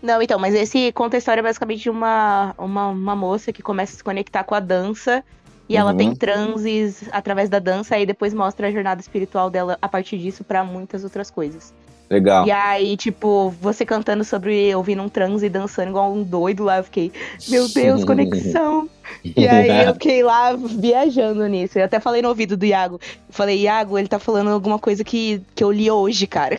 Não, 0.00 0.20
então, 0.20 0.38
mas 0.38 0.54
esse 0.54 0.92
conta 0.92 1.16
a 1.16 1.18
história 1.18 1.42
basicamente 1.42 1.82
de 1.82 1.90
uma, 1.90 2.54
uma, 2.58 2.88
uma 2.88 3.16
moça 3.16 3.52
que 3.52 3.62
começa 3.62 3.94
a 3.94 3.96
se 3.96 4.04
conectar 4.04 4.44
com 4.44 4.54
a 4.54 4.60
dança. 4.60 5.24
E 5.66 5.78
ela 5.78 5.92
Uhum. 5.92 5.96
tem 5.96 6.14
transes 6.14 7.04
através 7.10 7.48
da 7.48 7.58
dança, 7.58 7.98
e 7.98 8.04
depois 8.04 8.34
mostra 8.34 8.68
a 8.68 8.70
jornada 8.70 9.00
espiritual 9.00 9.48
dela 9.48 9.78
a 9.80 9.88
partir 9.88 10.18
disso 10.18 10.44
pra 10.44 10.62
muitas 10.62 11.04
outras 11.04 11.30
coisas. 11.30 11.72
Legal. 12.14 12.46
E 12.46 12.52
aí, 12.52 12.96
tipo, 12.96 13.50
você 13.60 13.84
cantando 13.84 14.22
sobre 14.22 14.72
ouvindo 14.72 15.02
um 15.02 15.08
transe 15.08 15.46
e 15.46 15.48
dançando 15.48 15.88
igual 15.88 16.12
um 16.12 16.22
doido 16.22 16.62
lá, 16.62 16.76
eu 16.76 16.84
fiquei, 16.84 17.10
meu 17.48 17.68
Deus, 17.68 18.04
conexão. 18.04 18.88
E 19.24 19.48
aí 19.48 19.84
eu 19.84 19.94
fiquei 19.94 20.22
lá 20.22 20.54
viajando 20.54 21.44
nisso. 21.48 21.76
Eu 21.76 21.84
até 21.84 21.98
falei 21.98 22.22
no 22.22 22.28
ouvido 22.28 22.56
do 22.56 22.64
Iago. 22.64 23.00
Falei, 23.30 23.62
Iago, 23.62 23.98
ele 23.98 24.06
tá 24.06 24.20
falando 24.20 24.50
alguma 24.50 24.78
coisa 24.78 25.02
que, 25.02 25.42
que 25.56 25.64
eu 25.64 25.72
li 25.72 25.90
hoje, 25.90 26.28
cara. 26.28 26.56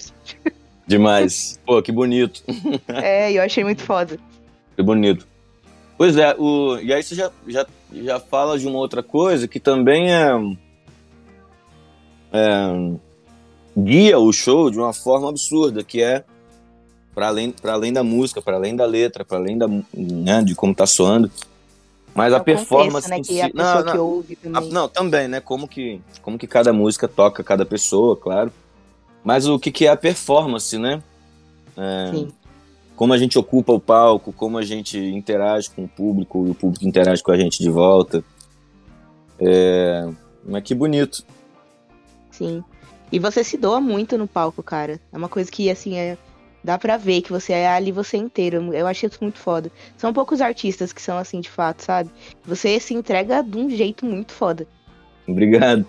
Demais. 0.86 1.58
Pô, 1.66 1.82
que 1.82 1.92
bonito. 1.92 2.44
É, 2.90 3.32
eu 3.32 3.42
achei 3.42 3.64
muito 3.64 3.82
foda. 3.82 4.20
Que 4.76 4.84
bonito. 4.84 5.26
Pois 5.98 6.18
é, 6.18 6.36
o, 6.38 6.78
e 6.80 6.94
aí 6.94 7.02
você 7.02 7.16
já, 7.16 7.32
já, 7.48 7.66
já 7.94 8.20
fala 8.20 8.60
de 8.60 8.68
uma 8.68 8.78
outra 8.78 9.02
coisa 9.02 9.48
que 9.48 9.62
também 9.62 10.14
é, 10.14 10.32
é, 12.34 12.98
guia 13.78 14.18
o 14.20 14.32
show 14.32 14.70
de 14.72 14.78
uma 14.80 14.94
forma 14.94 15.30
absurda, 15.30 15.84
que 15.84 16.02
é 16.02 16.24
para 17.14 17.28
além, 17.28 17.52
pra 17.52 17.74
além 17.74 17.94
da 17.94 18.04
música, 18.04 18.42
para 18.42 18.56
além 18.58 18.76
da 18.76 18.86
letra, 18.86 19.24
para 19.24 19.38
além 19.38 19.58
da, 19.58 19.68
né, 19.94 20.42
de 20.44 20.54
como 20.56 20.74
tá 20.76 20.86
soando. 20.86 21.30
Mas 22.14 22.32
É 22.32 22.38
a 22.38 22.40
performance 22.40 23.10
contexto, 23.10 23.32
né, 23.34 23.50
si- 23.50 23.52
a 23.60 23.84
não, 23.84 23.94
não, 23.94 24.06
ouve 24.06 24.38
a- 24.42 24.48
também. 24.54 24.70
não, 24.72 24.88
também, 24.88 25.28
né? 25.28 25.40
Como 25.42 25.68
que, 25.68 26.02
como 26.22 26.38
que 26.38 26.48
cada 26.48 26.72
música 26.72 27.08
toca 27.08 27.44
cada 27.44 27.66
pessoa, 27.66 28.16
claro. 28.16 28.52
Mas 29.24 29.48
o 29.48 29.60
que, 29.60 29.70
que 29.72 29.86
é 29.86 29.90
a 29.90 29.98
performance, 29.98 30.78
né? 30.78 31.04
É, 31.76 32.12
Sim. 32.14 32.28
como 32.96 33.12
a 33.12 33.18
gente 33.18 33.38
ocupa 33.38 33.74
o 33.74 33.80
palco, 33.82 34.32
como 34.32 34.58
a 34.58 34.64
gente 34.64 34.98
interage 34.98 35.70
com 35.70 35.84
o 35.84 35.88
público 35.90 36.46
e 36.48 36.52
o 36.52 36.56
público 36.56 36.86
interage 36.88 37.22
com 37.22 37.32
a 37.32 37.38
gente 37.38 37.60
de 37.62 37.70
volta. 37.70 38.24
É, 39.40 40.08
mas 40.46 40.64
que 40.64 40.74
bonito. 40.74 41.24
Sim. 42.32 42.64
E 43.16 43.20
você 43.20 43.46
se 43.46 43.58
doa 43.58 43.80
muito 43.80 44.18
no 44.18 44.28
palco, 44.28 44.62
cara. 44.62 45.00
É 45.14 45.18
uma 45.18 45.30
coisa 45.30 45.50
que, 45.50 45.70
assim, 45.70 45.96
é... 45.96 46.18
dá 46.62 46.78
pra 46.78 46.98
ver 46.98 47.22
que 47.22 47.32
você 47.32 47.54
é 47.54 47.68
ali 47.70 47.90
você 47.92 48.18
inteiro. 48.18 48.74
Eu 48.74 48.86
achei 48.88 49.08
isso 49.08 49.20
muito 49.22 49.40
foda. 49.40 49.72
São 49.98 50.12
poucos 50.12 50.42
artistas 50.42 50.92
que 50.92 51.02
são 51.02 51.18
assim, 51.18 51.40
de 51.40 51.50
fato, 51.50 51.82
sabe? 51.82 52.10
Você 52.46 52.78
se 52.78 52.94
entrega 52.94 53.42
de 53.42 53.58
um 53.58 53.70
jeito 53.70 54.06
muito 54.06 54.34
foda. 54.34 54.68
Obrigado. 55.26 55.86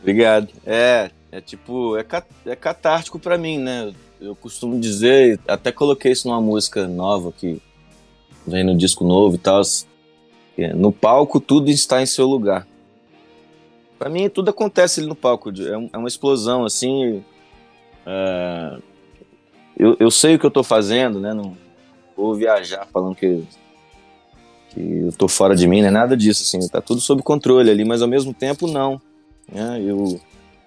Obrigado. 0.00 0.48
É, 0.66 1.10
é 1.32 1.40
tipo, 1.40 1.96
é, 1.96 2.04
ca- 2.04 2.26
é 2.44 2.54
catártico 2.54 3.18
pra 3.18 3.38
mim, 3.38 3.58
né? 3.58 3.92
Eu 4.20 4.36
costumo 4.36 4.78
dizer, 4.78 5.40
até 5.48 5.72
coloquei 5.72 6.12
isso 6.12 6.28
numa 6.28 6.42
música 6.42 6.86
nova 6.86 7.32
que 7.32 7.58
vem 8.46 8.64
no 8.64 8.76
disco 8.76 9.02
novo 9.02 9.36
e 9.36 9.38
tal. 9.38 9.62
é, 10.58 10.74
No 10.74 10.92
palco 10.92 11.40
tudo 11.40 11.70
está 11.70 12.02
em 12.02 12.06
seu 12.06 12.26
lugar. 12.26 12.66
Pra 14.00 14.08
mim 14.08 14.30
tudo 14.30 14.48
acontece 14.48 14.98
ali 14.98 15.06
no 15.10 15.14
palco, 15.14 15.50
é, 15.62 15.76
um- 15.76 15.90
é 15.92 15.98
uma 15.98 16.08
explosão 16.08 16.64
assim. 16.64 17.22
é, 18.06 18.78
eu, 19.78 19.94
eu 20.00 20.10
sei 20.10 20.34
o 20.34 20.38
que 20.38 20.46
eu 20.46 20.50
tô 20.50 20.64
fazendo, 20.64 21.20
né? 21.20 21.34
Não 21.34 21.54
vou 22.16 22.34
viajar 22.34 22.86
falando 22.90 23.14
que 23.14 23.44
que 24.70 24.80
eu 24.80 25.12
tô 25.12 25.28
fora 25.28 25.54
de 25.54 25.66
mim, 25.68 25.82
não 25.82 25.88
é 25.88 25.90
nada 25.90 26.16
disso, 26.16 26.42
assim, 26.44 26.66
tá 26.68 26.80
tudo 26.80 27.00
sob 27.00 27.22
controle 27.22 27.70
ali, 27.70 27.84
mas 27.84 28.00
ao 28.02 28.08
mesmo 28.08 28.32
tempo 28.32 28.66
não, 28.68 29.02
né, 29.52 29.82
eu, 29.84 30.18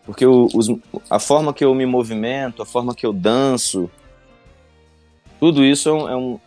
porque 0.05 0.25
o- 0.25 0.47
os- 0.53 0.67
a 1.09 1.17
forma 1.19 1.53
que 1.53 1.63
eu 1.63 1.73
me 1.73 1.85
movimento, 1.85 2.61
a 2.61 2.65
forma 2.65 2.93
que 2.93 3.05
eu 3.05 3.13
danço, 3.13 3.89
tudo 5.39 5.63
isso 5.63 5.87
é, 5.89 5.93
um- 5.93 6.09
é 6.09 6.15
um- 6.17 6.39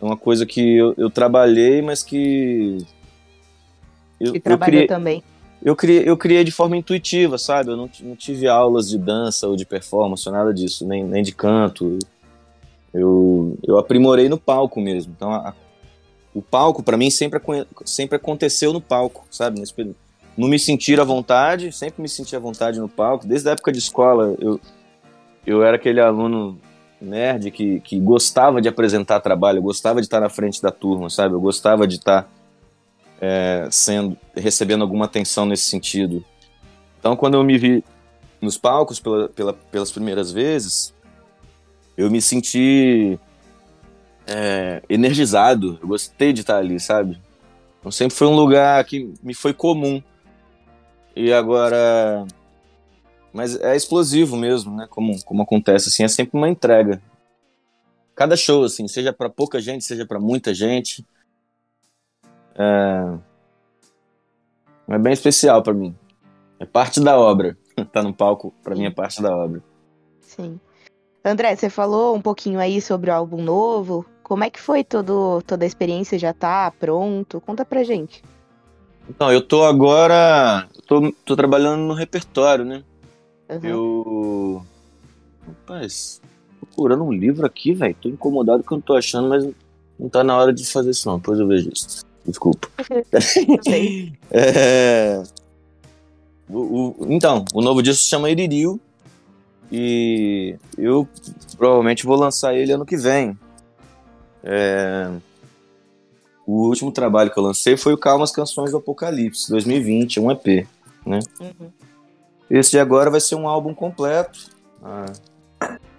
é 0.00 0.04
uma 0.04 0.16
coisa 0.16 0.44
que 0.46 0.76
eu, 0.76 0.94
eu 0.98 1.08
trabalhei, 1.10 1.80
mas 1.82 2.02
que 2.02 2.76
eu, 4.20 4.34
E 4.34 4.36
eu 4.36 4.40
trabalhou 4.42 4.70
criei, 4.72 4.86
também. 4.86 5.24
Eu 5.62 5.76
criei, 5.76 6.08
eu 6.08 6.16
criei 6.16 6.42
de 6.44 6.50
forma 6.50 6.76
intuitiva, 6.76 7.36
sabe? 7.38 7.70
Eu 7.70 7.76
não, 7.76 7.90
não 8.02 8.16
tive 8.16 8.48
aulas 8.48 8.88
de 8.88 8.98
dança 8.98 9.46
ou 9.48 9.56
de 9.56 9.64
performance, 9.66 10.28
ou 10.28 10.32
nada 10.34 10.52
disso, 10.54 10.86
nem, 10.86 11.04
nem 11.04 11.22
de 11.22 11.32
canto. 11.32 11.98
Eu, 12.92 13.56
eu 13.66 13.78
aprimorei 13.78 14.28
no 14.28 14.38
palco 14.38 14.80
mesmo. 14.80 15.12
Então, 15.16 15.32
a- 15.32 15.54
o 16.34 16.40
palco, 16.42 16.82
pra 16.82 16.96
mim, 16.96 17.10
sempre, 17.10 17.40
sempre 17.84 18.16
aconteceu 18.16 18.72
no 18.72 18.80
palco, 18.80 19.24
sabe? 19.30 19.60
Nesse 19.60 19.74
período. 19.74 19.96
Não 20.36 20.48
me 20.48 20.58
sentir 20.58 20.98
à 21.00 21.04
vontade, 21.04 21.72
sempre 21.72 22.00
me 22.00 22.08
senti 22.08 22.34
à 22.34 22.38
vontade 22.38 22.78
no 22.80 22.88
palco. 22.88 23.26
Desde 23.26 23.48
a 23.48 23.52
época 23.52 23.72
de 23.72 23.78
escola, 23.78 24.34
eu, 24.40 24.60
eu 25.46 25.62
era 25.62 25.76
aquele 25.76 26.00
aluno 26.00 26.56
nerd 27.00 27.50
que, 27.50 27.80
que 27.80 27.98
gostava 27.98 28.60
de 28.60 28.68
apresentar 28.68 29.20
trabalho, 29.20 29.58
eu 29.58 29.62
gostava 29.62 30.00
de 30.00 30.06
estar 30.06 30.20
na 30.20 30.28
frente 30.28 30.60
da 30.62 30.70
turma, 30.70 31.10
sabe? 31.10 31.34
Eu 31.34 31.40
gostava 31.40 31.86
de 31.86 31.96
estar 31.96 32.28
é, 33.20 33.68
sendo 33.70 34.16
recebendo 34.34 34.82
alguma 34.82 35.04
atenção 35.04 35.44
nesse 35.44 35.64
sentido. 35.64 36.24
Então, 36.98 37.16
quando 37.16 37.34
eu 37.34 37.44
me 37.44 37.58
vi 37.58 37.84
nos 38.40 38.56
palcos 38.56 38.98
pela, 38.98 39.28
pela- 39.28 39.52
pelas 39.52 39.90
primeiras 39.90 40.32
vezes, 40.32 40.94
eu 41.96 42.10
me 42.10 42.20
senti 42.22 43.18
é, 44.26 44.82
energizado. 44.88 45.78
Eu 45.82 45.88
gostei 45.88 46.32
de 46.32 46.40
estar 46.40 46.56
ali, 46.56 46.80
sabe? 46.80 47.20
Então, 47.78 47.90
sempre 47.90 48.16
foi 48.16 48.26
um 48.26 48.34
lugar 48.36 48.82
que 48.84 49.12
me 49.22 49.34
foi 49.34 49.52
comum. 49.52 50.02
E 51.14 51.32
agora. 51.32 52.26
Mas 53.32 53.58
é 53.60 53.76
explosivo 53.76 54.36
mesmo, 54.36 54.74
né? 54.76 54.86
Como, 54.88 55.22
como 55.24 55.42
acontece, 55.42 55.88
assim, 55.88 56.02
é 56.02 56.08
sempre 56.08 56.36
uma 56.36 56.48
entrega. 56.48 57.00
Cada 58.14 58.36
show, 58.36 58.64
assim, 58.64 58.86
seja 58.88 59.12
para 59.12 59.30
pouca 59.30 59.60
gente, 59.60 59.84
seja 59.84 60.04
para 60.04 60.20
muita 60.20 60.52
gente. 60.52 61.04
É... 62.60 63.18
é 64.88 64.98
bem 64.98 65.14
especial 65.14 65.62
para 65.62 65.72
mim. 65.72 65.94
É 66.58 66.66
parte 66.66 67.00
da 67.00 67.18
obra. 67.18 67.56
tá 67.90 68.02
no 68.02 68.12
palco, 68.12 68.52
para 68.62 68.74
mim 68.74 68.84
é 68.84 68.90
parte 68.90 69.22
da 69.22 69.34
obra. 69.34 69.62
Sim. 70.20 70.60
André, 71.24 71.56
você 71.56 71.70
falou 71.70 72.14
um 72.14 72.20
pouquinho 72.20 72.60
aí 72.60 72.80
sobre 72.80 73.10
o 73.10 73.14
álbum 73.14 73.42
novo. 73.42 74.04
Como 74.22 74.44
é 74.44 74.50
que 74.50 74.60
foi 74.60 74.84
todo, 74.84 75.42
toda 75.42 75.64
a 75.64 75.66
experiência? 75.66 76.18
Já 76.18 76.32
tá 76.32 76.70
pronto? 76.78 77.40
Conta 77.40 77.64
pra 77.64 77.82
gente. 77.82 78.22
Então, 79.08 79.32
eu 79.32 79.42
tô 79.42 79.64
agora. 79.64 80.68
Tô, 80.86 81.12
tô 81.24 81.34
trabalhando 81.34 81.80
no 81.80 81.94
repertório, 81.94 82.64
né? 82.64 82.84
Uhum. 83.48 83.60
Eu. 83.62 84.66
Rapaz, 85.46 86.20
procurando 86.60 87.04
um 87.04 87.12
livro 87.12 87.44
aqui, 87.44 87.74
velho. 87.74 87.96
Tô 88.00 88.08
incomodado 88.08 88.62
que 88.62 88.72
eu 88.72 88.76
não 88.76 88.82
tô 88.82 88.94
achando, 88.94 89.28
mas 89.28 89.48
não 89.98 90.08
tá 90.08 90.22
na 90.22 90.36
hora 90.36 90.52
de 90.52 90.64
fazer 90.64 90.90
isso, 90.90 91.08
não. 91.08 91.18
Depois 91.18 91.40
eu 91.40 91.46
vejo 91.46 91.70
isso. 91.72 92.04
Desculpa. 92.26 92.68
É, 94.30 95.22
o- 96.48 96.94
o- 96.98 97.06
então, 97.08 97.44
o 97.54 97.60
novo 97.60 97.82
disco 97.82 98.02
se 98.02 98.08
chama 98.08 98.30
Iririu. 98.30 98.80
E 99.72 100.56
eu 100.76 101.06
provavelmente 101.56 102.04
vou 102.04 102.16
lançar 102.16 102.54
ele 102.54 102.72
ano 102.72 102.84
que 102.84 102.96
vem. 102.96 103.38
É, 104.42 105.08
o 106.44 106.66
último 106.68 106.90
trabalho 106.90 107.30
que 107.30 107.38
eu 107.38 107.42
lancei 107.44 107.76
foi 107.76 107.92
o 107.92 107.98
Calmas 107.98 108.32
Canções 108.32 108.72
do 108.72 108.78
Apocalipse, 108.78 109.48
2020, 109.48 110.18
um 110.18 110.28
EP. 110.30 110.66
Uhum. 111.06 111.20
Esse 112.50 112.72
de 112.72 112.80
agora 112.80 113.10
vai 113.10 113.20
ser 113.20 113.36
um 113.36 113.46
álbum 113.48 113.72
completo. 113.72 114.50
Ah, 114.82 115.12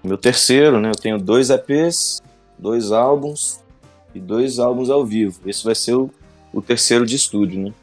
meu 0.03 0.17
terceiro, 0.17 0.81
né? 0.81 0.89
Eu 0.89 0.95
tenho 0.95 1.17
dois 1.17 1.49
EPs, 1.49 2.21
dois 2.59 2.91
álbuns 2.91 3.61
e 4.13 4.19
dois 4.19 4.59
álbuns 4.59 4.89
ao 4.89 5.05
vivo. 5.05 5.39
Esse 5.45 5.63
vai 5.63 5.75
ser 5.75 5.95
o, 5.95 6.09
o 6.53 6.61
terceiro 6.61 7.05
de 7.05 7.15
estúdio, 7.15 7.61
né? 7.61 7.73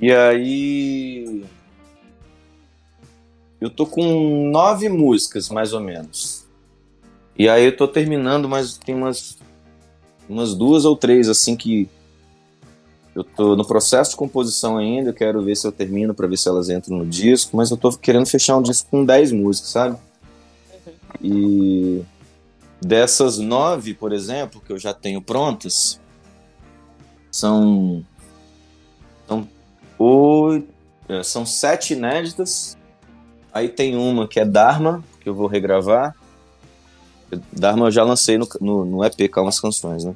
E 0.00 0.12
aí. 0.12 1.44
Eu 3.60 3.68
tô 3.68 3.84
com 3.86 4.50
nove 4.50 4.88
músicas, 4.88 5.50
mais 5.50 5.72
ou 5.72 5.80
menos. 5.80 6.46
E 7.36 7.48
aí 7.48 7.66
eu 7.66 7.76
tô 7.76 7.86
terminando, 7.86 8.48
mas 8.48 8.78
tem 8.78 8.94
umas, 8.94 9.36
umas 10.28 10.54
duas 10.54 10.84
ou 10.84 10.96
três, 10.96 11.28
assim, 11.28 11.56
que 11.56 11.88
eu 13.14 13.24
tô 13.24 13.56
no 13.56 13.66
processo 13.66 14.12
de 14.12 14.16
composição 14.16 14.78
ainda, 14.78 15.10
eu 15.10 15.14
quero 15.14 15.42
ver 15.42 15.56
se 15.56 15.66
eu 15.66 15.72
termino 15.72 16.14
pra 16.14 16.26
ver 16.26 16.38
se 16.38 16.48
elas 16.48 16.70
entram 16.70 16.98
no 16.98 17.06
disco, 17.06 17.56
mas 17.56 17.70
eu 17.70 17.76
tô 17.76 17.92
querendo 17.92 18.26
fechar 18.26 18.56
um 18.56 18.62
disco 18.62 18.88
com 18.90 19.04
10 19.04 19.32
músicas, 19.32 19.70
sabe? 19.70 19.98
E 21.22 22.02
dessas 22.80 23.38
nove, 23.38 23.94
por 23.94 24.12
exemplo, 24.12 24.60
que 24.60 24.72
eu 24.72 24.78
já 24.78 24.94
tenho 24.94 25.20
prontas, 25.20 26.00
são 27.30 28.04
são 29.26 29.48
oito, 29.98 30.68
é, 31.08 31.22
são 31.22 31.44
sete 31.44 31.94
inéditas. 31.94 32.76
Aí 33.52 33.68
tem 33.68 33.96
uma 33.96 34.26
que 34.26 34.40
é 34.40 34.44
Dharma, 34.44 35.04
que 35.20 35.28
eu 35.28 35.34
vou 35.34 35.46
regravar. 35.46 36.14
Dharma 37.52 37.86
eu 37.86 37.90
já 37.90 38.02
lancei 38.02 38.38
no, 38.38 38.48
no, 38.60 38.84
no 38.84 39.04
EP 39.04 39.30
Calmas 39.30 39.60
Canções, 39.60 40.04
né? 40.04 40.14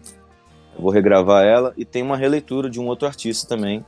Eu 0.77 0.83
vou 0.83 0.91
regravar 0.91 1.45
ela 1.45 1.73
e 1.77 1.85
tem 1.85 2.03
uma 2.03 2.17
releitura 2.17 2.69
de 2.69 2.81
um 2.81 2.87
outro 2.87 3.07
artista 3.07 3.47
também, 3.47 3.85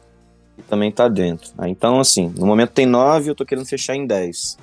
que 0.54 0.62
também 0.62 0.92
tá 0.92 1.08
dentro. 1.08 1.50
Então, 1.66 1.98
assim, 1.98 2.32
no 2.36 2.46
momento 2.46 2.70
tem 2.70 2.86
nove, 2.86 3.30
eu 3.30 3.34
tô 3.34 3.44
querendo 3.44 3.66
fechar 3.66 3.96
em 3.96 4.06
dez. 4.06 4.56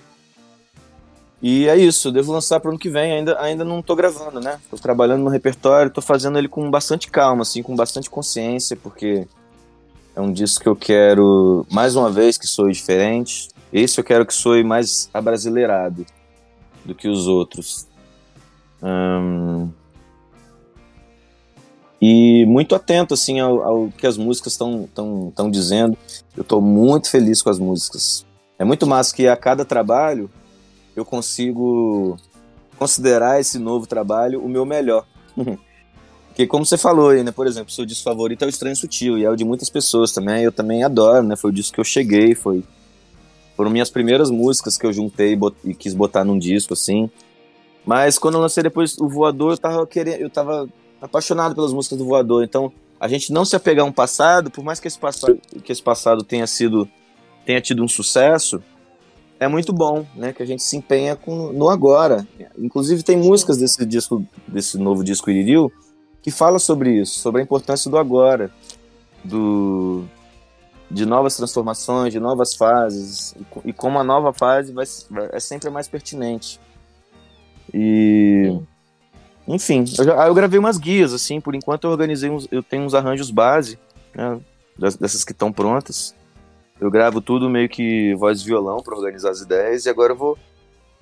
E 1.43 1.67
é 1.67 1.75
isso, 1.75 2.09
devo 2.09 2.31
lançar 2.31 2.61
pro 2.61 2.69
ano 2.69 2.79
que 2.79 2.89
vem, 2.89 3.11
ainda, 3.11 3.37
ainda 3.37 3.65
não 3.65 3.81
tô 3.81 3.97
gravando, 3.97 4.39
né? 4.39 4.61
Tô 4.71 4.77
trabalhando 4.77 5.23
no 5.23 5.29
repertório, 5.29 5.91
tô 5.91 6.01
fazendo 6.01 6.37
ele 6.37 6.47
com 6.47 6.71
bastante 6.71 7.11
calma, 7.11 7.41
assim, 7.41 7.61
com 7.61 7.75
bastante 7.75 8.09
consciência, 8.09 8.77
porque 8.77 9.27
é 10.15 10.21
um 10.21 10.31
disco 10.31 10.63
que 10.63 10.69
eu 10.69 10.75
quero, 10.75 11.67
mais 11.69 11.97
uma 11.97 12.09
vez, 12.09 12.37
que 12.37 12.47
soe 12.47 12.71
diferente. 12.71 13.49
Esse 13.73 13.99
eu 13.99 14.05
quero 14.05 14.25
que 14.25 14.33
soe 14.33 14.63
mais 14.63 15.09
abrasileirado 15.13 16.05
do 16.85 16.95
que 16.95 17.09
os 17.09 17.27
outros. 17.27 17.87
Ahn, 18.81 19.67
e 22.01 22.45
muito 22.45 22.73
atento 22.73 23.13
assim 23.13 23.41
ao, 23.41 23.63
ao 23.63 23.89
que 23.97 24.07
as 24.07 24.15
músicas 24.15 24.53
estão 24.53 24.87
tão, 24.95 25.33
tão 25.35 25.51
dizendo. 25.51 25.97
Eu 26.37 26.43
estou 26.43 26.61
muito 26.61 27.09
feliz 27.09 27.41
com 27.41 27.49
as 27.49 27.59
músicas. 27.59 28.25
É 28.57 28.63
muito 28.63 28.87
massa 28.87 29.13
que 29.13 29.27
a 29.27 29.35
cada 29.35 29.65
trabalho 29.65 30.29
eu 30.95 31.03
consigo 31.05 32.17
considerar 32.77 33.39
esse 33.39 33.57
novo 33.59 33.85
trabalho 33.87 34.43
o 34.43 34.49
meu 34.49 34.65
melhor. 34.65 35.05
Porque 36.27 36.47
como 36.47 36.65
você 36.65 36.77
falou 36.77 37.09
aí, 37.09 37.23
né, 37.23 37.31
por 37.31 37.45
exemplo, 37.45 37.71
seu 37.71 37.85
disco 37.85 38.03
favorito 38.03 38.41
é 38.41 38.47
o 38.47 38.49
Estranho 38.49 38.75
Sutil 38.75 39.19
e 39.19 39.23
é 39.23 39.29
o 39.29 39.35
de 39.35 39.45
muitas 39.45 39.69
pessoas 39.69 40.11
também. 40.11 40.43
Eu 40.43 40.51
também 40.51 40.83
adoro, 40.83 41.23
né? 41.23 41.35
Foi 41.35 41.51
o 41.51 41.53
disco 41.53 41.75
que 41.75 41.79
eu 41.79 41.83
cheguei, 41.83 42.33
foi 42.33 42.63
Foram 43.55 43.69
minhas 43.69 43.91
primeiras 43.91 44.31
músicas 44.31 44.75
que 44.75 44.85
eu 44.85 44.91
juntei 44.91 45.33
e, 45.33 45.35
bot- 45.35 45.55
e 45.63 45.75
quis 45.75 45.93
botar 45.93 46.23
num 46.23 46.39
disco, 46.39 46.73
assim. 46.73 47.07
Mas 47.85 48.17
quando 48.17 48.35
eu 48.35 48.41
lancei 48.41 48.63
depois 48.63 48.97
o 48.97 49.07
Voador, 49.07 49.51
eu 49.53 49.57
tava 49.57 49.85
querendo, 49.85 50.21
eu 50.21 50.29
tava 50.29 50.67
apaixonado 50.99 51.53
pelas 51.53 51.71
músicas 51.71 51.99
do 51.99 52.05
Voador. 52.05 52.43
Então, 52.43 52.71
a 52.99 53.07
gente 53.07 53.31
não 53.31 53.45
se 53.45 53.55
apegar 53.55 53.85
a 53.85 53.87
um 53.87 53.91
passado, 53.91 54.49
por 54.49 54.63
mais 54.63 54.79
que 54.79 54.87
esse 54.87 54.97
passado, 54.97 55.39
que 55.63 55.71
esse 55.71 55.83
passado 55.83 56.23
tenha 56.23 56.47
sido 56.47 56.89
tenha 57.45 57.59
tido 57.61 57.83
um 57.83 57.87
sucesso, 57.87 58.63
é 59.43 59.47
muito 59.47 59.71
bom, 59.73 60.05
né? 60.15 60.33
Que 60.33 60.41
a 60.41 60.45
gente 60.45 60.63
se 60.63 60.75
empenha 60.77 61.15
com, 61.15 61.51
no 61.53 61.69
agora. 61.69 62.27
Inclusive 62.57 63.03
tem 63.03 63.17
músicas 63.17 63.57
desse 63.57 63.85
disco, 63.85 64.25
desse 64.47 64.77
novo 64.77 65.03
disco 65.03 65.29
Iririu, 65.29 65.71
que 66.21 66.31
fala 66.31 66.57
sobre 66.59 67.01
isso, 67.01 67.19
sobre 67.19 67.41
a 67.41 67.43
importância 67.43 67.89
do 67.91 67.97
agora, 67.97 68.49
do 69.23 70.05
de 70.91 71.05
novas 71.07 71.35
transformações, 71.35 72.13
de 72.13 72.19
novas 72.19 72.53
fases 72.55 73.33
e 73.65 73.69
e 73.69 73.73
como 73.73 73.97
a 73.97 74.03
nova 74.03 74.31
fase 74.31 74.71
vai, 74.71 74.85
vai- 75.09 75.29
é 75.31 75.39
sempre 75.39 75.69
mais 75.69 75.87
pertinente. 75.87 76.59
E 77.73 78.59
enfim, 79.47 79.83
eu, 79.97 80.05
já- 80.05 80.27
eu 80.27 80.33
gravei 80.33 80.59
umas 80.59 80.77
guias 80.77 81.13
assim, 81.13 81.41
por 81.41 81.55
enquanto 81.55 81.85
eu 81.85 81.91
organizei 81.91 82.29
uns, 82.29 82.47
eu 82.51 82.61
tenho 82.61 82.83
uns 82.83 82.93
arranjos 82.93 83.31
base, 83.31 83.77
né, 84.13 84.39
dessas 84.77 85.23
que 85.23 85.31
estão 85.31 85.51
prontas. 85.51 86.13
Eu 86.79 86.89
gravo 86.91 87.21
tudo 87.21 87.49
meio 87.49 87.69
que 87.69 88.13
voz 88.15 88.41
e 88.41 88.45
violão 88.45 88.81
para 88.81 88.95
organizar 88.95 89.31
as 89.31 89.41
ideias 89.41 89.85
e 89.85 89.89
agora 89.89 90.13
eu 90.13 90.17
vou 90.17 90.37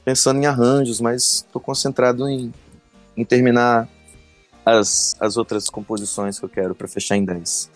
pensando 0.03 0.39
em 0.39 0.45
arranjos, 0.45 0.99
mas 0.99 1.45
estou 1.45 1.61
concentrado 1.61 2.27
em, 2.27 2.53
em 3.15 3.23
terminar 3.23 3.87
as, 4.65 5.15
as 5.19 5.37
outras 5.37 5.69
composições 5.69 6.39
que 6.39 6.45
eu 6.45 6.49
quero 6.49 6.75
para 6.75 6.87
fechar 6.87 7.15
em 7.15 7.25
10. 7.25 7.71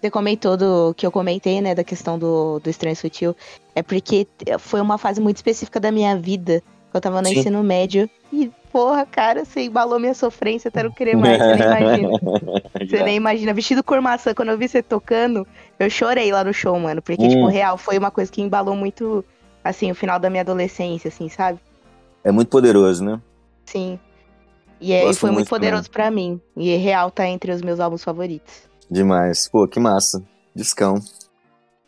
Você 0.00 0.10
comentou 0.10 0.56
do 0.56 0.92
que 0.94 1.06
eu 1.06 1.12
comentei, 1.12 1.60
né, 1.60 1.74
da 1.74 1.84
questão 1.84 2.18
do, 2.18 2.58
do 2.58 2.68
estranho 2.68 2.96
sutil. 2.96 3.36
É 3.72 3.82
porque 3.82 4.26
foi 4.58 4.80
uma 4.80 4.98
fase 4.98 5.20
muito 5.20 5.36
específica 5.36 5.78
da 5.78 5.92
minha 5.92 6.16
vida. 6.18 6.60
Eu 6.92 7.00
tava 7.00 7.22
no 7.22 7.28
Sim. 7.28 7.38
ensino 7.38 7.62
médio. 7.62 8.10
E, 8.32 8.50
porra, 8.72 9.04
cara, 9.06 9.44
você 9.44 9.62
embalou 9.62 9.98
minha 10.00 10.14
sofrência 10.14 10.68
até 10.68 10.82
não 10.82 10.90
querer 10.90 11.16
mais. 11.16 11.38
Você 11.38 11.56
nem 11.56 11.66
imagina. 11.66 12.08
Você 12.88 13.02
nem 13.02 13.16
imagina. 13.16 13.54
Vestido 13.54 13.84
cor 13.84 14.00
maçã, 14.00 14.34
quando 14.34 14.48
eu 14.50 14.58
vi 14.58 14.66
você 14.68 14.82
tocando, 14.82 15.46
eu 15.78 15.90
chorei 15.90 16.32
lá 16.32 16.42
no 16.42 16.52
show, 16.52 16.78
mano. 16.80 17.02
Porque, 17.02 17.22
Hum. 17.22 17.28
tipo, 17.28 17.46
real, 17.46 17.76
foi 17.76 17.98
uma 17.98 18.10
coisa 18.10 18.30
que 18.32 18.40
embalou 18.40 18.74
muito, 18.74 19.24
assim, 19.62 19.90
o 19.90 19.94
final 19.94 20.18
da 20.18 20.30
minha 20.30 20.40
adolescência, 20.40 21.08
assim, 21.08 21.28
sabe? 21.28 21.60
É 22.24 22.32
muito 22.32 22.48
poderoso, 22.48 23.04
né? 23.04 23.20
Sim. 23.66 23.98
E, 24.80 24.92
é, 24.92 25.08
e 25.08 25.14
foi 25.14 25.30
muito 25.30 25.38
muito 25.40 25.48
poderoso 25.48 25.90
pra 25.90 26.10
mim. 26.10 26.40
E 26.56 26.74
real 26.76 27.10
tá 27.10 27.26
entre 27.28 27.52
os 27.52 27.62
meus 27.62 27.78
álbuns 27.78 28.02
favoritos. 28.02 28.62
Demais. 28.90 29.48
Pô, 29.48 29.68
que 29.68 29.78
massa. 29.78 30.22
Discão. 30.54 30.96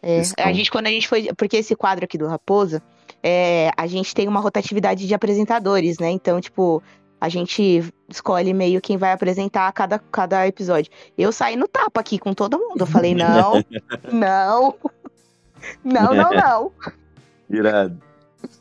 É, 0.03 0.21
Isso, 0.21 0.35
a 0.39 0.53
gente, 0.53 0.71
quando 0.71 0.87
a 0.87 0.91
gente 0.91 1.09
foi. 1.09 1.29
Porque 1.37 1.57
esse 1.57 1.75
quadro 1.75 2.05
aqui 2.05 2.17
do 2.19 2.27
Raposa, 2.27 2.83
é, 3.27 3.71
a 3.75 3.87
gente 3.87 4.15
tem 4.15 4.29
uma 4.29 4.39
rotatividade 4.41 5.07
de 5.07 5.15
apresentadores, 5.15 5.99
né? 5.99 6.11
Então, 6.11 6.39
tipo, 6.43 6.83
a 7.19 7.29
gente 7.31 7.83
escolhe 8.07 8.53
meio 8.53 8.83
quem 8.83 8.99
vai 8.99 9.13
apresentar 9.13 9.73
cada, 9.73 9.99
cada 9.99 10.47
episódio. 10.47 10.93
Eu 11.17 11.33
saí 11.33 11.57
no 11.57 11.67
tapa 11.67 12.01
aqui 12.01 12.19
com 12.19 12.35
todo 12.35 12.59
mundo. 12.59 12.81
Eu 12.83 12.87
falei, 12.87 13.15
não, 13.17 13.55
não, 14.13 14.75
não, 15.83 16.15
não, 16.15 16.31
não. 16.37 16.73
Irado. 17.49 17.99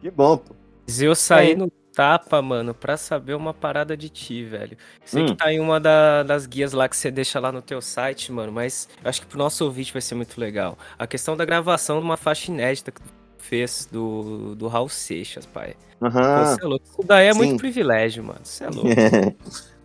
que 0.00 0.10
bom, 0.10 0.36
pô. 0.36 0.54
Mas 0.86 1.00
eu 1.00 1.14
saí 1.14 1.52
É. 1.52 1.56
no 1.56 1.70
tapa, 1.94 2.40
mano, 2.40 2.72
pra 2.74 2.96
saber 2.96 3.34
uma 3.34 3.52
parada 3.52 3.96
de 3.96 4.08
ti, 4.08 4.44
velho. 4.44 4.76
Sei 5.04 5.22
Hum. 5.22 5.26
que 5.26 5.34
tá 5.34 5.52
em 5.52 5.58
uma 5.60 5.80
da- 5.80 6.22
das 6.22 6.46
guias 6.46 6.72
lá 6.72 6.88
que 6.88 6.96
você 6.96 7.10
deixa 7.10 7.40
lá 7.40 7.50
no 7.50 7.60
teu 7.60 7.80
site, 7.82 8.30
mano, 8.30 8.52
mas 8.52 8.88
eu 9.02 9.08
acho 9.08 9.20
que 9.22 9.26
pro 9.26 9.36
nosso 9.38 9.64
ouvinte 9.64 9.92
vai 9.92 10.00
ser 10.00 10.14
muito 10.14 10.38
legal. 10.40 10.78
A 10.98 11.06
questão 11.06 11.36
da 11.36 11.44
gravação 11.44 11.98
de 11.98 12.04
uma 12.04 12.16
faixa 12.16 12.50
inédita 12.52 12.92
que 12.92 13.00
tu 13.02 13.08
fez 13.38 13.88
do, 13.90 14.54
do 14.54 14.68
Raul 14.68 14.88
Seixas, 14.88 15.46
pai. 15.46 15.74
Você 16.00 16.62
é 16.62 16.66
louco. 16.66 16.84
Isso 16.84 17.02
daí 17.04 17.26
é 17.26 17.32
sim. 17.32 17.38
muito 17.38 17.58
privilégio, 17.58 18.22
mano. 18.22 18.40
Você 18.42 18.64
é 18.64 18.68
louco. 18.68 18.88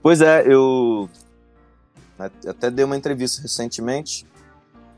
pois 0.01 0.21
é, 0.21 0.43
eu 0.45 1.09
até 2.47 2.69
dei 2.69 2.85
uma 2.85 2.97
entrevista 2.97 3.41
recentemente 3.41 4.25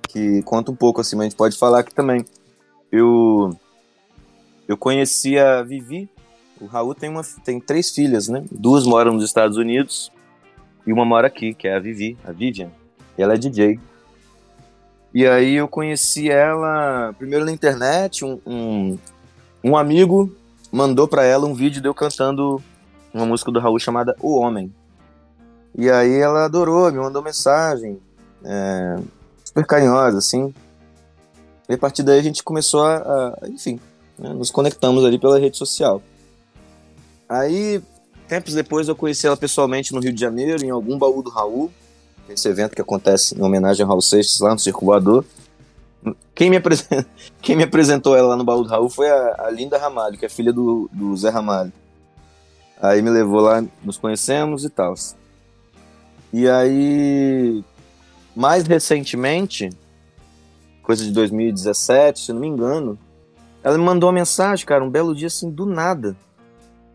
que 0.09 0.41
conta 0.43 0.71
um 0.71 0.75
pouco 0.75 1.01
assim, 1.01 1.15
mas 1.15 1.25
a 1.25 1.29
gente 1.29 1.37
pode 1.37 1.57
falar 1.57 1.79
aqui 1.79 1.93
também. 1.93 2.25
Eu 2.91 3.57
eu 4.67 4.77
conheci 4.77 5.37
a 5.37 5.61
Vivi. 5.61 6.09
O 6.59 6.65
Raul 6.65 6.95
tem 6.95 7.09
uma 7.09 7.21
tem 7.43 7.59
três 7.59 7.91
filhas, 7.91 8.27
né? 8.27 8.43
Duas 8.51 8.85
moram 8.85 9.13
nos 9.13 9.23
Estados 9.23 9.57
Unidos 9.57 10.11
e 10.85 10.93
uma 10.93 11.05
mora 11.05 11.27
aqui, 11.27 11.53
que 11.53 11.67
é 11.67 11.75
a 11.75 11.79
Vivi, 11.79 12.17
a 12.23 12.31
Vivian. 12.31 12.71
E 13.17 13.23
ela 13.23 13.33
é 13.33 13.37
DJ. 13.37 13.79
E 15.15 15.25
aí 15.25 15.53
eu 15.55 15.67
conheci 15.67 16.29
ela 16.29 17.13
primeiro 17.17 17.45
na 17.45 17.51
internet, 17.53 18.25
um, 18.25 18.37
um, 18.45 18.97
um 19.63 19.77
amigo 19.77 20.29
mandou 20.69 21.07
pra 21.07 21.23
ela 21.23 21.47
um 21.47 21.53
vídeo 21.53 21.81
de 21.81 21.87
eu 21.87 21.93
cantando 21.93 22.61
uma 23.13 23.25
música 23.25 23.49
do 23.49 23.59
Raul 23.61 23.79
chamada 23.79 24.13
O 24.19 24.37
Homem. 24.37 24.73
E 25.73 25.89
aí 25.89 26.19
ela 26.19 26.43
adorou, 26.43 26.91
me 26.91 26.99
mandou 26.99 27.21
mensagem, 27.21 27.97
é, 28.43 28.97
super 29.45 29.65
carinhosa, 29.65 30.17
assim. 30.17 30.53
E 31.69 31.73
a 31.73 31.77
partir 31.77 32.03
daí 32.03 32.19
a 32.19 32.23
gente 32.23 32.43
começou 32.43 32.83
a, 32.83 32.97
a- 32.97 33.37
enfim, 33.47 33.79
né, 34.19 34.33
nos 34.33 34.51
conectamos 34.51 35.05
ali 35.05 35.17
pela 35.17 35.39
rede 35.39 35.55
social. 35.57 36.01
Aí, 37.27 37.81
tempos 38.27 38.53
depois, 38.53 38.87
eu 38.89 38.95
conheci 38.95 39.25
ela 39.25 39.37
pessoalmente 39.37 39.93
no 39.93 40.01
Rio 40.01 40.11
de 40.13 40.19
Janeiro, 40.19 40.63
em 40.63 40.69
algum 40.69 40.97
baú 40.97 41.23
do 41.23 41.29
Raul, 41.29 41.71
esse 42.29 42.47
evento 42.47 42.75
que 42.75 42.81
acontece 42.81 43.37
em 43.37 43.41
homenagem 43.41 43.83
ao 43.83 43.89
Raul 43.89 44.01
Seixas 44.01 44.39
lá 44.39 44.53
no 44.53 44.59
Circo 44.59 44.85
Voador. 44.85 45.25
Quem 46.33 46.49
me, 46.49 46.57
Quem 47.41 47.55
me 47.55 47.63
apresentou 47.63 48.15
ela 48.15 48.29
lá 48.29 48.35
no 48.35 48.43
baú 48.43 48.63
do 48.63 48.69
Raul 48.69 48.89
foi 48.89 49.09
a, 49.09 49.45
a 49.45 49.49
Linda 49.49 49.77
Ramalho, 49.77 50.17
que 50.17 50.25
é 50.25 50.29
filha 50.29 50.51
do, 50.51 50.89
do 50.91 51.15
Zé 51.15 51.29
Ramalho. 51.29 51.71
Aí 52.81 53.01
me 53.01 53.09
levou 53.09 53.41
lá, 53.41 53.63
nos 53.83 53.97
conhecemos 53.97 54.65
e 54.65 54.69
tal. 54.69 54.93
E 56.33 56.49
aí, 56.49 57.63
mais 58.35 58.67
recentemente, 58.67 59.69
coisa 60.83 61.03
de 61.03 61.11
2017, 61.11 62.19
se 62.19 62.33
não 62.33 62.41
me 62.41 62.47
engano, 62.47 62.99
ela 63.63 63.77
me 63.77 63.83
mandou 63.83 64.09
uma 64.09 64.13
mensagem, 64.13 64.65
cara, 64.65 64.83
um 64.83 64.89
belo 64.89 65.15
dia 65.15 65.27
assim, 65.27 65.49
do 65.49 65.65
nada. 65.65 66.15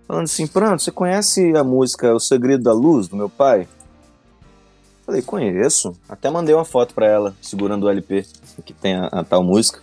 Falando 0.07 0.25
assim, 0.25 0.47
pronto, 0.47 0.83
você 0.83 0.91
conhece 0.91 1.57
a 1.57 1.65
música 1.65 2.15
O 2.15 2.21
Segredo 2.21 2.65
da 2.65 2.73
Luz, 2.73 3.09
do 3.09 3.17
meu 3.17 3.29
pai? 3.29 3.67
Falei, 5.11 5.23
conheço. 5.23 5.93
Até 6.09 6.31
mandei 6.31 6.55
uma 6.55 6.65
foto 6.65 6.95
pra 6.95 7.05
ela, 7.05 7.35
segurando 7.43 7.85
o 7.87 7.91
LP, 7.91 8.25
que 8.65 8.73
tem 8.73 8.95
a, 8.95 9.07
a 9.07 9.25
tal 9.25 9.43
música. 9.43 9.81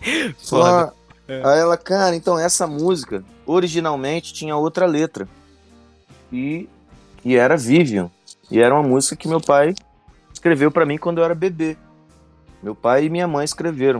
Foda. 0.38 0.88
Só- 0.88 0.92
Aí 1.28 1.58
ela, 1.58 1.76
cara, 1.78 2.14
então 2.14 2.38
essa 2.38 2.66
música 2.66 3.24
originalmente 3.46 4.34
tinha 4.34 4.54
outra 4.54 4.84
letra. 4.86 5.26
E, 6.30 6.68
e 7.24 7.34
era 7.36 7.56
Vivian. 7.56 8.10
E 8.50 8.60
era 8.60 8.74
uma 8.74 8.86
música 8.86 9.16
que 9.16 9.26
meu 9.26 9.40
pai 9.40 9.74
escreveu 10.32 10.70
pra 10.70 10.84
mim 10.84 10.98
quando 10.98 11.18
eu 11.18 11.24
era 11.24 11.34
bebê. 11.34 11.76
Meu 12.62 12.74
pai 12.74 13.06
e 13.06 13.10
minha 13.10 13.26
mãe 13.26 13.44
escreveram. 13.46 13.98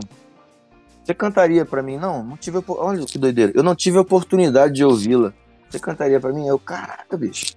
Você 1.03 1.13
cantaria 1.13 1.65
pra 1.65 1.81
mim? 1.81 1.97
Não, 1.97 2.23
não 2.23 2.37
tive. 2.37 2.63
Olha 2.67 3.03
que 3.05 3.17
doideira. 3.17 3.51
Eu 3.55 3.63
não 3.63 3.75
tive 3.75 3.97
a 3.97 4.01
oportunidade 4.01 4.75
de 4.75 4.85
ouvi-la. 4.85 5.33
Você 5.69 5.79
cantaria 5.79 6.19
pra 6.19 6.31
mim? 6.31 6.47
Eu, 6.47 6.59
caraca, 6.59 7.17
bicho. 7.17 7.55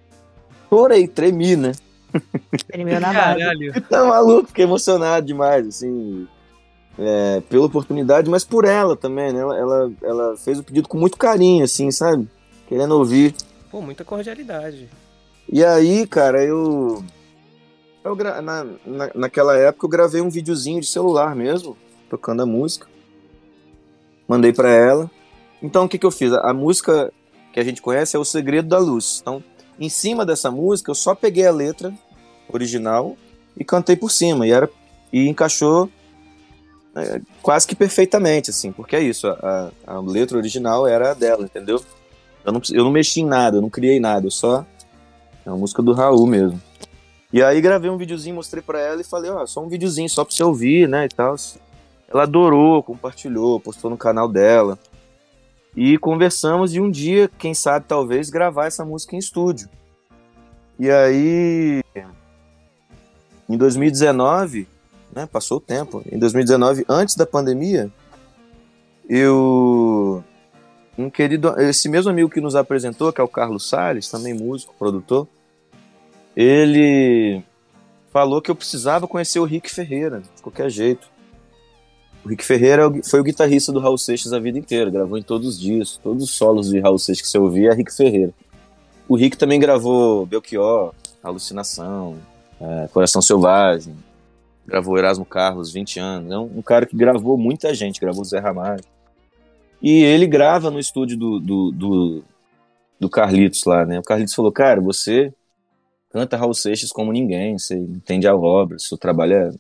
Chorei, 0.70 1.06
tremi, 1.06 1.54
né? 1.54 1.72
Tremeu 2.68 3.00
na 3.00 3.12
base. 3.12 3.38
Caralho. 3.40 3.82
Tá 3.88 4.04
maluco, 4.04 4.48
fiquei 4.48 4.64
emocionado 4.64 5.26
demais, 5.26 5.66
assim, 5.66 6.26
é, 6.98 7.40
pela 7.48 7.66
oportunidade, 7.66 8.28
mas 8.30 8.44
por 8.44 8.64
ela 8.64 8.96
também, 8.96 9.32
né? 9.32 9.40
Ela, 9.40 9.56
ela, 9.58 9.92
ela 10.02 10.36
fez 10.36 10.58
o 10.58 10.62
pedido 10.64 10.88
com 10.88 10.98
muito 10.98 11.16
carinho, 11.16 11.64
assim, 11.64 11.90
sabe? 11.90 12.28
Querendo 12.68 12.92
ouvir. 12.96 13.34
Pô, 13.70 13.80
muita 13.80 14.04
cordialidade. 14.04 14.88
E 15.48 15.64
aí, 15.64 16.06
cara, 16.06 16.44
eu. 16.44 17.02
eu 18.04 18.14
gra- 18.16 18.40
na, 18.40 18.64
na, 18.86 19.10
naquela 19.14 19.56
época 19.56 19.86
eu 19.86 19.90
gravei 19.90 20.20
um 20.20 20.30
videozinho 20.30 20.80
de 20.80 20.86
celular 20.86 21.34
mesmo, 21.34 21.76
tocando 22.08 22.42
a 22.42 22.46
música. 22.46 22.86
Mandei 24.28 24.52
pra 24.52 24.70
ela. 24.70 25.10
Então 25.62 25.84
o 25.84 25.88
que, 25.88 25.98
que 25.98 26.06
eu 26.06 26.10
fiz? 26.10 26.32
A, 26.32 26.50
a 26.50 26.54
música 26.54 27.12
que 27.52 27.58
a 27.58 27.64
gente 27.64 27.82
conhece 27.82 28.16
é 28.16 28.18
O 28.18 28.24
Segredo 28.24 28.68
da 28.68 28.78
Luz. 28.78 29.18
Então, 29.20 29.42
em 29.80 29.88
cima 29.88 30.26
dessa 30.26 30.50
música, 30.50 30.90
eu 30.90 30.94
só 30.94 31.14
peguei 31.14 31.46
a 31.46 31.52
letra 31.52 31.92
original 32.52 33.16
e 33.56 33.64
cantei 33.64 33.96
por 33.96 34.10
cima. 34.10 34.46
E, 34.46 34.52
era, 34.52 34.68
e 35.10 35.26
encaixou 35.26 35.88
é, 36.94 37.20
quase 37.40 37.66
que 37.66 37.74
perfeitamente, 37.74 38.50
assim, 38.50 38.70
porque 38.72 38.94
é 38.94 39.00
isso, 39.00 39.26
a, 39.26 39.70
a 39.86 40.00
letra 40.00 40.36
original 40.36 40.86
era 40.86 41.12
a 41.12 41.14
dela, 41.14 41.44
entendeu? 41.44 41.82
Eu 42.44 42.52
não, 42.52 42.60
eu 42.72 42.84
não 42.84 42.90
mexi 42.90 43.20
em 43.20 43.26
nada, 43.26 43.56
eu 43.56 43.62
não 43.62 43.70
criei 43.70 43.98
nada, 43.98 44.26
eu 44.26 44.30
só. 44.30 44.66
É 45.44 45.50
uma 45.50 45.58
música 45.58 45.82
do 45.82 45.92
Raul 45.92 46.26
mesmo. 46.26 46.60
E 47.32 47.42
aí 47.42 47.60
gravei 47.60 47.88
um 47.88 47.96
videozinho, 47.96 48.34
mostrei 48.34 48.62
pra 48.62 48.80
ela 48.80 49.00
e 49.00 49.04
falei, 49.04 49.30
ó, 49.30 49.46
só 49.46 49.62
um 49.62 49.68
videozinho 49.68 50.08
só 50.08 50.24
pra 50.24 50.34
você 50.34 50.42
ouvir, 50.42 50.88
né, 50.88 51.06
e 51.06 51.08
tal. 51.08 51.36
Ela 52.08 52.24
adorou, 52.24 52.82
compartilhou, 52.82 53.60
postou 53.60 53.88
no 53.88 53.96
canal 53.96 54.28
dela. 54.28 54.78
E 55.76 55.96
conversamos 55.98 56.72
de 56.72 56.80
um 56.80 56.90
dia, 56.90 57.30
quem 57.38 57.54
sabe, 57.54 57.86
talvez, 57.86 58.28
gravar 58.28 58.66
essa 58.66 58.84
música 58.84 59.14
em 59.14 59.18
estúdio. 59.18 59.68
E 60.78 60.90
aí, 60.90 61.82
em 63.48 63.56
2019, 63.56 64.66
né, 65.14 65.26
passou 65.26 65.58
o 65.58 65.60
tempo, 65.60 66.02
em 66.10 66.18
2019, 66.18 66.84
antes 66.88 67.14
da 67.14 67.26
pandemia, 67.26 67.90
eu. 69.08 70.22
Um 70.96 71.10
querido. 71.10 71.58
Esse 71.60 71.88
mesmo 71.88 72.10
amigo 72.10 72.30
que 72.30 72.40
nos 72.40 72.54
apresentou, 72.54 73.12
que 73.12 73.20
é 73.20 73.24
o 73.24 73.28
Carlos 73.28 73.68
Salles, 73.68 74.08
também 74.08 74.34
músico, 74.34 74.74
produtor, 74.78 75.26
ele 76.36 77.42
falou 78.12 78.40
que 78.40 78.50
eu 78.50 78.54
precisava 78.54 79.08
conhecer 79.08 79.40
o 79.40 79.44
Rick 79.44 79.70
Ferreira, 79.70 80.20
de 80.20 80.42
qualquer 80.42 80.70
jeito. 80.70 81.08
O 82.24 82.28
Rick 82.28 82.44
Ferreira 82.44 82.90
foi 83.02 83.20
o 83.20 83.24
guitarrista 83.24 83.72
do 83.72 83.80
Raul 83.80 83.96
Seixas 83.96 84.32
a 84.32 84.38
vida 84.38 84.58
inteira, 84.58 84.90
gravou 84.90 85.16
em 85.16 85.22
todos 85.22 85.48
os 85.48 85.60
dias, 85.60 85.98
todos 86.02 86.22
os 86.24 86.30
solos 86.30 86.68
de 86.68 86.78
Raul 86.78 86.98
Seixas 86.98 87.22
que 87.22 87.28
você 87.28 87.38
ouvia 87.38 87.70
é 87.70 87.74
Rick 87.74 87.94
Ferreira. 87.94 88.32
O 89.08 89.16
Rick 89.16 89.38
também 89.38 89.58
gravou 89.58 90.26
Belchior, 90.26 90.94
Alucinação, 91.22 92.18
é, 92.60 92.88
Coração 92.88 93.22
Selvagem, 93.22 93.94
gravou 94.66 94.98
Erasmo 94.98 95.24
Carlos, 95.24 95.72
20 95.72 95.98
anos. 95.98 96.30
É 96.30 96.38
um, 96.38 96.58
um, 96.58 96.62
cara 96.62 96.84
que 96.84 96.94
gravou 96.94 97.38
muita 97.38 97.72
gente, 97.74 98.00
gravou 98.00 98.22
Zé 98.22 98.38
Ramalho. 98.38 98.84
E 99.82 100.02
ele 100.04 100.26
grava 100.26 100.70
no 100.70 100.78
estúdio 100.78 101.16
do, 101.16 101.40
do, 101.40 101.70
do, 101.72 102.24
do 103.00 103.08
Carlitos 103.08 103.64
lá, 103.64 103.86
né? 103.86 103.98
O 103.98 104.02
Carlitos 104.02 104.34
falou, 104.34 104.52
cara, 104.52 104.78
você 104.78 105.32
canta 106.10 106.36
Raul 106.36 106.52
Seixas 106.52 106.92
como 106.92 107.12
ninguém, 107.12 107.58
você 107.58 107.76
entende 107.76 108.28
a 108.28 108.36
obra, 108.36 108.78
seu 108.78 108.98
trabalho 108.98 109.32
é, 109.32 109.50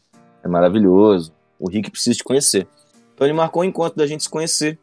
é 0.44 0.48
maravilhoso 0.48 1.32
o 1.60 1.68
Rick 1.68 1.90
precisa 1.90 2.16
te 2.16 2.24
conhecer. 2.24 2.66
Então 3.14 3.26
ele 3.26 3.34
marcou 3.34 3.62
um 3.62 3.66
encontro 3.66 3.98
da 3.98 4.06
gente 4.06 4.22
se 4.22 4.30
conhecer 4.30 4.78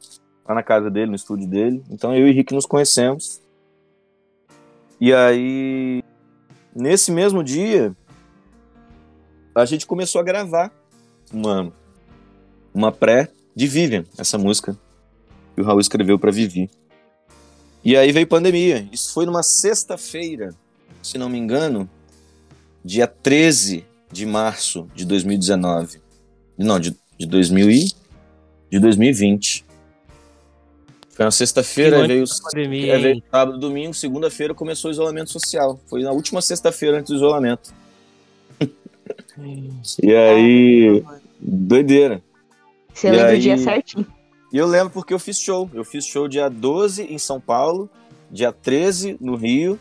lá 0.48 0.54
na 0.54 0.64
casa 0.64 0.90
dele, 0.90 1.08
no 1.08 1.16
estúdio 1.16 1.48
dele. 1.48 1.84
Então 1.90 2.16
eu 2.16 2.28
e 2.28 2.32
o 2.32 2.34
Rick 2.34 2.54
nos 2.54 2.68
conhecemos. 2.68 3.42
E 5.02 5.14
aí, 5.14 6.04
nesse 6.76 7.12
mesmo 7.12 7.44
dia, 7.44 7.96
a 9.54 9.66
gente 9.66 9.86
começou 9.86 10.22
a 10.22 10.24
gravar 10.24 10.72
uma, 11.34 11.74
uma 12.74 12.92
pré 12.92 13.32
de 13.56 13.68
Vivian, 13.68 14.06
essa 14.18 14.38
música 14.38 14.78
que 15.56 15.62
o 15.62 15.64
Raul 15.64 15.80
escreveu 15.80 16.20
para 16.20 16.32
Vivi. 16.32 16.70
E 17.84 17.98
aí 17.98 18.12
veio 18.12 18.28
pandemia. 18.28 18.88
Isso 18.92 19.14
foi 19.14 19.26
numa 19.26 19.42
sexta-feira, 19.42 20.54
se 21.02 21.18
não 21.18 21.30
me 21.30 21.38
engano, 21.38 21.90
dia 22.84 23.08
13 23.08 23.84
de 24.12 24.26
março 24.26 24.88
de 24.94 25.06
2019. 25.06 26.07
Não, 26.58 26.80
de, 26.80 26.96
de 27.18 27.26
2000 27.26 27.70
e, 27.70 27.92
de 28.72 28.80
2020. 28.80 29.66
Foi 31.18 31.26
na 31.26 31.32
sexta-feira, 31.32 32.06
veio, 32.08 32.26
pandemia, 32.44 32.94
é, 32.94 33.00
veio 33.00 33.24
sábado, 33.32 33.58
domingo, 33.58 33.94
segunda-feira 33.94 34.54
começou 34.54 34.90
o 34.90 34.92
isolamento 34.92 35.32
social. 35.32 35.80
Foi 35.88 36.04
na 36.04 36.12
última 36.12 36.42
sexta-feira 36.42 37.00
antes 37.00 37.10
do 37.10 37.16
isolamento. 37.16 37.74
e 40.02 40.14
aí, 40.14 41.04
doideira. 41.40 42.22
Você 42.94 43.10
lembra 43.10 43.36
o 43.36 43.40
dia 43.40 43.58
certinho? 43.58 44.06
E 44.52 44.58
eu 44.58 44.68
lembro 44.68 44.92
porque 44.92 45.14
eu 45.14 45.20
fiz 45.20 45.40
show. 45.40 45.70
Eu 45.74 45.84
fiz 45.84 46.06
show 46.06 46.28
dia 46.28 46.50
12 46.50 47.04
em 47.04 47.18
São 47.18 47.40
Paulo, 47.40 47.90
dia 48.32 48.52
13 48.52 49.18
no 49.20 49.36
Rio. 49.36 49.80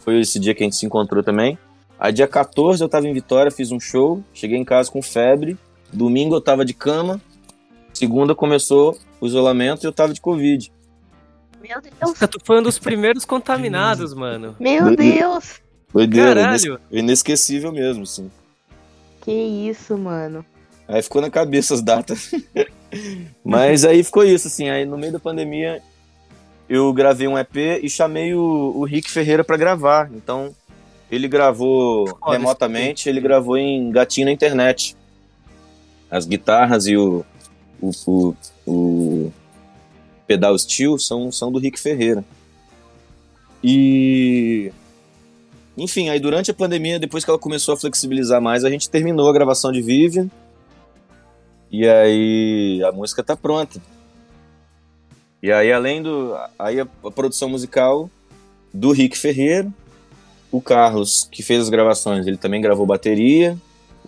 Foi 0.00 0.20
esse 0.20 0.38
dia 0.38 0.54
que 0.54 0.62
a 0.62 0.66
gente 0.66 0.76
se 0.76 0.86
encontrou 0.86 1.22
também. 1.22 1.58
Aí 1.98 2.12
dia 2.12 2.28
14 2.28 2.82
eu 2.82 2.88
tava 2.88 3.08
em 3.08 3.12
Vitória, 3.12 3.50
fiz 3.50 3.72
um 3.72 3.80
show, 3.80 4.22
cheguei 4.32 4.58
em 4.58 4.64
casa 4.64 4.90
com 4.90 5.02
febre. 5.02 5.56
Domingo 5.92 6.34
eu 6.34 6.40
tava 6.40 6.64
de 6.64 6.74
cama. 6.74 7.20
Segunda 7.92 8.34
começou 8.34 8.98
o 9.20 9.26
isolamento 9.26 9.84
e 9.84 9.86
eu 9.86 9.92
tava 9.92 10.12
de 10.12 10.20
Covid. 10.20 10.72
Meu 11.60 11.80
Deus. 11.80 12.18
Tu 12.30 12.38
foi 12.44 12.60
um 12.60 12.62
dos 12.62 12.78
primeiros 12.78 13.24
contaminados, 13.24 14.14
mano. 14.14 14.54
Meu 14.60 14.94
Deus. 14.94 15.60
Doideira, 15.92 16.42
Caralho. 16.42 16.80
inesquecível 16.90 17.72
mesmo, 17.72 18.06
sim. 18.06 18.30
Que 19.22 19.32
isso, 19.32 19.96
mano. 19.98 20.44
Aí 20.86 21.02
ficou 21.02 21.20
na 21.20 21.30
cabeça 21.30 21.74
as 21.74 21.82
datas. 21.82 22.30
Mas 23.44 23.84
aí 23.84 24.02
ficou 24.02 24.24
isso, 24.24 24.46
assim. 24.46 24.70
Aí 24.70 24.84
no 24.84 24.96
meio 24.96 25.12
da 25.12 25.18
pandemia 25.18 25.82
eu 26.68 26.92
gravei 26.92 27.26
um 27.26 27.38
EP 27.38 27.56
e 27.82 27.88
chamei 27.88 28.34
o, 28.34 28.72
o 28.76 28.84
Rick 28.84 29.10
Ferreira 29.10 29.42
para 29.42 29.56
gravar. 29.56 30.10
Então 30.14 30.54
ele 31.10 31.26
gravou 31.26 32.18
Olha, 32.20 32.38
remotamente, 32.38 33.08
ele 33.08 33.20
gravou 33.20 33.56
em 33.56 33.90
gatinho 33.90 34.26
na 34.26 34.32
internet 34.32 34.96
as 36.10 36.26
guitarras 36.26 36.86
e 36.86 36.96
o, 36.96 37.24
o, 37.80 37.90
o, 38.06 38.34
o 38.66 39.32
pedal 40.26 40.58
steel 40.58 40.98
são, 40.98 41.30
são 41.30 41.52
do 41.52 41.58
Rick 41.58 41.78
Ferreira. 41.78 42.24
E. 43.62 44.72
Enfim, 45.76 46.08
aí 46.08 46.18
durante 46.18 46.50
a 46.50 46.54
pandemia, 46.54 46.98
depois 46.98 47.24
que 47.24 47.30
ela 47.30 47.38
começou 47.38 47.74
a 47.74 47.76
flexibilizar 47.76 48.40
mais, 48.40 48.64
a 48.64 48.70
gente 48.70 48.90
terminou 48.90 49.28
a 49.28 49.32
gravação 49.32 49.70
de 49.70 49.80
Vivian. 49.80 50.28
E 51.70 51.86
aí 51.86 52.82
a 52.84 52.92
música 52.92 53.22
tá 53.22 53.36
pronta. 53.36 53.80
E 55.42 55.52
aí, 55.52 55.72
além 55.72 56.02
do. 56.02 56.36
Aí 56.58 56.80
a, 56.80 56.88
a 57.04 57.10
produção 57.10 57.48
musical 57.48 58.10
do 58.72 58.90
Rick 58.90 59.16
Ferreira, 59.16 59.72
o 60.50 60.60
Carlos, 60.60 61.28
que 61.30 61.42
fez 61.42 61.62
as 61.62 61.68
gravações, 61.68 62.26
ele 62.26 62.36
também 62.36 62.60
gravou 62.60 62.86
bateria, 62.86 63.56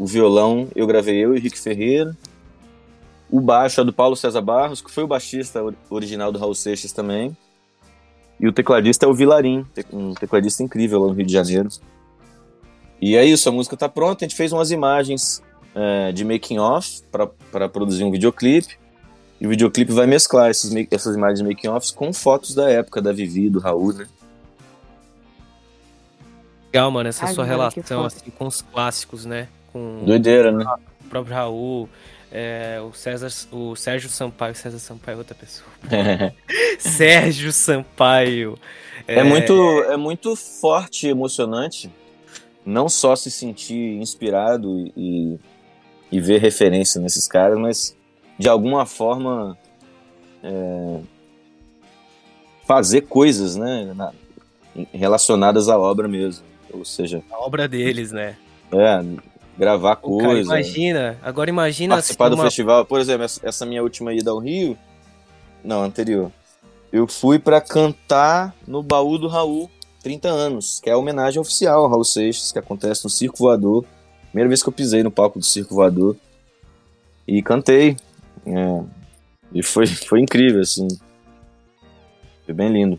o 0.00 0.06
violão 0.06 0.66
eu 0.74 0.86
gravei 0.86 1.22
eu 1.22 1.36
e 1.36 1.38
Rick 1.38 1.60
Ferreira. 1.60 2.16
O 3.30 3.38
baixo 3.38 3.82
é 3.82 3.84
do 3.84 3.92
Paulo 3.92 4.16
César 4.16 4.40
Barros, 4.40 4.80
que 4.80 4.90
foi 4.90 5.04
o 5.04 5.06
baixista 5.06 5.62
original 5.90 6.32
do 6.32 6.38
Raul 6.38 6.54
Seixas 6.54 6.90
também. 6.90 7.36
E 8.40 8.48
o 8.48 8.52
tecladista 8.52 9.04
é 9.04 9.08
o 9.10 9.12
Vilarim, 9.12 9.66
um 9.92 10.14
tecladista 10.14 10.62
incrível 10.62 11.02
lá 11.02 11.08
no 11.08 11.12
Rio 11.12 11.26
de 11.26 11.32
Janeiro. 11.34 11.68
E 12.98 13.14
é 13.14 13.26
isso, 13.26 13.46
a 13.50 13.52
música 13.52 13.76
tá 13.76 13.90
pronta. 13.90 14.24
A 14.24 14.26
gente 14.26 14.38
fez 14.38 14.54
umas 14.54 14.70
imagens 14.70 15.42
é, 15.74 16.10
de 16.12 16.24
making 16.24 16.58
off 16.58 17.02
para 17.52 17.68
produzir 17.68 18.02
um 18.02 18.10
videoclipe. 18.10 18.78
E 19.38 19.46
o 19.46 19.50
videoclipe 19.50 19.92
vai 19.92 20.06
mesclar 20.06 20.50
esses, 20.50 20.72
essas 20.90 21.14
imagens 21.14 21.40
de 21.40 21.44
making 21.44 21.68
offs 21.68 21.90
com 21.90 22.10
fotos 22.10 22.54
da 22.54 22.70
época 22.70 23.02
da 23.02 23.12
Vivi, 23.12 23.50
do 23.50 23.58
Raul, 23.58 23.92
né? 23.92 24.06
Legal, 26.72 26.90
mano, 26.90 27.10
essa 27.10 27.26
Ai, 27.26 27.34
sua 27.34 27.44
mano, 27.44 27.58
relação 27.58 28.06
assim, 28.06 28.30
com 28.30 28.46
os 28.46 28.62
clássicos, 28.62 29.26
né? 29.26 29.46
Com 29.72 30.04
Doideira, 30.04 30.50
né? 30.52 30.64
o 31.04 31.08
próprio 31.08 31.34
Raul, 31.34 31.88
é, 32.32 32.80
o 32.80 32.92
César, 32.92 33.28
o 33.52 33.74
Sérgio 33.74 34.08
Sampaio, 34.08 34.54
César 34.54 34.78
Sampaio 34.78 35.16
é 35.16 35.18
outra 35.18 35.34
pessoa. 35.34 35.68
Sérgio 36.78 37.52
Sampaio. 37.52 38.58
É, 39.06 39.22
muito, 39.22 39.52
é 39.84 39.96
muito 39.96 40.36
forte 40.36 41.06
e 41.06 41.10
emocionante 41.10 41.90
não 42.64 42.88
só 42.88 43.16
se 43.16 43.30
sentir 43.30 43.96
inspirado 44.00 44.92
e, 44.96 45.38
e 46.12 46.20
ver 46.20 46.40
referência 46.40 47.00
nesses 47.00 47.26
caras, 47.26 47.58
mas 47.58 47.96
de 48.38 48.48
alguma 48.48 48.86
forma 48.86 49.56
é, 50.42 51.00
fazer 52.66 53.02
coisas 53.02 53.56
né, 53.56 53.92
na- 53.94 54.12
relacionadas 54.92 55.68
à 55.68 55.78
obra 55.78 56.06
mesmo. 56.06 56.44
Ou 56.72 56.84
seja, 56.84 57.22
a 57.30 57.38
obra 57.38 57.66
deles, 57.66 58.12
né? 58.12 58.36
é, 58.72 59.02
gravar 59.60 59.96
Pô, 59.96 60.16
cara, 60.16 60.30
coisa, 60.30 60.50
imagina, 60.50 61.18
agora 61.22 61.50
imagina 61.50 61.94
assim, 61.94 62.00
participar 62.00 62.28
do 62.30 62.34
uma- 62.36 62.44
festival. 62.44 62.84
Por 62.86 62.98
exemplo, 62.98 63.24
essa, 63.42 63.66
minha 63.66 63.82
última 63.82 64.12
ida 64.14 64.30
ao 64.30 64.38
Rio, 64.38 64.76
não, 65.62 65.82
anterior, 65.82 66.32
eu 66.90 67.06
fui 67.06 67.38
pra 67.38 67.60
cantar 67.60 68.54
no 68.66 68.82
baú 68.82 69.18
do 69.18 69.28
Raul, 69.28 69.70
30 70.02 70.28
anos, 70.28 70.80
que 70.80 70.88
é 70.88 70.94
a 70.94 70.96
homenagem 70.96 71.38
oficial 71.38 71.84
ao 71.84 71.90
Raul 71.90 72.04
Seixas, 72.04 72.50
que 72.50 72.58
acontece 72.58 73.04
no 73.04 73.10
Circo 73.10 73.36
Voador. 73.36 73.84
Primeira 74.30 74.48
vez 74.48 74.62
que 74.62 74.68
eu 74.68 74.72
pisei 74.72 75.02
no 75.02 75.10
palco 75.10 75.38
do 75.38 75.44
Circo 75.44 75.74
Voador. 75.74 76.16
E 77.28 77.42
cantei. 77.42 77.96
é, 78.46 78.82
e 79.52 79.62
foi, 79.62 79.86
foi 80.08 80.20
incrível, 80.20 80.62
assim. 80.62 80.88
Foi 82.46 82.54
bem 82.54 82.72
lindo. 82.72 82.96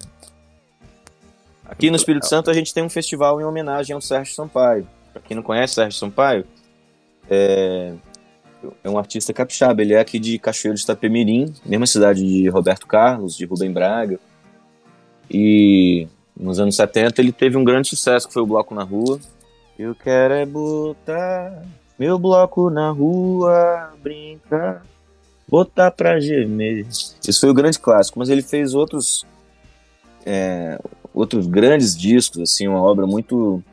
Aqui 1.66 1.90
no 1.90 1.96
Espírito 1.96 2.28
Santo 2.28 2.52
a 2.52 2.54
gente 2.54 2.72
tem 2.72 2.84
um 2.84 2.90
festival 2.90 3.42
em 3.42 3.46
homenagem 3.46 3.96
ao 3.96 4.02
Sérgio 4.02 4.36
Sampaio. 4.36 4.88
Pra 5.14 5.22
quem 5.22 5.36
não 5.36 5.44
conhece 5.44 5.76
Sérgio 5.76 6.00
Sampaio, 6.00 6.46
é, 7.30 7.94
é 8.84 8.90
um 8.90 8.98
artista 8.98 9.34
capixaba. 9.34 9.82
Ele 9.82 9.94
é 9.94 10.00
aqui 10.00 10.20
de 10.20 10.38
Cachoeiro 10.40 10.78
de 10.78 10.84
Itapemirim, 10.84 11.54
mesma 11.66 11.86
cidade 11.86 12.26
de 12.26 12.48
Roberto 12.50 12.88
Carlos, 12.88 13.36
de 13.36 13.46
Rubem 13.46 13.72
Braga. 13.72 14.20
E 15.30 16.08
nos 16.36 16.60
anos 16.60 16.76
70 16.76 17.22
ele 17.22 17.32
teve 17.32 17.58
um 17.58 17.64
grande 17.64 17.90
sucesso, 17.90 18.28
que 18.28 18.34
foi 18.34 18.42
o 18.42 18.48
Bloco 18.48 18.74
na 18.74 18.84
Rua. 18.84 19.20
Eu 19.78 19.96
quero 19.96 20.34
é 20.34 20.46
botar 20.46 21.64
meu 21.98 22.18
bloco 22.18 22.70
na 22.70 22.90
rua, 22.90 23.94
brincar, 24.02 24.84
botar 25.48 25.92
pra 25.92 26.20
gemer. 26.20 26.88
Esse 26.88 27.40
foi 27.40 27.50
o 27.50 27.54
grande 27.54 27.78
clássico, 27.78 28.18
mas 28.18 28.30
ele 28.30 28.42
fez 28.42 28.74
outros 28.74 29.24
é, 30.26 30.80
outros 31.14 31.48
grandes 31.48 31.96
discos, 31.96 32.42
assim, 32.42 32.68
uma 32.68 32.82
obra 32.82 33.06
muito 33.06 33.64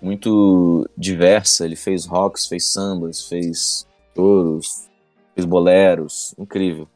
muito 0.00 0.88
diversa. 0.96 1.64
Ele 1.64 1.76
fez 1.76 2.06
rocks, 2.06 2.46
fez 2.46 2.66
sambas, 2.66 3.26
fez 3.26 3.86
touros, 4.14 4.88
fez 5.34 5.44
boleros, 5.44 6.34
incrível. 6.38 6.88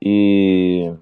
E 0.00 0.92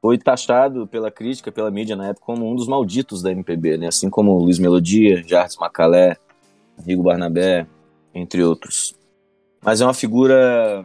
foi 0.00 0.16
taxado 0.16 0.86
pela 0.86 1.10
crítica, 1.10 1.52
pela 1.52 1.70
mídia 1.70 1.94
na 1.94 2.08
época 2.08 2.24
como 2.24 2.50
um 2.50 2.54
dos 2.54 2.66
malditos 2.66 3.22
da 3.22 3.30
MPB, 3.30 3.76
né? 3.76 3.88
Assim 3.88 4.08
como 4.08 4.38
Luiz 4.38 4.58
Melodia, 4.58 5.22
Jardim 5.26 5.58
Macalé, 5.60 6.16
Rigo 6.86 7.02
Barnabé, 7.02 7.66
entre 8.14 8.42
outros. 8.42 8.94
Mas 9.62 9.80
é 9.80 9.84
uma 9.84 9.92
figura 9.92 10.84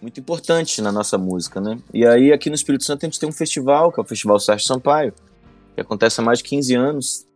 muito 0.00 0.18
importante 0.20 0.80
na 0.80 0.92
nossa 0.92 1.18
música, 1.18 1.60
né? 1.60 1.78
E 1.92 2.06
aí 2.06 2.32
aqui 2.32 2.48
no 2.48 2.54
Espírito 2.54 2.84
Santo 2.84 3.04
a 3.04 3.08
gente 3.08 3.18
tem 3.18 3.28
um 3.28 3.32
festival, 3.32 3.92
que 3.92 4.00
é 4.00 4.02
o 4.02 4.06
Festival 4.06 4.38
Sérgio 4.38 4.66
Sampaio, 4.66 5.12
que 5.74 5.80
acontece 5.80 6.20
há 6.20 6.24
mais 6.24 6.38
de 6.38 6.44
15 6.44 6.74
anos. 6.74 7.26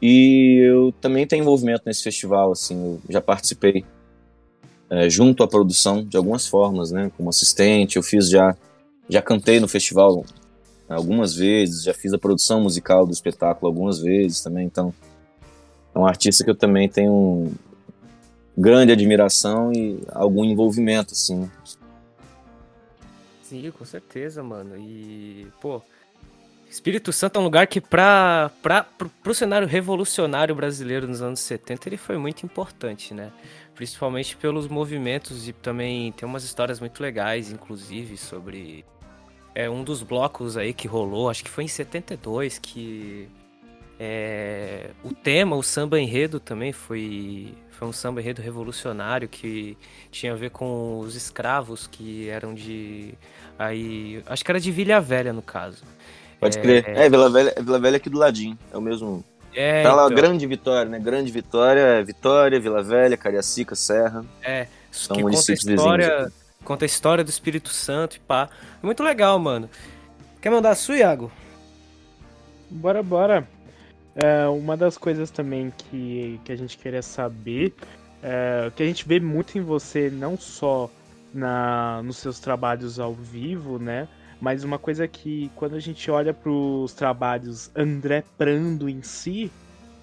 E 0.00 0.56
eu 0.62 0.92
também 1.00 1.26
tenho 1.26 1.42
envolvimento 1.42 1.82
nesse 1.84 2.02
festival, 2.02 2.52
assim, 2.52 2.76
eu 2.76 3.00
já 3.08 3.20
participei 3.20 3.84
é, 4.88 5.08
junto 5.10 5.42
à 5.42 5.48
produção 5.48 6.04
de 6.04 6.16
algumas 6.16 6.46
formas, 6.46 6.90
né? 6.90 7.10
Como 7.16 7.28
assistente, 7.28 7.96
eu 7.96 8.02
fiz 8.02 8.28
já, 8.28 8.56
já 9.08 9.20
cantei 9.20 9.60
no 9.60 9.68
festival 9.68 10.24
algumas 10.88 11.34
vezes, 11.34 11.84
já 11.84 11.94
fiz 11.94 12.12
a 12.12 12.18
produção 12.18 12.62
musical 12.62 13.06
do 13.06 13.12
espetáculo 13.12 13.68
algumas 13.68 14.00
vezes 14.00 14.40
também, 14.40 14.66
então 14.66 14.92
é 15.94 15.98
um 15.98 16.06
artista 16.06 16.42
que 16.42 16.50
eu 16.50 16.56
também 16.56 16.88
tenho 16.88 17.52
grande 18.56 18.92
admiração 18.92 19.72
e 19.72 20.00
algum 20.12 20.44
envolvimento, 20.44 21.12
assim. 21.12 21.36
né? 21.36 21.50
Sim, 23.42 23.70
com 23.76 23.84
certeza, 23.84 24.42
mano. 24.42 24.76
E, 24.76 25.48
pô, 25.60 25.82
Espírito 26.70 27.12
Santo 27.12 27.36
é 27.36 27.40
um 27.40 27.44
lugar 27.44 27.66
que, 27.66 27.80
pro, 27.80 28.00
pro 29.22 29.34
cenário 29.34 29.66
revolucionário 29.66 30.54
brasileiro 30.54 31.08
nos 31.08 31.20
anos 31.20 31.40
70, 31.40 31.88
ele 31.88 31.96
foi 31.96 32.16
muito 32.16 32.46
importante, 32.46 33.12
né? 33.12 33.32
Principalmente 33.74 34.36
pelos 34.36 34.68
movimentos 34.68 35.48
e 35.48 35.52
também 35.52 36.12
tem 36.12 36.28
umas 36.28 36.44
histórias 36.44 36.78
muito 36.78 37.02
legais, 37.02 37.50
inclusive, 37.50 38.16
sobre 38.16 38.84
é, 39.52 39.68
um 39.68 39.82
dos 39.82 40.04
blocos 40.04 40.56
aí 40.56 40.72
que 40.72 40.86
rolou, 40.86 41.28
acho 41.28 41.42
que 41.42 41.50
foi 41.50 41.64
em 41.64 41.68
72, 41.68 42.60
que 42.60 43.28
é, 43.98 44.90
o 45.02 45.12
tema, 45.12 45.56
o 45.56 45.62
samba 45.64 45.98
enredo 45.98 46.38
também 46.38 46.72
foi, 46.72 47.52
foi 47.70 47.88
um 47.88 47.92
samba 47.92 48.20
enredo 48.20 48.40
revolucionário 48.40 49.28
que 49.28 49.76
tinha 50.10 50.34
a 50.34 50.36
ver 50.36 50.50
com 50.50 51.00
os 51.00 51.16
escravos 51.16 51.88
que 51.88 52.28
eram 52.28 52.54
de. 52.54 53.12
Aí, 53.58 54.22
acho 54.26 54.44
que 54.44 54.50
era 54.52 54.60
de 54.60 54.70
Vilha 54.70 55.00
Velha, 55.00 55.32
no 55.32 55.42
caso. 55.42 55.82
Pode 56.40 56.58
É. 56.58 56.60
crer. 56.62 56.88
É, 56.88 57.08
Vila 57.08 57.30
Velha, 57.30 57.54
Vila 57.60 57.78
Velha 57.78 57.96
aqui 57.98 58.08
do 58.10 58.18
ladinho. 58.18 58.58
É 58.72 58.76
o 58.76 58.80
mesmo. 58.80 59.22
É, 59.54 59.82
tá 59.82 59.92
lá, 59.94 60.04
então, 60.04 60.16
Grande 60.16 60.46
Vitória, 60.46 60.88
né? 60.90 60.98
Grande 60.98 61.30
Vitória, 61.30 61.80
é 61.80 62.02
Vitória, 62.04 62.58
Vila 62.60 62.82
Velha, 62.82 63.16
Cariacica, 63.16 63.74
Serra. 63.74 64.24
é, 64.42 64.66
São 64.90 65.16
que 65.16 65.22
conta 65.22 65.36
a 65.36 65.54
história, 65.54 66.32
conta 66.64 66.84
a 66.84 66.86
história 66.86 67.24
do 67.24 67.30
Espírito 67.30 67.68
Santo 67.70 68.16
e 68.16 68.20
pá. 68.20 68.48
Muito 68.82 69.02
legal, 69.02 69.38
mano. 69.38 69.68
Quer 70.40 70.50
mandar 70.50 70.70
a 70.70 70.74
sua, 70.74 70.96
Iago? 70.96 71.30
Bora, 72.70 73.02
bora. 73.02 73.46
É, 74.14 74.46
uma 74.48 74.76
das 74.76 74.96
coisas 74.96 75.30
também 75.30 75.72
que, 75.76 76.40
que 76.44 76.52
a 76.52 76.56
gente 76.56 76.76
queria 76.78 77.02
saber, 77.02 77.74
é, 78.22 78.70
que 78.74 78.82
a 78.82 78.86
gente 78.86 79.06
vê 79.06 79.18
muito 79.20 79.58
em 79.58 79.60
você, 79.60 80.10
não 80.10 80.36
só 80.38 80.90
na, 81.34 82.02
nos 82.02 82.16
seus 82.18 82.38
trabalhos 82.40 82.98
ao 83.00 83.14
vivo, 83.14 83.78
né? 83.78 84.08
Mas 84.40 84.64
uma 84.64 84.78
coisa 84.78 85.06
que 85.06 85.50
quando 85.54 85.74
a 85.74 85.80
gente 85.80 86.10
olha 86.10 86.32
para 86.32 86.50
os 86.50 86.92
trabalhos 86.94 87.70
André 87.76 88.24
Prando 88.38 88.88
em 88.88 89.02
si, 89.02 89.50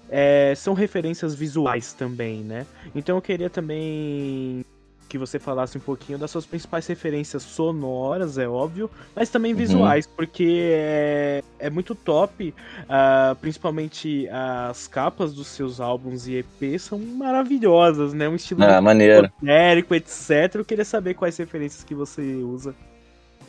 é, 0.10 0.54
são 0.56 0.74
referências 0.74 1.34
visuais 1.36 1.94
também, 1.94 2.44
né? 2.44 2.66
Então 2.96 3.16
eu 3.18 3.22
queria 3.22 3.50
também 3.50 4.62
que 5.10 5.18
você 5.18 5.40
falasse 5.40 5.78
um 5.78 5.82
pouquinho 5.82 6.20
das 6.20 6.30
suas 6.30 6.46
principais 6.46 6.86
referências 6.86 7.42
sonoras, 7.42 8.38
é 8.38 8.48
óbvio, 8.48 8.92
mas 9.16 9.30
também 9.30 9.54
Uhum. 9.54 9.58
visuais, 9.58 10.06
porque 10.06 10.70
é, 10.74 11.42
é 11.60 11.70
muito 11.70 11.96
top, 11.96 12.54
ah, 12.90 13.36
principalmente 13.40 14.28
as 14.30 14.86
capas 14.88 15.34
dos 15.34 15.48
seus 15.48 15.80
álbuns 15.80 16.28
e 16.28 16.36
EPs 16.36 16.84
são 16.84 17.00
maravilhosas, 17.00 18.14
né? 18.14 18.28
Um 18.28 18.36
estilo 18.36 18.64
Ah, 18.64 18.82
maneiro, 18.82 19.30
genérico, 19.42 19.96
etc. 19.96 20.56
Eu 20.56 20.66
queria 20.66 20.86
saber 20.86 21.14
quais 21.14 21.38
referências 21.38 21.84
que 21.86 21.96
você 21.96 22.22
usa. 22.36 22.76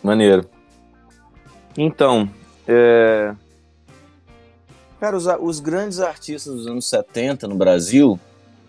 maneiro. 0.02 0.48
Então, 1.80 2.28
é... 2.66 3.32
Cara, 4.98 5.16
os, 5.16 5.26
os 5.40 5.60
grandes 5.60 6.00
artistas 6.00 6.52
dos 6.52 6.66
anos 6.66 6.88
70 6.88 7.46
no 7.46 7.54
Brasil, 7.54 8.18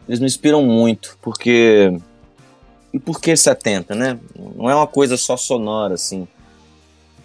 eles 0.07 0.19
me 0.19 0.27
inspiram 0.27 0.63
muito, 0.63 1.17
porque. 1.19 1.91
E 2.93 2.99
por 2.99 3.19
que 3.19 3.35
70, 3.35 3.95
né? 3.95 4.19
Não 4.55 4.69
é 4.69 4.75
uma 4.75 4.85
coisa 4.85 5.17
só 5.17 5.35
sonora, 5.35 5.95
assim. 5.95 6.27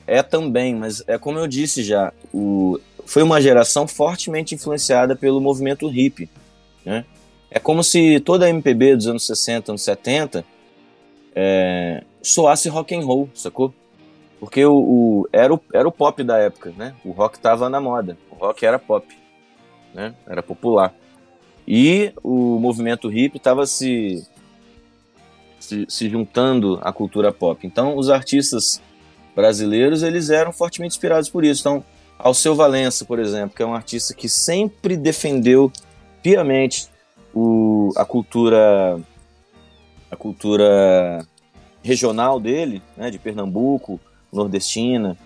É 0.06 0.22
também, 0.22 0.74
mas 0.74 1.02
é 1.06 1.18
como 1.18 1.38
eu 1.38 1.46
disse 1.46 1.82
já, 1.82 2.14
o... 2.32 2.78
foi 3.04 3.22
uma 3.22 3.40
geração 3.40 3.86
fortemente 3.86 4.54
influenciada 4.54 5.14
pelo 5.14 5.38
movimento 5.38 5.86
hippie, 5.86 6.30
né? 6.84 7.04
É 7.50 7.58
como 7.58 7.84
se 7.84 8.20
toda 8.20 8.46
a 8.46 8.48
MPB 8.48 8.96
dos 8.96 9.06
anos 9.06 9.26
60, 9.26 9.72
anos 9.72 9.82
70 9.82 10.44
é, 11.34 12.02
soasse 12.22 12.70
rock 12.70 12.94
and 12.94 13.04
roll, 13.04 13.28
sacou? 13.34 13.72
Porque 14.44 14.64
o, 14.64 14.74
o- 14.76 15.28
era, 15.32 15.54
o, 15.54 15.60
era 15.72 15.88
o 15.88 15.92
pop 15.92 16.22
da 16.22 16.36
época, 16.36 16.70
né? 16.76 16.94
O 17.02 17.12
rock 17.12 17.38
tava 17.38 17.70
na 17.70 17.80
moda. 17.80 18.18
O 18.30 18.34
rock 18.34 18.64
era 18.66 18.78
pop, 18.78 19.06
né? 19.94 20.14
Era 20.26 20.42
popular. 20.42 20.94
E 21.66 22.12
o 22.22 22.58
movimento 22.60 23.08
hippie 23.08 23.38
estava 23.38 23.66
se, 23.66 24.22
se, 25.58 25.86
se 25.88 26.10
juntando 26.10 26.78
à 26.82 26.92
cultura 26.92 27.32
pop. 27.32 27.66
Então, 27.66 27.96
os 27.96 28.10
artistas 28.10 28.82
brasileiros, 29.34 30.02
eles 30.02 30.28
eram 30.28 30.52
fortemente 30.52 30.92
inspirados 30.94 31.30
por 31.30 31.42
isso. 31.42 31.62
Então, 31.62 31.82
Alceu 32.18 32.54
Valença, 32.54 33.04
por 33.06 33.18
exemplo, 33.18 33.56
que 33.56 33.62
é 33.62 33.66
um 33.66 33.74
artista 33.74 34.12
que 34.12 34.28
sempre 34.28 34.94
defendeu 34.94 35.72
piamente 36.22 36.88
o, 37.34 37.92
a 37.96 38.04
cultura 38.04 39.00
a 40.10 40.16
cultura 40.16 41.26
regional 41.82 42.38
dele, 42.38 42.80
né, 42.96 43.10
de 43.10 43.18
Pernambuco, 43.18 43.98
nordestina, 44.34 45.16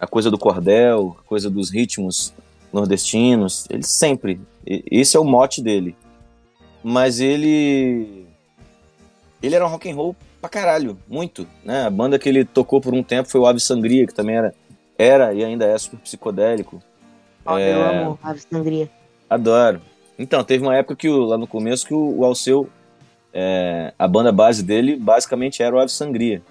a 0.00 0.06
coisa 0.06 0.30
do 0.30 0.38
cordel, 0.38 1.16
a 1.18 1.22
coisa 1.22 1.50
dos 1.50 1.70
ritmos 1.70 2.32
nordestinos, 2.72 3.66
ele 3.70 3.82
sempre, 3.82 4.40
esse 4.66 5.16
é 5.16 5.20
o 5.20 5.24
mote 5.24 5.62
dele. 5.62 5.96
Mas 6.82 7.20
ele 7.20 8.26
ele 9.42 9.54
era 9.54 9.66
um 9.66 9.68
rock 9.68 9.90
and 9.90 9.94
roll 9.94 10.16
pra 10.40 10.48
caralho, 10.48 10.98
muito, 11.08 11.46
né? 11.64 11.84
A 11.84 11.90
banda 11.90 12.18
que 12.18 12.28
ele 12.28 12.44
tocou 12.44 12.80
por 12.80 12.94
um 12.94 13.02
tempo 13.02 13.28
foi 13.28 13.40
o 13.40 13.46
Ave 13.46 13.60
Sangria, 13.60 14.06
que 14.06 14.14
também 14.14 14.36
era 14.36 14.54
era 14.96 15.32
e 15.32 15.44
ainda 15.44 15.64
é 15.64 15.78
super 15.78 15.98
psicodélico. 15.98 16.82
Ó, 17.46 17.56
É. 17.56 17.72
Eu 17.72 17.82
amo 17.82 18.18
Ave 18.22 18.40
Sangria. 18.40 18.90
Adoro. 19.30 19.80
Então, 20.18 20.42
teve 20.42 20.64
uma 20.64 20.76
época 20.76 20.96
que 20.96 21.08
lá 21.08 21.38
no 21.38 21.46
começo 21.46 21.86
que 21.86 21.94
o, 21.94 22.18
o 22.18 22.24
Alceu, 22.24 22.68
é, 23.32 23.92
a 23.96 24.08
banda 24.08 24.32
base 24.32 24.64
dele 24.64 24.96
basicamente 24.96 25.62
era 25.62 25.74
o 25.74 25.78
Ave 25.78 25.92
Sangria. 25.92 26.42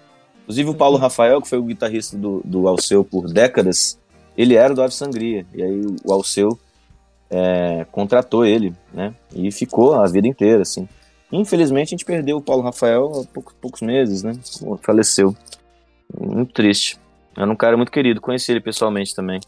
Inclusive 0.48 0.70
o 0.70 0.76
Paulo 0.76 0.98
Rafael, 0.98 1.42
que 1.42 1.50
foi 1.50 1.58
o 1.58 1.64
guitarrista 1.64 2.18
do, 2.18 2.42
do 2.46 2.70
Alceu 2.70 3.04
por 3.04 3.28
décadas, 3.28 4.00
ele 4.38 4.56
era 4.56 4.74
do 4.74 4.82
Ave 4.82 4.94
Sangria. 4.94 5.46
E 5.54 5.62
aí 5.62 5.82
o 6.06 6.14
Alceu 6.14 6.58
é, 7.30 7.86
contratou 7.92 8.46
ele, 8.46 8.74
né? 8.94 9.14
E 9.36 9.52
ficou 9.52 9.94
a 9.94 10.08
vida 10.08 10.26
inteira, 10.26 10.62
assim. 10.62 10.88
Infelizmente 11.30 11.88
a 11.88 11.98
gente 11.98 12.06
perdeu 12.06 12.38
o 12.38 12.42
Paulo 12.42 12.64
Rafael 12.64 13.12
há 13.20 13.26
poucos, 13.26 13.54
poucos 13.60 13.82
meses, 13.82 14.24
né? 14.24 14.40
Faleceu. 14.82 15.36
Muito 16.18 16.54
triste. 16.54 16.98
Era 17.36 17.52
um 17.52 17.56
cara 17.56 17.76
muito 17.76 17.92
querido, 17.92 18.22
conheci 18.22 18.50
ele 18.50 18.62
pessoalmente 18.62 19.14
também. 19.14 19.42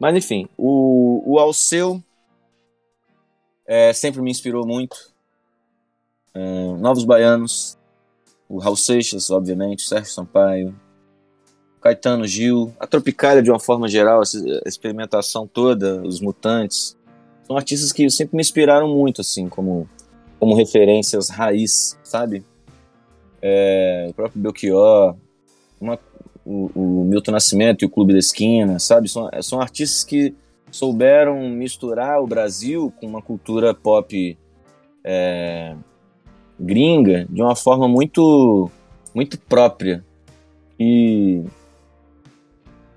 Mas 0.00 0.16
enfim, 0.16 0.48
o, 0.56 1.22
o 1.26 1.38
Alceu 1.38 2.02
é, 3.66 3.92
sempre 3.92 4.22
me 4.22 4.30
inspirou 4.30 4.66
muito. 4.66 4.96
É, 6.32 6.72
Novos 6.78 7.04
Baianos, 7.04 7.76
o 8.54 8.58
Raul 8.58 8.76
Seixas, 8.76 9.30
obviamente, 9.30 9.84
o 9.84 9.88
Sérgio 9.88 10.12
Sampaio, 10.12 10.74
Caetano 11.80 12.24
Gil, 12.24 12.72
a 12.78 12.86
Tropicália 12.86 13.42
de 13.42 13.50
uma 13.50 13.58
forma 13.58 13.88
geral, 13.88 14.22
essa 14.22 14.38
experimentação 14.64 15.44
toda, 15.46 16.00
os 16.02 16.20
Mutantes, 16.20 16.96
são 17.42 17.56
artistas 17.56 17.92
que 17.92 18.08
sempre 18.08 18.36
me 18.36 18.40
inspiraram 18.40 18.88
muito, 18.88 19.20
assim, 19.20 19.48
como, 19.48 19.88
como 20.38 20.54
referências 20.54 21.28
raiz, 21.28 21.98
sabe? 22.04 22.44
É, 23.42 24.06
o 24.10 24.14
próprio 24.14 24.40
Belchior, 24.40 25.16
uma- 25.80 25.98
o, 26.46 26.70
o 26.74 27.04
Milton 27.04 27.32
Nascimento 27.32 27.82
e 27.82 27.86
o 27.86 27.90
Clube 27.90 28.12
da 28.12 28.18
Esquina, 28.20 28.78
sabe? 28.78 29.08
São, 29.08 29.28
são 29.42 29.60
artistas 29.60 30.04
que 30.04 30.32
souberam 30.70 31.48
misturar 31.50 32.22
o 32.22 32.26
Brasil 32.26 32.92
com 33.00 33.06
uma 33.06 33.20
cultura 33.20 33.74
pop 33.74 34.38
é, 35.02 35.74
gringa 36.58 37.26
de 37.28 37.42
uma 37.42 37.56
forma 37.56 37.88
muito 37.88 38.70
muito 39.14 39.38
própria 39.38 40.04
e 40.78 41.44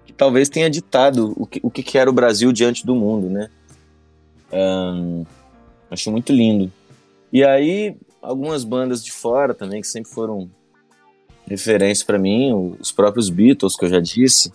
que 0.06 0.14
talvez 0.14 0.50
tenha 0.50 0.70
ditado 0.70 1.34
o 1.36 1.46
que, 1.46 1.60
o 1.64 1.70
que 1.70 1.98
era 1.98 2.10
o 2.10 2.14
Brasil 2.14 2.52
diante 2.52 2.86
do 2.86 2.96
mundo, 2.96 3.30
né? 3.30 3.50
Ahn, 4.52 5.24
acho 5.92 6.12
muito 6.12 6.32
lindo. 6.34 6.72
E 7.32 7.44
aí 7.44 7.96
algumas 8.22 8.64
bandas 8.64 9.04
de 9.04 9.12
fora 9.12 9.54
também 9.54 9.82
que 9.82 9.88
sempre 9.88 10.12
foram 10.12 10.50
referência 11.48 12.06
para 12.06 12.18
mim, 12.18 12.76
os 12.80 12.92
próprios 12.92 13.30
Beatles 13.30 13.76
que 13.76 13.86
eu 13.86 13.90
já 13.90 14.00
disse, 14.00 14.52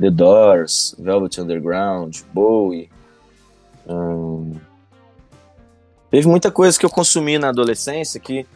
The 0.00 0.10
Doors, 0.10 0.94
Velvet 0.98 1.40
Underground, 1.40 2.18
Bowie. 2.32 2.90
ahn, 3.88 4.60
teve 6.10 6.26
muita 6.26 6.50
coisa 6.50 6.78
que 6.78 6.84
eu 6.84 6.90
consumi 6.90 7.38
na 7.38 7.48
adolescência 7.48 8.20
que 8.20 8.46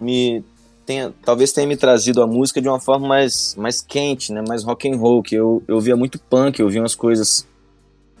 me, 0.00 0.44
tenha, 0.84 1.12
talvez 1.24 1.52
tenha 1.52 1.66
me 1.66 1.76
trazido 1.76 2.22
a 2.22 2.26
música 2.26 2.60
de 2.60 2.68
uma 2.68 2.80
forma 2.80 3.06
mais, 3.06 3.54
mais 3.56 3.80
quente, 3.80 4.32
né? 4.32 4.42
Mais 4.46 4.64
rock 4.64 4.88
and 4.88 4.96
roll, 4.96 5.22
que 5.22 5.34
eu, 5.34 5.62
eu 5.66 5.80
via 5.80 5.96
muito 5.96 6.18
punk, 6.18 6.60
eu 6.60 6.68
via 6.68 6.80
umas 6.80 6.94
coisas, 6.94 7.46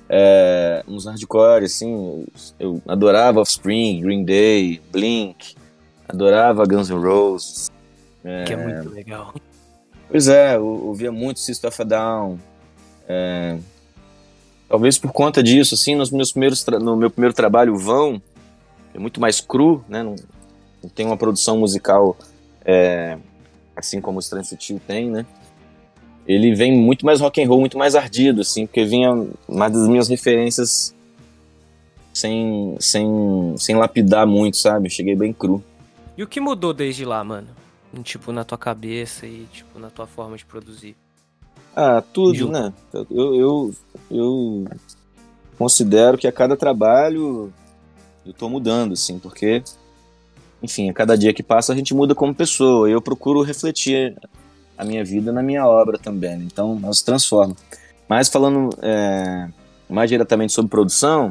é, 0.08 0.82
uns 0.88 1.06
hardcore, 1.06 1.64
assim, 1.64 2.26
eu 2.58 2.80
adorava 2.86 3.40
Offspring, 3.40 4.00
Green 4.00 4.24
Day, 4.24 4.80
Blink, 4.90 5.54
adorava 6.08 6.64
Guns 6.66 6.90
N' 6.90 7.00
Roses. 7.00 7.70
Que 8.46 8.54
é 8.54 8.56
muito 8.56 8.88
legal. 8.88 9.34
Pois 10.08 10.28
é, 10.28 10.56
eu 10.56 10.64
ouvia 10.64 11.12
muito 11.12 11.40
System 11.40 11.68
of 11.68 11.82
a 11.82 11.84
Down. 11.84 12.38
É, 13.06 13.58
talvez 14.68 14.96
por 14.98 15.12
conta 15.12 15.42
disso, 15.42 15.74
assim, 15.74 15.94
nos 15.94 16.10
meus 16.10 16.32
primeiros 16.32 16.64
no 16.66 16.96
meu 16.96 17.10
primeiro 17.10 17.34
trabalho, 17.34 17.76
Vão, 17.76 18.22
é 18.94 18.98
muito 18.98 19.20
mais 19.20 19.40
cru, 19.40 19.84
né? 19.88 20.02
Não, 20.02 20.14
não 20.82 20.88
tem 20.88 21.04
uma 21.04 21.16
produção 21.16 21.58
musical 21.58 22.16
é, 22.64 23.18
assim 23.76 24.00
como 24.00 24.18
o 24.18 24.20
Estranho 24.20 24.44
Sutil 24.44 24.80
tem, 24.86 25.10
né? 25.10 25.26
Ele 26.26 26.54
vem 26.54 26.72
muito 26.72 27.04
mais 27.04 27.20
rock 27.20 27.42
and 27.42 27.48
roll, 27.48 27.60
muito 27.60 27.76
mais 27.76 27.94
ardido, 27.94 28.40
assim, 28.40 28.66
porque 28.66 28.84
vinha 28.84 29.10
mais 29.46 29.72
das 29.72 29.86
minhas 29.88 30.08
referências 30.08 30.94
sem, 32.14 32.76
sem, 32.80 33.54
sem 33.58 33.76
lapidar 33.76 34.26
muito, 34.26 34.56
sabe? 34.56 34.86
Eu 34.86 34.90
cheguei 34.90 35.14
bem 35.14 35.32
cru. 35.32 35.62
E 36.16 36.22
o 36.22 36.26
que 36.26 36.40
mudou 36.40 36.72
desde 36.72 37.04
lá, 37.04 37.22
mano? 37.22 37.48
Tipo, 38.02 38.32
na 38.32 38.44
tua 38.44 38.56
cabeça 38.56 39.26
e, 39.26 39.46
tipo, 39.52 39.78
na 39.78 39.90
tua 39.90 40.06
forma 40.06 40.36
de 40.36 40.44
produzir. 40.44 40.96
Ah, 41.76 42.02
tudo, 42.12 42.34
Ju. 42.34 42.48
né? 42.48 42.72
Eu, 43.10 43.34
eu, 43.34 43.74
eu 44.10 44.64
considero 45.58 46.16
que 46.16 46.26
a 46.26 46.32
cada 46.32 46.56
trabalho 46.56 47.52
eu 48.26 48.32
tô 48.32 48.48
mudando, 48.48 48.92
assim, 48.92 49.18
porque, 49.18 49.62
enfim, 50.62 50.90
a 50.90 50.92
cada 50.92 51.16
dia 51.16 51.32
que 51.32 51.42
passa 51.42 51.72
a 51.72 51.76
gente 51.76 51.94
muda 51.94 52.14
como 52.14 52.34
pessoa. 52.34 52.88
Eu 52.88 53.00
procuro 53.00 53.42
refletir 53.42 54.16
a 54.76 54.84
minha 54.84 55.04
vida 55.04 55.32
na 55.32 55.42
minha 55.42 55.66
obra 55.66 55.98
também. 55.98 56.36
né? 56.36 56.44
Então, 56.46 56.78
ela 56.82 56.92
se 56.92 57.04
transforma. 57.04 57.54
Mas 58.08 58.28
falando 58.28 58.70
é, 58.82 59.48
mais 59.88 60.10
diretamente 60.10 60.52
sobre 60.52 60.70
produção, 60.70 61.28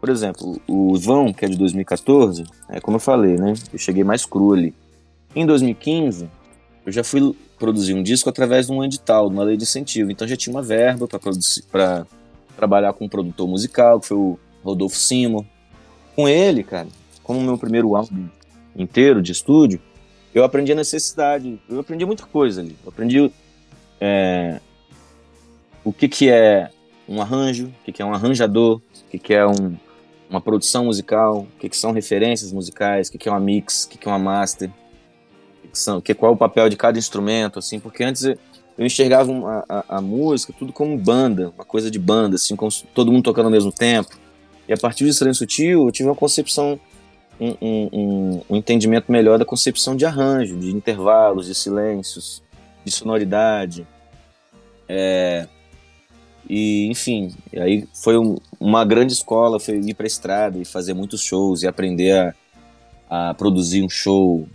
por 0.00 0.08
exemplo, 0.08 0.60
o 0.66 0.96
Vão, 0.98 1.32
que 1.32 1.44
é 1.44 1.48
de 1.48 1.56
2014, 1.56 2.44
é 2.68 2.80
como 2.80 2.96
eu 2.96 3.00
falei, 3.00 3.36
né? 3.36 3.54
Eu 3.72 3.78
cheguei 3.78 4.02
mais 4.02 4.24
cru 4.24 4.54
ali. 4.54 4.74
Em 5.34 5.44
2015, 5.46 6.28
eu 6.86 6.92
já 6.92 7.04
fui 7.04 7.36
produzir 7.58 7.94
um 7.94 8.02
disco 8.02 8.28
através 8.28 8.66
de 8.66 8.72
um 8.72 8.82
edital, 8.82 9.28
de 9.28 9.34
uma 9.34 9.44
lei 9.44 9.56
de 9.56 9.64
incentivo. 9.64 10.10
Então 10.10 10.26
já 10.26 10.36
tinha 10.36 10.54
uma 10.54 10.62
verba 10.62 11.06
para 11.70 12.06
trabalhar 12.56 12.94
com 12.94 13.04
um 13.04 13.08
produtor 13.08 13.46
musical, 13.46 14.00
que 14.00 14.08
foi 14.08 14.16
o 14.16 14.38
Rodolfo 14.64 14.96
Simo. 14.96 15.46
Com 16.14 16.28
ele, 16.28 16.62
cara, 16.62 16.88
como 17.22 17.40
meu 17.40 17.56
primeiro 17.56 17.94
álbum 17.96 18.28
inteiro 18.76 19.22
de 19.22 19.32
estúdio, 19.32 19.80
eu 20.34 20.44
aprendi 20.44 20.72
a 20.72 20.74
necessidade, 20.74 21.60
eu 21.68 21.80
aprendi 21.80 22.04
muita 22.04 22.24
coisa 22.24 22.60
ali. 22.60 22.76
Eu 22.84 22.88
aprendi 22.90 23.32
é, 24.00 24.60
o 25.84 25.92
que, 25.92 26.08
que 26.08 26.28
é 26.28 26.70
um 27.08 27.20
arranjo, 27.20 27.66
o 27.66 27.84
que, 27.84 27.92
que 27.92 28.02
é 28.02 28.04
um 28.04 28.12
arranjador, 28.14 28.76
o 28.76 29.10
que, 29.10 29.18
que 29.18 29.34
é 29.34 29.44
um, 29.46 29.76
uma 30.28 30.40
produção 30.40 30.84
musical, 30.84 31.40
o 31.40 31.58
que, 31.58 31.68
que 31.68 31.76
são 31.76 31.90
referências 31.92 32.52
musicais, 32.52 33.08
o 33.08 33.12
que, 33.12 33.18
que 33.18 33.28
é 33.28 33.32
uma 33.32 33.40
mix, 33.40 33.84
o 33.84 33.88
que, 33.88 33.98
que 33.98 34.08
é 34.08 34.10
uma 34.12 34.18
master, 34.18 34.70
que, 35.72 35.78
são, 35.78 36.00
que, 36.00 36.14
qual 36.14 36.32
é 36.32 36.34
o 36.34 36.38
papel 36.38 36.68
de 36.68 36.76
cada 36.76 36.98
instrumento, 36.98 37.58
assim, 37.58 37.80
porque 37.80 38.04
antes 38.04 38.22
eu 38.24 38.36
enxergava 38.78 39.30
uma- 39.30 39.64
a, 39.68 39.96
a 39.96 40.00
música 40.00 40.54
tudo 40.56 40.72
como 40.72 40.96
banda, 40.96 41.50
uma 41.56 41.64
coisa 41.64 41.90
de 41.90 41.98
banda, 41.98 42.36
assim, 42.36 42.54
como 42.54 42.70
todo 42.94 43.10
mundo 43.10 43.24
tocando 43.24 43.46
ao 43.46 43.50
mesmo 43.50 43.72
tempo. 43.72 44.18
E 44.70 44.72
a 44.72 44.76
partir 44.76 45.02
do 45.02 45.10
Estranho 45.10 45.34
Sutil, 45.34 45.86
eu 45.86 45.90
tive 45.90 46.08
uma 46.08 46.14
concepção, 46.14 46.78
um, 47.40 47.56
um- 47.60 48.42
um- 48.48 48.56
entendimento 48.56 49.10
melhor 49.10 49.36
da 49.36 49.44
concepção 49.44 49.96
de 49.96 50.06
arranjo, 50.06 50.56
de 50.56 50.70
intervalos, 50.70 51.46
de 51.46 51.56
silêncios, 51.56 52.40
de 52.84 52.92
sonoridade. 52.92 53.84
É, 54.88 55.48
e, 56.48 56.86
enfim, 56.86 57.34
aí 57.56 57.84
foi 57.92 58.16
um- 58.16 58.38
uma 58.60 58.84
grande 58.84 59.12
escola, 59.12 59.58
foi 59.58 59.74
ir 59.78 59.92
pra 59.94 60.06
estrada 60.06 60.56
e 60.56 60.64
fazer 60.64 60.94
muitos 60.94 61.20
shows 61.20 61.64
e 61.64 61.66
aprender 61.66 62.12
a, 63.08 63.30
a 63.30 63.34
produzir 63.34 63.82
um 63.82 63.88
show, 63.90 64.46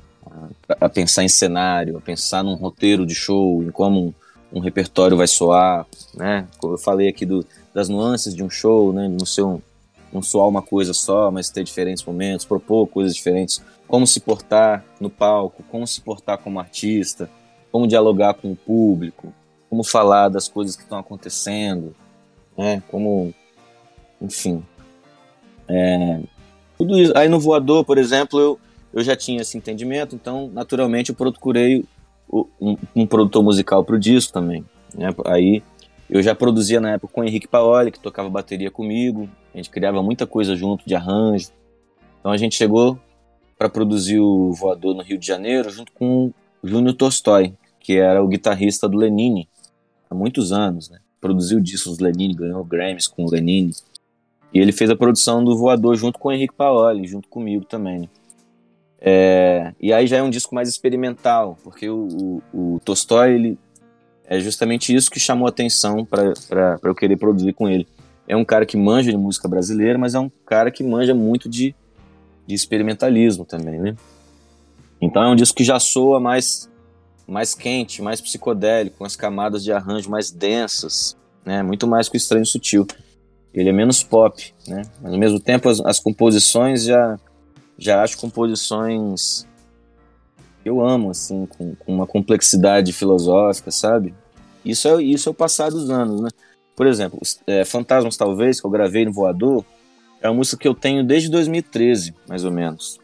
a, 0.79 0.85
a 0.85 0.89
pensar 0.89 1.25
em 1.25 1.29
cenário, 1.29 1.97
a 1.97 2.01
pensar 2.01 2.41
num 2.41 2.55
roteiro 2.55 3.05
de 3.05 3.13
show, 3.13 3.61
em 3.61 3.69
como 3.69 4.15
um, 4.53 4.61
repertório 4.61 5.17
vai 5.17 5.27
soar, 5.27 5.85
né? 6.13 6.47
Eu 6.63 6.77
falei 6.77 7.09
aqui 7.09 7.25
do, 7.25 7.45
das 7.73 7.89
nuances 7.89 8.33
de 8.33 8.41
um 8.41 8.49
show, 8.49 8.93
né? 8.93 9.09
Não 9.09 9.25
ser 9.25 9.41
um, 9.41 9.59
não 10.15 10.21
soar 10.21 10.47
uma 10.47 10.61
coisa 10.61 10.93
só, 10.93 11.29
mas 11.29 11.49
ter 11.49 11.63
diferentes 11.63 12.03
momentos, 12.03 12.45
propor 12.45 12.87
coisas 12.87 13.13
diferentes, 13.13 13.61
como 13.85 14.07
se 14.07 14.21
portar 14.21 14.83
no 14.99 15.09
palco, 15.09 15.61
como 15.69 15.85
se 15.85 15.99
portar 15.99 16.37
como 16.37 16.59
artista, 16.59 17.29
como 17.69 17.85
dialogar 17.85 18.33
com 18.35 18.53
o 18.53 18.55
público, 18.55 19.33
como 19.69 19.83
falar 19.83 20.29
das 20.29 20.47
coisas 20.47 20.77
que 20.77 20.83
estão 20.83 20.97
acontecendo, 20.97 21.93
né? 22.57 22.81
Como, 22.87 23.33
enfim, 24.21 24.63
é, 25.67 26.21
tudo 26.77 26.97
isso. 26.97 27.11
Aí 27.15 27.27
no 27.27 27.39
voador, 27.39 27.83
por 27.83 27.97
exemplo, 27.97 28.39
eu, 28.39 28.59
eu 28.93 29.03
já 29.03 29.17
tinha 29.17 29.41
esse 29.41 29.57
entendimento, 29.57 30.15
então 30.15 30.49
naturalmente 30.53 31.09
eu 31.09 31.15
procurei 31.15 31.83
um, 32.31 32.77
um 32.95 33.05
produtor 33.05 33.43
musical 33.43 33.83
para 33.83 33.95
o 33.95 33.99
disco 33.99 34.31
também. 34.31 34.63
Né? 34.97 35.13
Aí 35.25 35.61
eu 36.09 36.23
já 36.23 36.33
produzia 36.33 36.79
na 36.79 36.91
época 36.91 37.13
com 37.13 37.21
o 37.21 37.23
Henrique 37.25 37.47
Paoli, 37.47 37.91
que 37.91 37.99
tocava 37.99 38.29
bateria 38.29 38.71
comigo, 38.71 39.29
a 39.55 39.57
gente 39.57 39.69
criava 39.69 40.03
muita 40.03 40.27
coisa 40.27 40.53
junto 40.53 40.85
de 40.85 40.93
arranjo. 40.93 41.49
Então 42.19 42.29
a 42.29 42.35
gente 42.35 42.55
chegou 42.55 42.99
para 43.57 43.69
produzir 43.69 44.19
o 44.19 44.51
Voador 44.51 44.93
no 44.93 45.01
Rio 45.01 45.17
de 45.17 45.25
Janeiro 45.25 45.69
junto 45.69 45.93
com 45.93 46.33
o 46.61 46.67
Júnior 46.67 46.93
Tolstói, 46.93 47.53
que 47.79 47.95
era 47.95 48.21
o 48.21 48.27
guitarrista 48.27 48.85
do 48.89 48.97
Lenine 48.97 49.47
há 50.09 50.13
muitos 50.13 50.51
anos, 50.51 50.89
né? 50.89 50.99
Produziu 51.21 51.61
discos 51.61 51.97
do 51.97 52.03
Lenine, 52.03 52.33
ganhou 52.33 52.65
Grammys 52.65 53.07
com 53.07 53.23
o 53.23 53.31
Lenine. 53.31 53.73
E 54.53 54.59
ele 54.59 54.73
fez 54.73 54.89
a 54.89 54.95
produção 54.95 55.41
do 55.41 55.57
Voador 55.57 55.95
junto 55.95 56.19
com 56.19 56.27
o 56.27 56.31
Henrique 56.33 56.53
Paoli, 56.53 57.07
junto 57.07 57.29
comigo 57.29 57.63
também. 57.63 58.01
né? 58.01 58.09
É, 58.99 59.73
e 59.79 59.93
aí 59.93 60.05
já 60.05 60.17
é 60.17 60.23
um 60.23 60.29
disco 60.29 60.53
mais 60.53 60.67
experimental, 60.67 61.57
porque 61.63 61.89
o, 61.89 62.41
o, 62.53 62.75
o 62.75 62.79
Tolstói, 62.83 63.35
ele 63.35 63.59
é 64.25 64.37
justamente 64.41 64.93
isso 64.93 65.09
que 65.09 65.19
chamou 65.19 65.47
atenção 65.47 66.03
para 66.03 66.33
eu 66.83 66.93
querer 66.93 67.15
produzir 67.15 67.53
com 67.53 67.69
ele. 67.69 67.87
É 68.27 68.35
um 68.35 68.45
cara 68.45 68.65
que 68.65 68.75
manja 68.75 69.11
de 69.11 69.17
música 69.17 69.47
brasileira, 69.47 69.97
mas 69.97 70.15
é 70.15 70.19
um 70.19 70.31
cara 70.45 70.71
que 70.71 70.83
manja 70.83 71.13
muito 71.13 71.47
de, 71.47 71.75
de 72.47 72.55
experimentalismo 72.55 73.45
também, 73.45 73.79
né? 73.79 73.95
Então 74.99 75.21
é 75.23 75.29
um 75.29 75.35
disco 75.35 75.57
que 75.57 75.63
já 75.63 75.79
soa 75.79 76.19
mais, 76.19 76.69
mais 77.27 77.53
quente, 77.53 78.01
mais 78.01 78.19
psicodélico, 78.19 78.97
com 78.97 79.05
as 79.05 79.15
camadas 79.15 79.63
de 79.63 79.71
arranjo 79.71 80.09
mais 80.09 80.31
densas, 80.31 81.15
né? 81.45 81.61
Muito 81.61 81.85
mais 81.85 82.09
que 82.09 82.15
o 82.15 82.17
Estranho 82.17 82.45
Sutil. 82.45 82.87
Ele 83.53 83.69
é 83.69 83.73
menos 83.73 84.03
pop, 84.03 84.53
né? 84.67 84.81
Mas 85.01 85.13
ao 85.13 85.19
mesmo 85.19 85.39
tempo 85.39 85.69
as, 85.69 85.79
as 85.81 85.99
composições 85.99 86.83
já 86.83 87.19
já 87.77 88.01
acho 88.01 88.17
composições 88.17 89.45
que 90.63 90.69
eu 90.69 90.81
amo, 90.81 91.11
assim, 91.11 91.45
com, 91.45 91.75
com 91.75 91.93
uma 91.93 92.07
complexidade 92.07 92.91
filosófica, 92.93 93.69
sabe? 93.69 94.13
Isso 94.63 94.87
é, 94.87 95.03
isso 95.03 95.29
é 95.29 95.31
o 95.31 95.35
passar 95.35 95.69
dos 95.69 95.89
anos, 95.89 96.21
né? 96.21 96.29
Por 96.75 96.87
exemplo, 96.87 97.17
os- 97.21 97.39
é, 97.47 97.63
Fantasmas 97.63 98.17
Talvez, 98.17 98.59
que 98.59 98.65
eu 98.67 98.71
gravei 98.71 99.05
no 99.05 99.11
Voador, 99.11 99.63
é 100.21 100.29
uma 100.29 100.35
música 100.37 100.57
que 100.57 100.67
eu 100.67 100.73
tenho 100.73 101.03
desde 101.03 101.29
2013, 101.29 102.13
mais 102.27 102.43
ou 102.43 102.51
menos. 102.51 102.99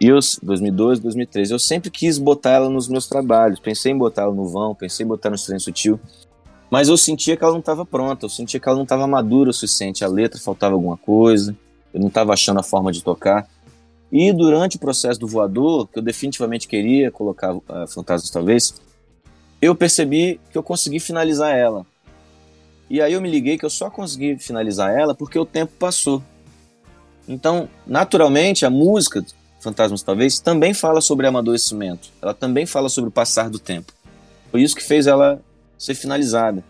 E 0.00 0.08
eu, 0.08 0.18
2012, 0.42 1.00
2013, 1.00 1.52
eu 1.52 1.58
sempre 1.58 1.90
quis 1.90 2.18
botar 2.18 2.50
ela 2.50 2.68
nos 2.68 2.88
meus 2.88 3.06
trabalhos. 3.06 3.60
Pensei 3.60 3.92
em 3.92 3.96
botar 3.96 4.22
ela 4.22 4.34
no 4.34 4.46
vão, 4.46 4.74
pensei 4.74 5.04
em 5.04 5.08
botar 5.08 5.30
no 5.30 5.36
Estranho 5.36 5.60
Sutil. 5.60 5.98
Mas 6.70 6.88
eu 6.88 6.96
sentia 6.96 7.36
que 7.36 7.44
ela 7.44 7.52
não 7.52 7.60
estava 7.60 7.86
pronta, 7.86 8.24
eu 8.26 8.28
sentia 8.30 8.58
que 8.58 8.68
ela 8.68 8.76
não 8.76 8.82
estava 8.82 9.06
madura 9.06 9.50
o 9.50 9.52
suficiente. 9.52 10.04
A 10.04 10.08
letra 10.08 10.40
faltava 10.40 10.74
alguma 10.74 10.96
coisa, 10.96 11.56
eu 11.92 12.00
não 12.00 12.08
estava 12.08 12.32
achando 12.32 12.58
a 12.58 12.62
forma 12.62 12.90
de 12.90 13.02
tocar. 13.02 13.48
E 14.10 14.32
durante 14.32 14.76
o 14.76 14.80
processo 14.80 15.18
do 15.20 15.26
voador, 15.26 15.86
que 15.88 15.98
eu 15.98 16.02
definitivamente 16.02 16.66
queria 16.68 17.10
colocar 17.10 17.54
uh, 17.54 17.62
Fantasmas 17.88 18.30
Talvez, 18.30 18.74
eu 19.62 19.74
percebi 19.74 20.40
que 20.50 20.58
eu 20.58 20.62
consegui 20.62 20.98
finalizar 21.00 21.56
ela. 21.56 21.86
E 22.88 23.00
aí 23.00 23.12
eu 23.12 23.20
me 23.20 23.30
liguei 23.30 23.56
que 23.56 23.64
eu 23.64 23.70
só 23.70 23.90
consegui 23.90 24.38
finalizar 24.38 24.92
ela 24.92 25.14
porque 25.14 25.38
o 25.38 25.46
tempo 25.46 25.72
passou. 25.78 26.22
Então, 27.26 27.68
naturalmente, 27.86 28.66
a 28.66 28.70
música 28.70 29.24
Fantasmas 29.64 30.02
Talvez 30.02 30.38
também 30.38 30.74
fala 30.74 31.00
sobre 31.00 31.26
amadurecimento. 31.26 32.10
Ela 32.20 32.34
também 32.34 32.66
fala 32.66 32.90
sobre 32.90 33.08
o 33.08 33.12
passar 33.12 33.48
do 33.48 33.58
tempo. 33.58 33.94
Foi 34.50 34.60
isso 34.60 34.76
que 34.76 34.82
fez 34.82 35.06
ela 35.06 35.40
ser 35.78 35.94
finalizada. 35.94 36.62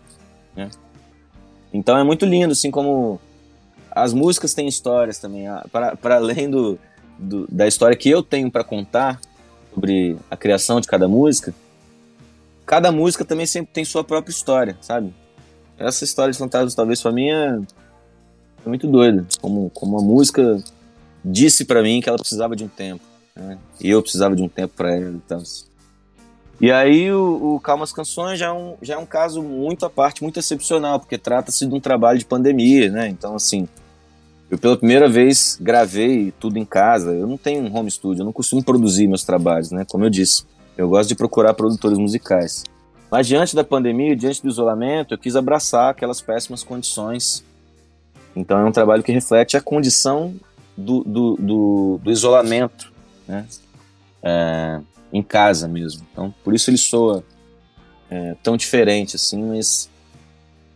Né? 0.55 0.69
Então 1.73 1.97
é 1.97 2.03
muito 2.05 2.25
lindo, 2.25 2.53
assim 2.53 2.71
como 2.71 3.19
as 3.91 4.13
músicas 4.13 4.53
têm 4.53 4.65
histórias 4.65 5.19
também. 5.19 5.45
Para 6.01 6.15
além 6.15 6.49
do, 6.49 6.79
do, 7.19 7.45
da 7.51 7.67
história 7.67 7.97
que 7.97 8.09
eu 8.09 8.23
tenho 8.23 8.49
para 8.49 8.63
contar 8.63 9.19
sobre 9.73 10.15
a 10.31 10.37
criação 10.37 10.79
de 10.79 10.87
cada 10.87 11.05
música, 11.05 11.53
cada 12.65 12.93
música 12.93 13.25
também 13.25 13.45
sempre 13.45 13.73
tem 13.73 13.83
sua 13.83 14.05
própria 14.05 14.31
história, 14.31 14.77
sabe? 14.79 15.13
Essa 15.77 16.03
história 16.03 16.31
de 16.31 16.37
Fantasmas 16.37 16.75
talvez 16.75 17.01
para 17.01 17.11
mim 17.11 17.29
é, 17.29 17.59
é 18.65 18.69
muito 18.69 18.87
doida, 18.87 19.25
como 19.41 19.69
como 19.71 19.99
a 19.99 20.01
música 20.01 20.63
disse 21.23 21.65
para 21.65 21.81
mim 21.81 22.01
que 22.01 22.07
ela 22.07 22.17
precisava 22.17 22.55
de 22.55 22.63
um 22.63 22.67
tempo. 22.67 23.03
né? 23.35 23.57
E 23.81 23.89
eu 23.89 24.01
precisava 24.01 24.35
de 24.35 24.43
um 24.43 24.47
tempo 24.47 24.73
para 24.75 24.95
ela 24.95 25.15
e 25.17 25.21
tal. 25.27 25.41
E 26.59 26.71
aí 26.71 27.11
o, 27.11 27.55
o 27.55 27.59
Calmas 27.59 27.91
Canções 27.91 28.39
já 28.39 28.47
é, 28.47 28.51
um, 28.51 28.75
já 28.81 28.93
é 28.93 28.97
um 28.97 29.05
caso 29.05 29.41
muito 29.41 29.85
à 29.85 29.89
parte, 29.89 30.23
muito 30.23 30.39
excepcional, 30.39 30.99
porque 30.99 31.17
trata-se 31.17 31.65
de 31.65 31.73
um 31.73 31.81
trabalho 31.81 32.17
de 32.17 32.25
pandemia, 32.25 32.89
né? 32.89 33.09
Então, 33.09 33.35
assim, 33.35 33.67
eu 34.49 34.57
pela 34.57 34.77
primeira 34.77 35.09
vez 35.09 35.57
gravei 35.59 36.33
tudo 36.39 36.57
em 36.57 36.63
casa. 36.63 37.11
Eu 37.11 37.27
não 37.27 37.37
tenho 37.37 37.63
um 37.63 37.75
home 37.75 37.91
studio, 37.91 38.21
eu 38.21 38.25
não 38.25 38.31
costumo 38.31 38.63
produzir 38.63 39.07
meus 39.07 39.25
trabalhos, 39.25 39.71
né? 39.71 39.85
Como 39.89 40.05
eu 40.05 40.09
disse, 40.09 40.43
eu 40.77 40.87
gosto 40.87 41.09
de 41.09 41.15
procurar 41.15 41.53
produtores 41.53 41.97
musicais. 41.97 42.63
Mas 43.09 43.27
diante 43.27 43.55
da 43.55 43.63
pandemia, 43.63 44.15
diante 44.15 44.41
do 44.41 44.49
isolamento, 44.49 45.13
eu 45.13 45.17
quis 45.17 45.35
abraçar 45.35 45.91
aquelas 45.91 46.21
péssimas 46.21 46.63
condições. 46.63 47.43
Então 48.35 48.59
é 48.59 48.65
um 48.65 48.71
trabalho 48.71 49.03
que 49.03 49.11
reflete 49.11 49.55
a 49.55 49.61
condição 49.61 50.35
do, 50.75 51.03
do, 51.03 51.35
do, 51.35 51.99
do 52.03 52.11
isolamento, 52.11 52.91
né? 53.27 53.45
É, 54.21 54.81
em 55.13 55.21
casa 55.21 55.67
mesmo. 55.67 56.05
Então, 56.11 56.33
por 56.43 56.53
isso 56.53 56.69
ele 56.69 56.77
soa 56.77 57.23
é, 58.09 58.35
tão 58.43 58.57
diferente 58.57 59.15
assim, 59.15 59.41
mas 59.41 59.89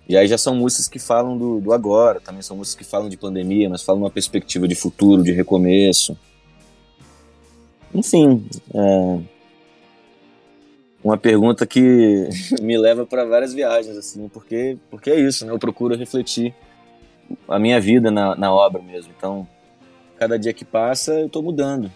e 0.07 0.17
aí 0.17 0.27
já 0.27 0.37
são 0.37 0.55
músicas 0.55 0.87
que 0.87 0.97
falam 0.97 1.37
do, 1.37 1.59
do 1.59 1.73
agora, 1.73 2.19
também 2.19 2.41
são 2.41 2.57
músicas 2.57 2.85
que 2.85 2.89
falam 2.89 3.09
de 3.09 3.17
pandemia, 3.17 3.69
mas 3.69 3.83
falam 3.83 4.01
uma 4.01 4.09
perspectiva 4.09 4.67
de 4.67 4.73
futuro, 4.73 5.21
de 5.21 5.31
recomeço. 5.31 6.17
Enfim, 7.93 8.47
é 8.73 9.19
uma 11.03 11.17
pergunta 11.17 11.65
que 11.65 12.29
me 12.61 12.77
leva 12.77 13.05
para 13.05 13.25
várias 13.25 13.53
viagens, 13.53 13.97
assim, 13.97 14.27
porque, 14.29 14.77
porque 14.89 15.09
é 15.09 15.19
isso, 15.19 15.45
né? 15.45 15.51
Eu 15.51 15.59
procuro 15.59 15.95
refletir 15.95 16.53
a 17.47 17.59
minha 17.59 17.79
vida 17.79 18.09
na, 18.11 18.35
na 18.35 18.53
obra 18.53 18.81
mesmo. 18.81 19.13
Então, 19.15 19.47
cada 20.17 20.37
dia 20.37 20.53
que 20.53 20.65
passa, 20.65 21.13
eu 21.13 21.27
estou 21.27 21.41
mudando. 21.41 21.91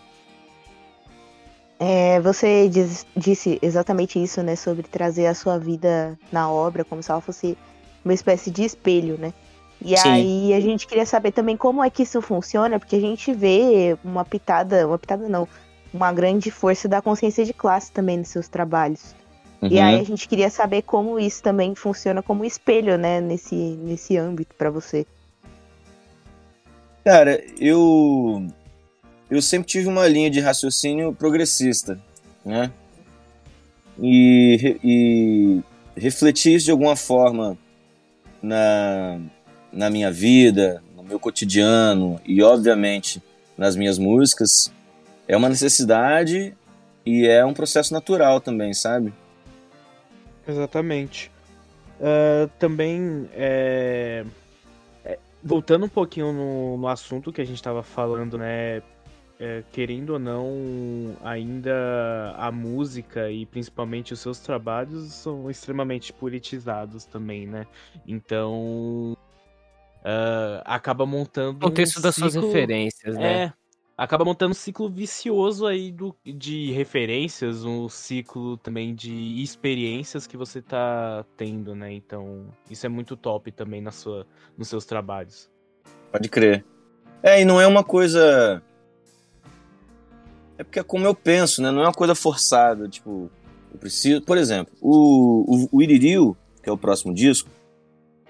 É, 1.80 2.22
você 2.22 2.70
diz, 2.70 3.06
disse 3.16 3.60
exatamente 3.62 4.22
isso, 4.22 4.42
né? 4.42 4.56
Sobre 4.56 4.84
trazer 4.84 5.26
a 5.26 5.34
sua 5.34 5.58
vida 5.58 6.18
na 6.32 6.50
obra 6.50 6.86
como 6.86 7.04
se 7.04 7.12
ela 7.12 7.20
fosse 7.20 7.58
uma 8.06 8.14
espécie 8.14 8.50
de 8.52 8.64
espelho, 8.64 9.18
né? 9.18 9.34
E 9.82 9.98
Sim. 9.98 10.10
aí 10.10 10.54
a 10.54 10.62
gente 10.62 10.88
queria 10.88 11.06
saber 11.06 11.34
também 11.34 11.58
como 11.58 11.84
é 11.84 11.90
que 11.90 12.04
isso 12.04 12.22
funciona, 12.22 12.80
porque 12.80 12.96
a 12.96 13.02
gente 13.02 13.34
vê 13.34 13.98
uma 14.04 14.24
pitada, 14.24 14.88
uma 14.88 14.98
pitada 14.98 15.28
não, 15.28 15.46
uma 15.94 16.12
grande 16.12 16.50
força 16.50 16.88
da 16.88 17.02
consciência 17.02 17.46
de 17.46 17.54
classe 17.54 17.92
também 17.92 18.18
nos 18.18 18.30
seus 18.30 18.48
trabalhos. 18.48 19.16
E 19.62 19.78
Uhum. 19.78 19.84
aí 19.84 20.00
a 20.00 20.04
gente 20.04 20.28
queria 20.28 20.50
saber 20.50 20.82
como 20.82 21.18
isso 21.20 21.42
também 21.42 21.74
funciona 21.74 22.22
como 22.22 22.44
espelho, 22.44 22.98
né, 22.98 23.22
nesse, 23.22 23.56
nesse 23.56 24.18
âmbito 24.18 24.54
pra 24.56 24.70
você. 24.70 25.06
Cara, 27.04 27.42
eu 27.60 28.46
eu 29.30 29.42
sempre 29.42 29.68
tive 29.68 29.88
uma 29.88 30.08
linha 30.08 30.30
de 30.30 30.40
raciocínio 30.40 31.14
progressista, 31.14 32.00
né? 32.46 32.72
E, 34.00 34.78
e 34.84 35.62
refletir 36.00 36.56
isso 36.56 36.66
de 36.66 36.72
alguma 36.72 36.96
forma 36.96 37.58
na, 38.42 39.20
na 39.72 39.90
minha 39.90 40.12
vida, 40.12 40.84
no 40.96 41.04
meu 41.04 41.20
cotidiano 41.20 42.20
e, 42.26 42.42
obviamente, 42.44 43.22
nas 43.58 43.76
minhas 43.76 43.98
músicas 43.98 44.72
é 45.28 45.36
uma 45.38 45.50
necessidade 45.50 46.56
e 47.06 47.28
é 47.28 47.46
um 47.46 47.54
processo 47.54 47.94
natural 47.94 48.40
também, 48.40 48.74
sabe? 48.74 49.14
Exatamente. 50.48 51.32
Ah, 52.02 52.50
também, 52.60 53.30
é, 53.34 54.26
é, 55.06 55.20
voltando 55.44 55.86
um 55.86 55.90
pouquinho 55.90 56.34
no, 56.34 56.78
no 56.78 56.88
assunto 56.88 57.32
que 57.32 57.42
a 57.42 57.46
gente 57.46 57.58
estava 57.58 57.84
falando, 57.84 58.38
né? 58.38 58.82
é, 59.40 59.64
querendo 59.72 60.12
ou 60.12 60.20
não, 60.20 61.18
ainda 61.22 62.34
a 62.38 62.52
música 62.52 63.30
e 63.30 63.46
principalmente 63.46 64.14
os 64.14 64.20
seus 64.22 64.40
trabalhos 64.40 65.12
são 65.12 65.50
extremamente 65.50 66.14
politizados 66.14 67.06
também, 67.06 67.46
né? 67.46 67.68
Então. 68.08 69.18
ah, 70.04 70.62
acaba 70.66 71.06
montando. 71.06 71.58
O 71.58 71.70
contexto 71.70 72.00
um 72.00 72.02
das 72.02 72.16
suas 72.16 72.34
ciclo- 72.34 72.48
referências, 72.48 73.18
né? 73.18 73.46
É. 73.46 73.54
Acaba 73.96 74.26
montando 74.26 74.52
um 74.52 74.56
ciclo 74.56 74.90
vicioso 74.90 75.68
aí 75.68 75.92
do, 75.92 76.16
de 76.26 76.72
referências, 76.72 77.64
um 77.64 77.88
ciclo 77.88 78.58
também 78.58 78.96
de 78.96 79.42
experiências 79.42 80.26
que 80.26 80.36
você 80.36 80.64
tá 80.64 81.24
tendo, 81.38 81.76
né? 81.76 81.94
Então, 81.94 82.48
isso 82.70 82.86
é 82.88 82.90
muito 82.90 83.16
top 83.16 83.52
também 83.52 83.82
na 83.82 83.92
sua, 83.92 84.26
nos 84.58 84.68
seus 84.68 84.84
trabalhos. 84.86 85.48
Pode 86.12 86.28
crer. 86.28 86.66
É, 87.22 87.42
e 87.42 87.46
não 87.46 87.62
é 87.62 87.68
uma 87.68 87.84
coisa. 87.84 88.64
É 90.58 90.64
porque 90.64 90.80
é 90.80 90.84
como 90.84 91.06
eu 91.06 91.14
penso, 91.14 91.62
né? 91.62 91.70
Não 91.70 91.82
é 91.82 91.86
uma 91.86 91.94
coisa 91.94 92.16
forçada. 92.16 92.90
Tipo, 92.90 93.30
eu 93.72 93.78
preciso. 93.78 94.24
Por 94.24 94.40
exemplo, 94.40 94.74
o, 94.82 95.46
o, 95.48 95.70
o 95.72 95.82
Iririu, 95.84 96.36
que 96.64 96.70
é 96.70 96.74
o 96.74 96.78
próximo 96.78 97.14
disco, 97.14 97.50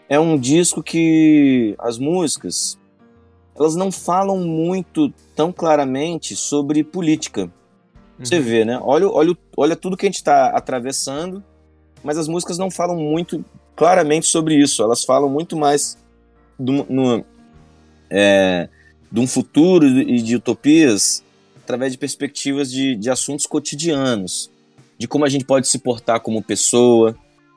é 0.10 0.20
um 0.20 0.38
disco 0.38 0.84
que 0.84 1.74
as 1.80 1.98
músicas 1.98 2.78
elas 3.58 3.76
não 3.76 3.92
falam 3.92 4.38
muito 4.40 5.14
tão 5.36 5.52
claramente 5.52 6.36
sobre 6.36 6.84
política. 6.84 7.52
Você 8.20 8.38
Uhum. 8.38 8.44
vê, 8.44 8.66
né? 8.66 8.80
Olha, 8.82 9.08
olha, 9.10 9.38
olha 9.58 9.76
tudo 9.76 9.98
que 9.98 10.06
a 10.06 10.10
gente 10.10 10.16
está 10.18 10.48
atravessando, 10.50 11.44
mas 12.04 12.18
as 12.18 12.28
músicas 12.28 12.58
não 12.58 12.70
falam 12.70 12.96
muito 12.98 13.44
claramente 13.76 14.28
sobre 14.28 14.56
isso. 14.56 14.84
Elas 14.84 15.04
falam 15.04 15.30
muito 15.30 15.56
mais 15.58 15.98
do, 16.58 16.86
no, 16.90 17.26
é, 18.10 18.70
de 19.12 19.20
um 19.20 19.28
futuro 19.28 19.86
e 19.86 20.22
de 20.22 20.36
utopias 20.36 21.24
através 21.64 21.92
de 21.94 21.98
perspectivas 21.98 22.72
de, 22.72 22.96
de 22.96 23.10
assuntos 23.10 23.46
cotidianos, 23.48 24.52
de 24.98 25.08
como 25.08 25.26
a 25.26 25.30
gente 25.30 25.46
pode 25.46 25.68
se 25.68 25.80
portar 25.80 26.20
como 26.20 26.44
pessoa, 26.44 27.16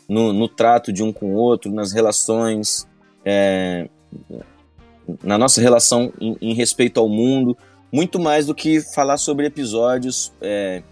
no, 0.08 0.32
no 0.32 0.48
trato 0.48 0.92
de 0.92 1.02
um 1.02 1.12
com 1.12 1.34
o 1.34 1.34
outro, 1.34 1.70
nas 1.72 1.92
relações, 1.92 2.86
é, 3.24 3.88
na 5.22 5.38
nossa 5.38 5.60
relação 5.60 6.12
em, 6.20 6.36
em 6.40 6.54
respeito 6.54 7.00
ao 7.00 7.08
mundo, 7.08 7.56
muito 7.92 8.18
mais 8.18 8.46
do 8.46 8.54
que 8.54 8.80
falar 8.80 9.16
sobre 9.16 9.46
episódios 9.46 10.32
é, 10.40 10.82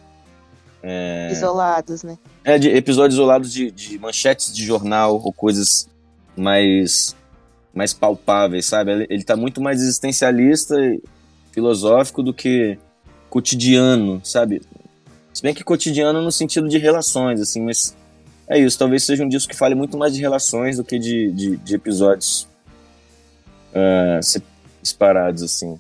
Isolados, 1.33 2.03
né? 2.03 2.19
é, 2.45 2.59
de 2.59 2.69
episódios 2.69 3.15
isolados 3.15 3.51
de, 3.51 3.71
de 3.71 3.99
manchetes 3.99 4.55
de 4.55 4.63
jornal 4.63 5.21
ou 5.23 5.33
coisas 5.33 5.89
mais 6.37 7.17
mais 7.73 7.93
palpáveis, 7.93 8.67
sabe? 8.67 8.93
Ele, 8.93 9.07
ele 9.11 9.25
tá 9.25 9.35
muito 9.35 9.61
mais 9.61 9.81
existencialista 9.81 10.79
e 10.79 11.03
filosófico 11.53 12.23
do 12.23 12.33
que 12.33 12.79
cotidiano, 13.29 14.21
sabe? 14.23 14.63
Se 15.33 15.43
bem 15.43 15.53
que 15.53 15.65
cotidiano 15.65 16.23
no 16.23 16.31
sentido 16.31 16.69
de 16.69 16.79
relações, 16.79 17.41
assim, 17.41 17.63
mas 17.63 17.97
é 18.49 18.59
isso. 18.59 18.79
Talvez 18.79 19.03
seja 19.03 19.25
um 19.25 19.29
disco 19.29 19.51
que 19.51 19.59
fale 19.59 19.75
muito 19.75 19.99
mais 19.99 20.15
de 20.15 20.21
relações 20.21 20.77
do 20.77 20.85
que 20.85 20.99
de, 20.99 21.33
de, 21.33 21.57
de 21.57 21.75
episódios 21.75 22.47
se- 24.23 24.43
separados, 24.83 25.43
assim. 25.43 25.79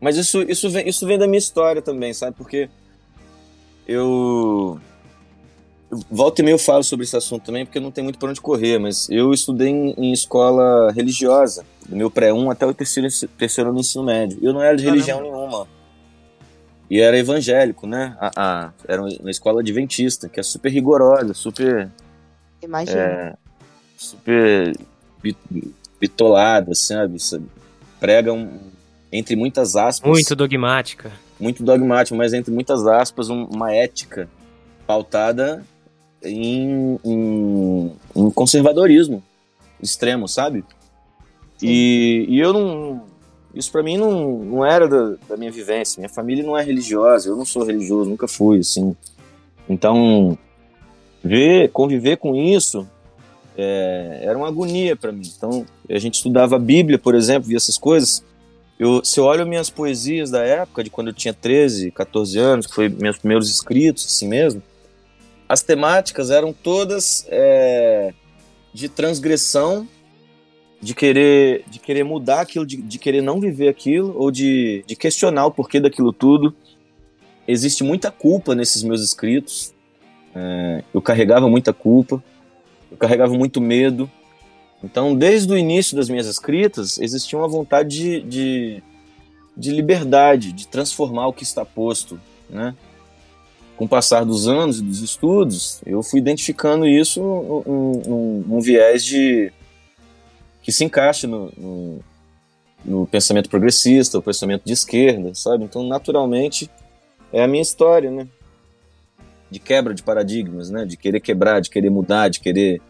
Mas 0.00 0.16
isso, 0.16 0.42
isso, 0.42 0.70
vem, 0.70 0.88
isso 0.88 1.06
vem 1.06 1.18
da 1.18 1.26
minha 1.26 1.38
história 1.38 1.82
também, 1.82 2.12
sabe? 2.14 2.36
Porque 2.36 2.68
eu 3.86 4.78
volta 6.10 6.42
e 6.42 6.44
meia 6.44 6.54
eu 6.54 6.58
falo 6.58 6.84
sobre 6.84 7.04
esse 7.04 7.16
assunto 7.16 7.44
também, 7.44 7.64
porque 7.64 7.80
não 7.80 7.90
tem 7.90 8.04
muito 8.04 8.18
por 8.18 8.28
onde 8.28 8.40
correr, 8.40 8.78
mas 8.78 9.08
eu 9.08 9.32
estudei 9.32 9.68
em, 9.68 9.94
em 9.96 10.12
escola 10.12 10.92
religiosa, 10.92 11.64
do 11.88 11.96
meu 11.96 12.10
pré-1 12.10 12.50
até 12.52 12.66
o 12.66 12.74
terceiro, 12.74 13.08
terceiro 13.38 13.70
ano 13.70 13.78
do 13.78 13.80
ensino 13.80 14.04
médio. 14.04 14.38
Eu 14.42 14.52
não 14.52 14.62
era 14.62 14.76
de 14.76 14.84
Caramba. 14.84 14.94
religião 15.02 15.22
nenhuma. 15.22 15.66
E 16.90 17.00
era 17.00 17.18
evangélico, 17.18 17.86
né? 17.86 18.16
A, 18.20 18.30
a- 18.36 18.72
era 18.86 19.02
uma 19.02 19.30
escola 19.30 19.60
adventista, 19.60 20.28
que 20.28 20.38
é 20.38 20.42
super 20.42 20.70
rigorosa, 20.70 21.34
super, 21.34 21.90
Imagina. 22.62 22.98
é, 23.00 23.36
super 23.96 24.76
bitolada, 26.00 26.74
sabe? 26.74 27.18
Sabe? 27.20 27.44
Prega 28.00 28.32
um, 28.32 28.48
entre 29.12 29.34
muitas 29.36 29.74
aspas 29.76 30.08
Muito 30.10 30.36
dogmática. 30.36 31.10
muito 31.40 31.62
dogmático, 31.62 32.16
mas 32.16 32.32
entre 32.32 32.52
muitas 32.52 32.86
aspas, 32.86 33.28
um- 33.30 33.44
uma 33.44 33.72
ética 33.74 34.28
pautada 34.86 35.64
em, 36.22 36.98
em- 37.04 37.92
em 38.16 38.30
conservadorismo 38.30 39.22
extremo, 39.82 40.26
sabe? 40.28 40.64
E, 41.62 42.26
e 42.28 42.38
eu 42.38 42.52
não. 42.52 43.02
Isso 43.54 43.72
pra 43.72 43.82
mim 43.82 43.96
não, 43.96 44.38
não 44.38 44.64
era 44.64 44.86
da, 44.88 45.16
da 45.28 45.36
minha 45.36 45.50
vivência. 45.50 45.98
Minha 46.00 46.08
família 46.08 46.44
não 46.44 46.56
é 46.56 46.62
religiosa, 46.62 47.28
eu 47.28 47.36
não 47.36 47.44
sou 47.44 47.64
religioso, 47.64 48.08
nunca 48.10 48.28
fui, 48.28 48.58
assim. 48.60 48.94
Então, 49.68 50.36
ver, 51.24 51.70
conviver 51.70 52.16
com 52.18 52.36
isso 52.36 52.86
é, 53.58 54.20
era 54.22 54.38
uma 54.38 54.46
agonia 54.46 54.94
pra 54.94 55.10
mim. 55.10 55.28
Então, 55.36 55.66
a 55.90 55.98
gente 55.98 56.14
estudava 56.14 56.54
a 56.54 56.58
Bíblia, 56.60 56.96
por 56.96 57.16
exemplo, 57.16 57.48
via 57.48 57.56
essas 57.56 57.76
coisas. 57.76 58.24
Eu, 58.78 59.04
se 59.04 59.18
eu 59.18 59.24
olho 59.24 59.44
minhas 59.44 59.68
poesias 59.68 60.30
da 60.30 60.44
época, 60.44 60.84
de 60.84 60.90
quando 60.90 61.08
eu 61.08 61.12
tinha 61.12 61.34
13, 61.34 61.90
14 61.90 62.38
anos, 62.38 62.66
que 62.68 62.74
foi 62.74 62.88
meus 62.88 63.18
primeiros 63.18 63.50
escritos, 63.50 64.06
assim 64.06 64.28
mesmo, 64.28 64.62
as 65.48 65.60
temáticas 65.62 66.30
eram 66.30 66.52
todas 66.52 67.26
é, 67.28 68.14
de 68.72 68.88
transgressão 68.88 69.88
de 70.80 70.94
querer 70.94 71.64
de 71.68 71.80
querer 71.80 72.04
mudar 72.04 72.42
aquilo, 72.42 72.64
de, 72.64 72.76
de 72.76 72.98
querer 73.00 73.20
não 73.20 73.40
viver 73.40 73.66
aquilo, 73.66 74.14
ou 74.16 74.30
de, 74.30 74.84
de 74.86 74.94
questionar 74.94 75.46
o 75.46 75.50
porquê 75.50 75.80
daquilo 75.80 76.12
tudo. 76.12 76.54
Existe 77.48 77.82
muita 77.82 78.12
culpa 78.12 78.54
nesses 78.54 78.84
meus 78.84 79.02
escritos. 79.02 79.74
É, 80.32 80.84
eu 80.94 81.02
carregava 81.02 81.48
muita 81.48 81.72
culpa, 81.72 82.22
eu 82.90 82.96
carregava 82.96 83.34
muito 83.34 83.60
medo. 83.60 84.10
Então, 84.82 85.14
desde 85.14 85.52
o 85.52 85.56
início 85.56 85.96
das 85.96 86.08
minhas 86.08 86.26
escritas, 86.26 86.98
existia 86.98 87.38
uma 87.38 87.48
vontade 87.48 87.88
de, 87.88 88.20
de, 88.22 88.82
de 89.56 89.70
liberdade, 89.72 90.52
de 90.52 90.68
transformar 90.68 91.26
o 91.26 91.32
que 91.32 91.42
está 91.42 91.64
posto, 91.64 92.20
né? 92.48 92.74
Com 93.76 93.84
o 93.84 93.88
passar 93.88 94.24
dos 94.24 94.48
anos 94.48 94.80
e 94.80 94.82
dos 94.82 95.00
estudos, 95.02 95.80
eu 95.86 96.02
fui 96.02 96.18
identificando 96.18 96.86
isso 96.86 97.20
num, 97.64 98.60
viés 98.60 99.04
de 99.04 99.52
que 100.62 100.72
se 100.72 100.84
encaixa 100.84 101.28
no, 101.28 101.52
no, 101.56 102.00
no 102.84 103.06
pensamento 103.06 103.48
progressista, 103.48 104.18
o 104.18 104.22
pensamento 104.22 104.64
de 104.64 104.72
esquerda, 104.72 105.32
sabe? 105.34 105.64
Então, 105.64 105.84
naturalmente, 105.84 106.68
é 107.32 107.42
a 107.42 107.48
minha 107.48 107.62
história, 107.62 108.10
né? 108.10 108.26
De 109.50 109.58
quebra 109.58 109.94
de 109.94 110.02
paradigmas, 110.02 110.70
né? 110.70 110.84
De 110.84 110.96
querer 110.96 111.20
quebrar, 111.20 111.60
de 111.60 111.70
querer 111.70 111.90
mudar, 111.90 112.28
de 112.28 112.40
querer 112.40 112.80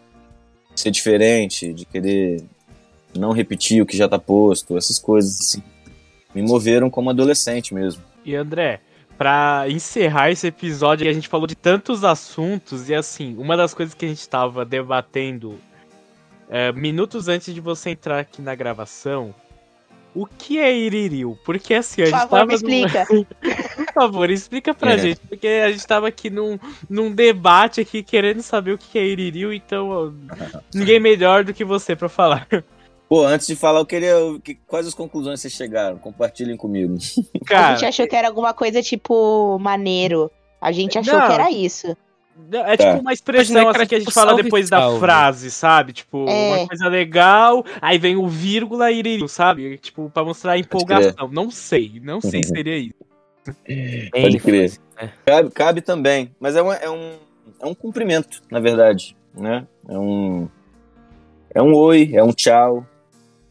ser 0.75 0.91
diferente, 0.91 1.73
de 1.73 1.85
querer 1.85 2.45
não 3.17 3.33
repetir 3.33 3.83
o 3.83 3.87
que 3.87 3.97
já 3.97 4.05
está 4.05 4.19
posto, 4.19 4.77
essas 4.77 4.99
coisas 4.99 5.41
assim. 5.41 5.63
Me 6.35 6.43
moveram 6.43 6.91
como 6.91 7.11
adolescente 7.11 7.75
mesmo. 7.75 8.03
E 8.25 8.35
André, 8.35 8.81
pra 9.17 9.65
encerrar 9.69 10.31
esse 10.31 10.47
episódio, 10.47 11.09
a 11.09 11.13
gente 11.13 11.29
falou 11.29 11.47
de 11.47 11.55
tantos 11.55 12.05
assuntos 12.05 12.89
e 12.89 12.95
assim, 12.95 13.37
uma 13.39 13.57
das 13.57 13.75
coisas 13.75 13.95
que 13.95 14.05
a 14.05 14.09
gente 14.09 14.21
estava 14.21 14.65
debatendo 14.65 15.59
é, 16.49 16.73
minutos 16.73 17.29
antes 17.29 17.53
de 17.53 17.61
você 17.61 17.91
entrar 17.91 18.21
aqui 18.21 18.41
na 18.41 18.55
gravação, 18.55 19.35
o 20.15 20.27
que 20.27 20.59
é 20.59 20.75
Iririu? 20.75 21.39
Porque 21.45 21.75
assim, 21.75 22.03
a 22.03 22.05
Por 22.05 22.11
gente 22.11 22.21
favor, 22.21 22.37
tava 22.39 22.47
me 22.47 22.55
explica. 22.55 23.07
Por 23.93 24.03
favor, 24.03 24.31
explica 24.31 24.73
pra 24.75 24.93
É. 24.95 24.99
gente, 24.99 25.21
porque 25.29 25.47
a 25.47 25.71
gente 25.71 25.87
tava 25.87 26.09
aqui 26.09 26.31
num, 26.31 26.59
num 26.89 27.11
debate 27.13 27.81
aqui 27.81 28.03
querendo 28.03 28.43
saber 28.43 28.73
o 28.73 28.79
que 28.79 28.99
é 28.99 29.05
Iririu, 29.07 29.53
então 29.53 29.89
ó, 29.91 30.11
ninguém 30.75 31.01
melhor 31.01 31.45
do 31.45 31.53
que 31.55 31.65
você 31.65 31.95
pra 31.97 32.09
falar. 32.09 32.47
Pô, 33.09 33.25
antes 33.25 33.47
de 33.47 33.57
falar, 33.57 33.81
eu 33.81 33.87
queria. 33.87 34.15
Que, 34.45 34.55
quais 34.67 34.87
as 34.87 34.93
conclusões 34.95 35.41
vocês 35.41 35.55
chegaram? 35.55 35.97
Compartilhem 35.99 36.57
comigo. 36.59 36.97
a 37.41 37.45
Cara, 37.47 37.75
gente 37.77 37.87
achou 37.87 38.07
que 38.07 38.15
era 38.15 38.29
alguma 38.29 38.53
coisa 38.53 38.83
tipo 38.83 39.59
maneiro. 39.59 40.31
A 40.61 40.73
gente 40.73 40.99
achou 40.99 41.19
Não. 41.19 41.27
que 41.27 41.33
era 41.33 41.51
isso. 41.51 41.97
é 42.53 42.77
Tá. 42.77 42.91
tipo 42.93 43.01
uma 43.01 43.13
expressão 43.13 43.55
Mas, 43.55 43.65
né, 43.65 43.73
cara, 43.73 43.79
assim 43.79 43.89
que 43.89 43.95
a 43.95 43.99
gente 43.99 44.09
tipo, 44.09 44.15
fala 44.15 44.29
salve, 44.31 44.43
depois 44.43 44.69
da 44.69 44.91
frase, 44.99 45.51
sabe? 45.51 45.93
Tipo, 45.95 46.29
É. 46.29 46.57
uma 46.59 46.69
coisa 46.69 46.87
legal, 46.87 47.65
aí 47.81 47.97
vem 47.99 48.17
o 48.17 48.29
vírgula 48.29 48.93
Iririu, 48.93 49.27
sabe? 49.27 49.79
Tipo, 49.79 50.11
pra 50.11 50.23
mostrar 50.23 50.53
a 50.53 50.59
empolgação. 50.59 51.29
Não 51.33 51.51
sei, 51.51 51.99
não 52.05 52.21
sei 52.21 52.43
se 52.43 52.51
seria 52.51 52.77
isso. 52.77 52.95
Pode 54.13 54.39
crer. 54.41 54.73
né? 55.01 55.13
Cabe, 55.25 55.51
cabe 55.51 55.81
também. 55.81 56.31
Mas 56.41 56.57
é, 56.57 56.63
uma- 56.63 56.75
é 56.77 56.91
um, 56.91 57.17
é 57.61 57.67
um 57.67 57.75
cumprimento, 57.75 58.43
na 58.51 58.61
verdade. 58.61 59.17
Né? 59.35 59.67
É 59.89 59.99
um. 59.99 60.49
É 61.55 61.63
um 61.63 61.75
oi, 61.75 62.11
é 62.15 62.23
um 62.23 62.33
tchau, 62.33 62.87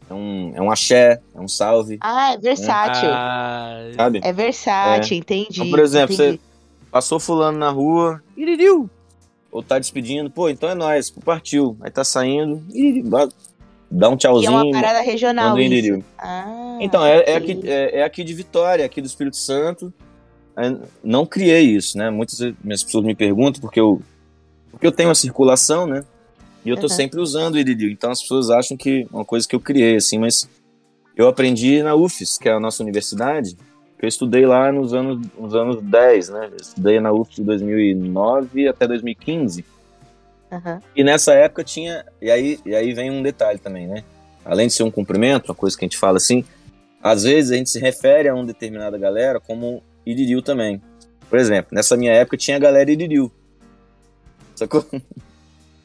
é 0.08 0.14
um, 0.14 0.52
é 0.54 0.62
um 0.62 0.70
axé, 0.70 1.20
é 1.34 1.40
um 1.40 1.48
salve. 1.48 1.98
Ah, 2.00 2.32
é 2.34 2.38
versátil. 2.38 3.08
Ah, 3.10 3.90
Sabe? 3.96 4.20
É 4.22 4.32
versátil, 4.32 5.16
entendi. 5.18 5.48
Então, 5.50 5.70
por 5.70 5.80
exemplo, 5.80 6.14
entendi. 6.14 6.40
Passou 6.90 7.18
fulano 7.18 7.58
na 7.58 7.70
rua, 7.70 8.22
iririu. 8.36 8.88
Ou 9.50 9.62
tá 9.62 9.78
despedindo, 9.78 10.30
pô, 10.30 10.48
então 10.48 10.68
é 10.70 10.74
nóis, 10.74 11.10
partiu. 11.10 11.76
Aí 11.80 11.90
tá 11.90 12.04
saindo, 12.04 12.62
iririu, 12.72 13.10
dá- 13.90 14.08
um 14.08 14.12
E 14.12 14.14
é 14.14 14.16
tchauzinho. 14.18 14.52
uma 14.52 14.70
parada 14.70 15.00
regional 15.00 15.54
um 15.54 15.58
isso. 15.58 16.04
Ah, 16.18 16.78
Então, 16.80 17.04
é, 17.04 17.24
é, 17.26 17.36
aqui, 17.36 17.60
é, 17.64 17.98
é 18.00 18.02
aqui 18.04 18.22
de 18.24 18.34
Vitória, 18.34 18.84
aqui 18.84 19.00
do 19.00 19.06
Espírito 19.06 19.36
Santo. 19.36 19.92
É, 20.56 20.74
não 21.04 21.24
criei 21.24 21.62
isso, 21.62 21.96
né? 21.96 22.10
Muitas 22.10 22.38
minhas 22.62 22.82
pessoas 22.82 23.04
me 23.04 23.14
perguntam 23.14 23.60
porque 23.60 23.78
eu, 23.78 24.02
porque 24.70 24.86
eu 24.86 24.92
tenho 24.92 25.08
uma 25.08 25.14
circulação, 25.14 25.86
né? 25.86 26.04
E 26.64 26.68
eu 26.70 26.76
tô 26.76 26.82
Uhum. 26.82 26.88
sempre 26.88 27.20
usando 27.20 27.54
o 27.54 27.58
Iridio. 27.58 27.90
Então 27.90 28.10
as 28.10 28.20
pessoas 28.20 28.50
acham 28.50 28.76
que 28.76 29.02
é 29.02 29.14
uma 29.14 29.24
coisa 29.24 29.46
que 29.46 29.54
eu 29.54 29.60
criei, 29.60 29.96
assim, 29.96 30.18
mas 30.18 30.48
eu 31.16 31.28
aprendi 31.28 31.82
na 31.82 31.94
UFES, 31.94 32.36
que 32.38 32.48
é 32.48 32.52
a 32.52 32.60
nossa 32.60 32.82
universidade, 32.82 33.56
que 33.98 34.04
eu 34.04 34.08
estudei 34.08 34.44
lá 34.46 34.70
nos 34.72 34.92
anos, 34.92 35.26
nos 35.38 35.54
anos 35.54 35.80
10, 35.82 36.28
né? 36.28 36.48
Eu 36.50 36.56
estudei 36.60 37.00
na 37.00 37.12
UFES 37.12 37.36
de 37.36 37.42
2009 37.44 38.68
até 38.68 38.86
2015. 38.86 39.64
Aham. 40.50 40.80
E 40.96 41.04
nessa 41.04 41.34
época 41.34 41.62
tinha. 41.62 42.04
E 42.20 42.30
aí, 42.30 42.58
e 42.64 42.74
aí 42.74 42.92
vem 42.94 43.10
um 43.10 43.22
detalhe 43.22 43.58
também, 43.58 43.86
né? 43.86 44.02
Além 44.44 44.66
de 44.68 44.72
ser 44.72 44.82
um 44.82 44.90
cumprimento, 44.90 45.48
uma 45.50 45.54
coisa 45.54 45.76
que 45.76 45.84
a 45.84 45.86
gente 45.88 45.98
fala 45.98 46.16
assim, 46.16 46.44
às 47.02 47.22
vezes 47.24 47.50
a 47.50 47.56
gente 47.56 47.68
se 47.70 47.78
refere 47.78 48.28
a 48.28 48.34
uma 48.34 48.44
determinada 48.46 48.96
galera 48.96 49.38
como 49.38 49.82
Iririu 50.06 50.40
também. 50.40 50.80
Por 51.28 51.38
exemplo, 51.38 51.68
nessa 51.72 51.96
minha 51.96 52.12
época 52.12 52.36
tinha 52.38 52.56
a 52.56 52.60
galera 52.60 52.90
Iririu. 52.90 53.30
Sacou? 54.54 54.84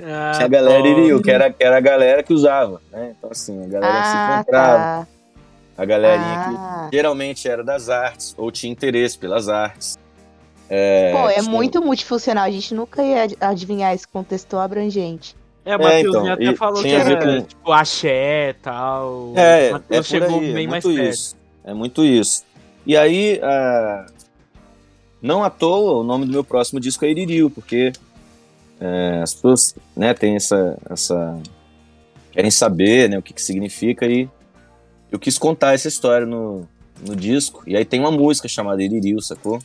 ah, 0.02 0.32
tinha 0.34 0.46
a 0.46 0.48
galera. 0.48 0.88
Iririu, 0.88 1.22
que 1.22 1.30
era, 1.30 1.52
que 1.52 1.64
era 1.64 1.78
a 1.78 1.82
galera 1.82 2.24
que 2.24 2.34
usava, 2.34 2.82
né? 2.92 3.14
Então, 3.18 3.30
assim, 3.32 3.64
a 3.66 3.68
galera 3.68 4.02
que 4.02 4.08
se 4.08 4.16
Ah, 4.16 4.36
encontrava, 4.40 4.78
tá. 4.78 5.08
a 5.78 5.86
galerinha 5.86 6.36
Ah. 6.40 6.88
que 6.90 6.96
geralmente 6.96 7.48
era 7.50 7.64
das 7.64 7.90
artes, 7.90 8.34
ou 8.38 8.50
tinha 8.52 8.72
interesse 8.72 9.18
pelas 9.18 9.50
artes. 9.50 9.98
É, 10.76 11.12
Pô, 11.12 11.30
é 11.30 11.42
muito 11.44 11.80
multifuncional. 11.84 12.46
A 12.46 12.50
gente 12.52 12.74
nunca 12.74 13.04
ia 13.04 13.24
ad- 13.26 13.38
adivinhar 13.40 13.94
esse 13.94 14.08
contexto 14.08 14.58
abrangente. 14.58 15.36
É, 15.64 15.76
o 15.78 15.80
Matheusinho 15.80 16.10
então, 16.24 16.34
até 16.34 16.44
e 16.46 16.56
falou 16.56 16.82
que 16.82 16.90
era 16.90 17.16
com- 17.24 17.42
tipo 17.44 17.72
axé 17.72 18.50
e 18.50 18.54
tal. 18.56 19.34
É, 19.36 19.72
o 19.76 19.82
é 19.94 20.02
chegou 20.02 20.40
aí, 20.40 20.52
bem 20.54 20.66
é 20.66 20.68
mais 20.68 20.84
muito 20.84 20.98
perto. 21.00 21.14
isso. 21.14 21.38
É 21.64 21.74
muito 21.76 22.04
isso. 22.04 22.44
E 22.88 22.98
aí, 22.98 23.40
ah, 23.44 24.08
não 25.22 25.44
à 25.44 25.50
toa, 25.52 26.00
o 26.02 26.04
nome 26.04 26.26
do 26.26 26.32
meu 26.32 26.44
próximo 26.44 26.80
disco 26.80 27.06
é 27.06 27.12
Iririu, 27.12 27.52
porque 27.52 27.94
é, 28.82 29.20
as 29.22 29.36
pessoas 29.36 29.76
né, 29.96 30.12
têm 30.16 30.36
essa, 30.36 30.76
essa. 30.90 31.40
querem 32.32 32.50
saber 32.50 33.10
né, 33.12 33.18
o 33.20 33.22
que, 33.22 33.32
que 33.32 33.42
significa 33.42 34.08
e 34.08 34.28
eu 35.12 35.20
quis 35.20 35.38
contar 35.38 35.76
essa 35.76 35.88
história 35.88 36.26
no, 36.26 36.68
no 37.08 37.16
disco. 37.16 37.62
E 37.68 37.78
aí 37.78 37.86
tem 37.86 38.00
uma 38.00 38.12
música 38.12 38.48
chamada 38.48 38.82
Iririu, 38.82 39.22
sacou? 39.22 39.60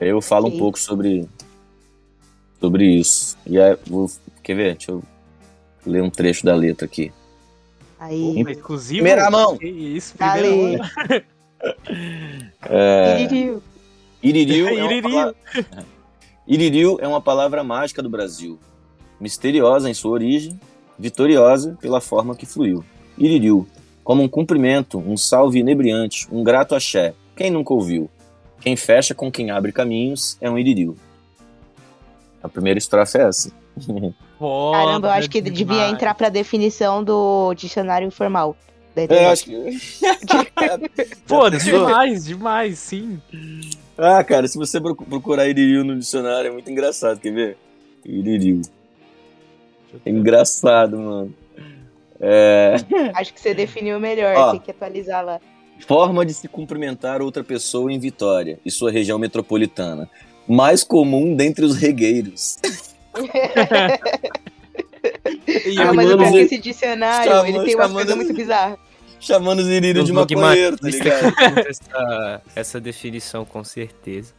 Aí 0.00 0.08
eu 0.08 0.20
falo 0.20 0.48
um 0.48 0.58
pouco 0.58 0.78
sobre, 0.78 1.28
sobre 2.60 2.86
isso. 2.86 3.36
E 3.46 3.58
aí, 3.60 3.76
vou, 3.86 4.10
quer 4.42 4.54
ver? 4.54 4.72
Deixa 4.76 4.92
eu 4.92 5.02
ler 5.84 6.02
um 6.02 6.10
trecho 6.10 6.44
da 6.44 6.54
letra 6.54 6.84
aqui. 6.86 7.12
Aí. 7.98 8.38
É 8.46 8.52
exclusivo? 8.52 9.02
Primeira 9.02 9.30
mão. 9.30 9.58
Isso, 9.60 10.14
Dale. 10.16 10.42
primeira 10.48 10.78
mão. 11.08 11.22
É, 12.68 13.20
Iririu. 13.22 13.62
Iririu, 14.22 14.68
é 14.68 14.72
uma 14.72 14.84
Iririu. 14.92 15.02
palavra- 15.10 15.34
Iririu 16.46 16.98
é 17.00 17.08
uma 17.08 17.20
palavra 17.20 17.64
mágica 17.64 18.00
do 18.02 18.08
Brasil, 18.08 18.58
misteriosa 19.20 19.90
em 19.90 19.94
sua 19.94 20.12
origem, 20.12 20.58
vitoriosa 20.98 21.76
pela 21.80 22.00
forma 22.00 22.36
que 22.36 22.46
fluiu. 22.46 22.84
Iririu, 23.18 23.66
como 24.04 24.22
um 24.22 24.28
cumprimento, 24.28 24.98
um 24.98 25.16
salve 25.16 25.58
inebriante, 25.58 26.28
um 26.30 26.42
grato 26.44 26.74
axé. 26.76 27.12
Quem 27.36 27.50
nunca 27.50 27.74
ouviu? 27.74 28.08
Quem 28.60 28.76
fecha 28.76 29.14
com 29.14 29.30
quem 29.30 29.50
abre 29.50 29.72
caminhos 29.72 30.36
é 30.40 30.50
um 30.50 30.58
Iririu. 30.58 30.96
A 32.42 32.48
primeira 32.48 32.78
estrofe 32.78 33.18
é 33.18 33.22
essa. 33.22 33.50
Caramba, 34.72 35.08
eu 35.08 35.12
acho 35.12 35.30
que 35.30 35.40
devia 35.40 35.88
entrar 35.88 36.14
pra 36.14 36.28
definição 36.28 37.02
do 37.02 37.52
dicionário 37.54 38.06
informal. 38.06 38.56
da 38.94 39.02
É, 39.02 39.24
eu 39.26 39.30
acho 39.30 39.44
que. 39.44 39.54
Pô, 41.26 41.48
demais, 41.50 42.24
demais, 42.24 42.78
sim. 42.78 43.20
Ah, 43.96 44.22
cara, 44.22 44.46
se 44.46 44.56
você 44.56 44.80
procu- 44.80 45.04
procurar 45.04 45.46
Iririu 45.48 45.84
no 45.84 45.98
dicionário 45.98 46.48
é 46.48 46.52
muito 46.52 46.70
engraçado, 46.70 47.18
quer 47.20 47.32
ver? 47.32 47.56
Iririu. 48.04 48.62
É 50.04 50.10
engraçado, 50.10 50.98
mano. 50.98 51.34
É. 52.20 52.74
Acho 53.14 53.32
que 53.34 53.40
você 53.40 53.54
definiu 53.54 53.98
melhor, 53.98 54.36
Ó. 54.36 54.50
tem 54.52 54.60
que 54.60 54.70
atualizar 54.70 55.24
lá. 55.24 55.40
Forma 55.86 56.24
de 56.26 56.34
se 56.34 56.48
cumprimentar 56.48 57.22
outra 57.22 57.42
pessoa 57.42 57.90
em 57.92 57.98
Vitória 57.98 58.58
e 58.64 58.70
sua 58.70 58.90
região 58.90 59.18
metropolitana. 59.18 60.08
Mais 60.46 60.82
comum 60.84 61.34
dentre 61.34 61.64
os 61.64 61.76
regueiros. 61.76 62.58
E 65.46 65.78
Ah, 65.80 65.92
mas 65.92 66.10
eu 66.10 66.16
de- 66.18 66.38
esse 66.38 66.58
dicionário, 66.58 67.30
chamando- 67.30 67.48
ele 67.48 67.64
tem 67.64 67.76
coisas 67.76 68.06
de- 68.06 68.14
muito 68.14 68.34
bizarras. 68.34 68.78
Chamando 69.20 69.58
os 69.60 69.66
Iririu 69.66 70.04
de 70.04 70.12
maconheiro, 70.12 70.76
tá 70.78 70.88
ligado? 70.88 71.34
essa, 71.68 72.42
essa 72.54 72.80
definição 72.80 73.44
com 73.44 73.64
certeza. 73.64 74.32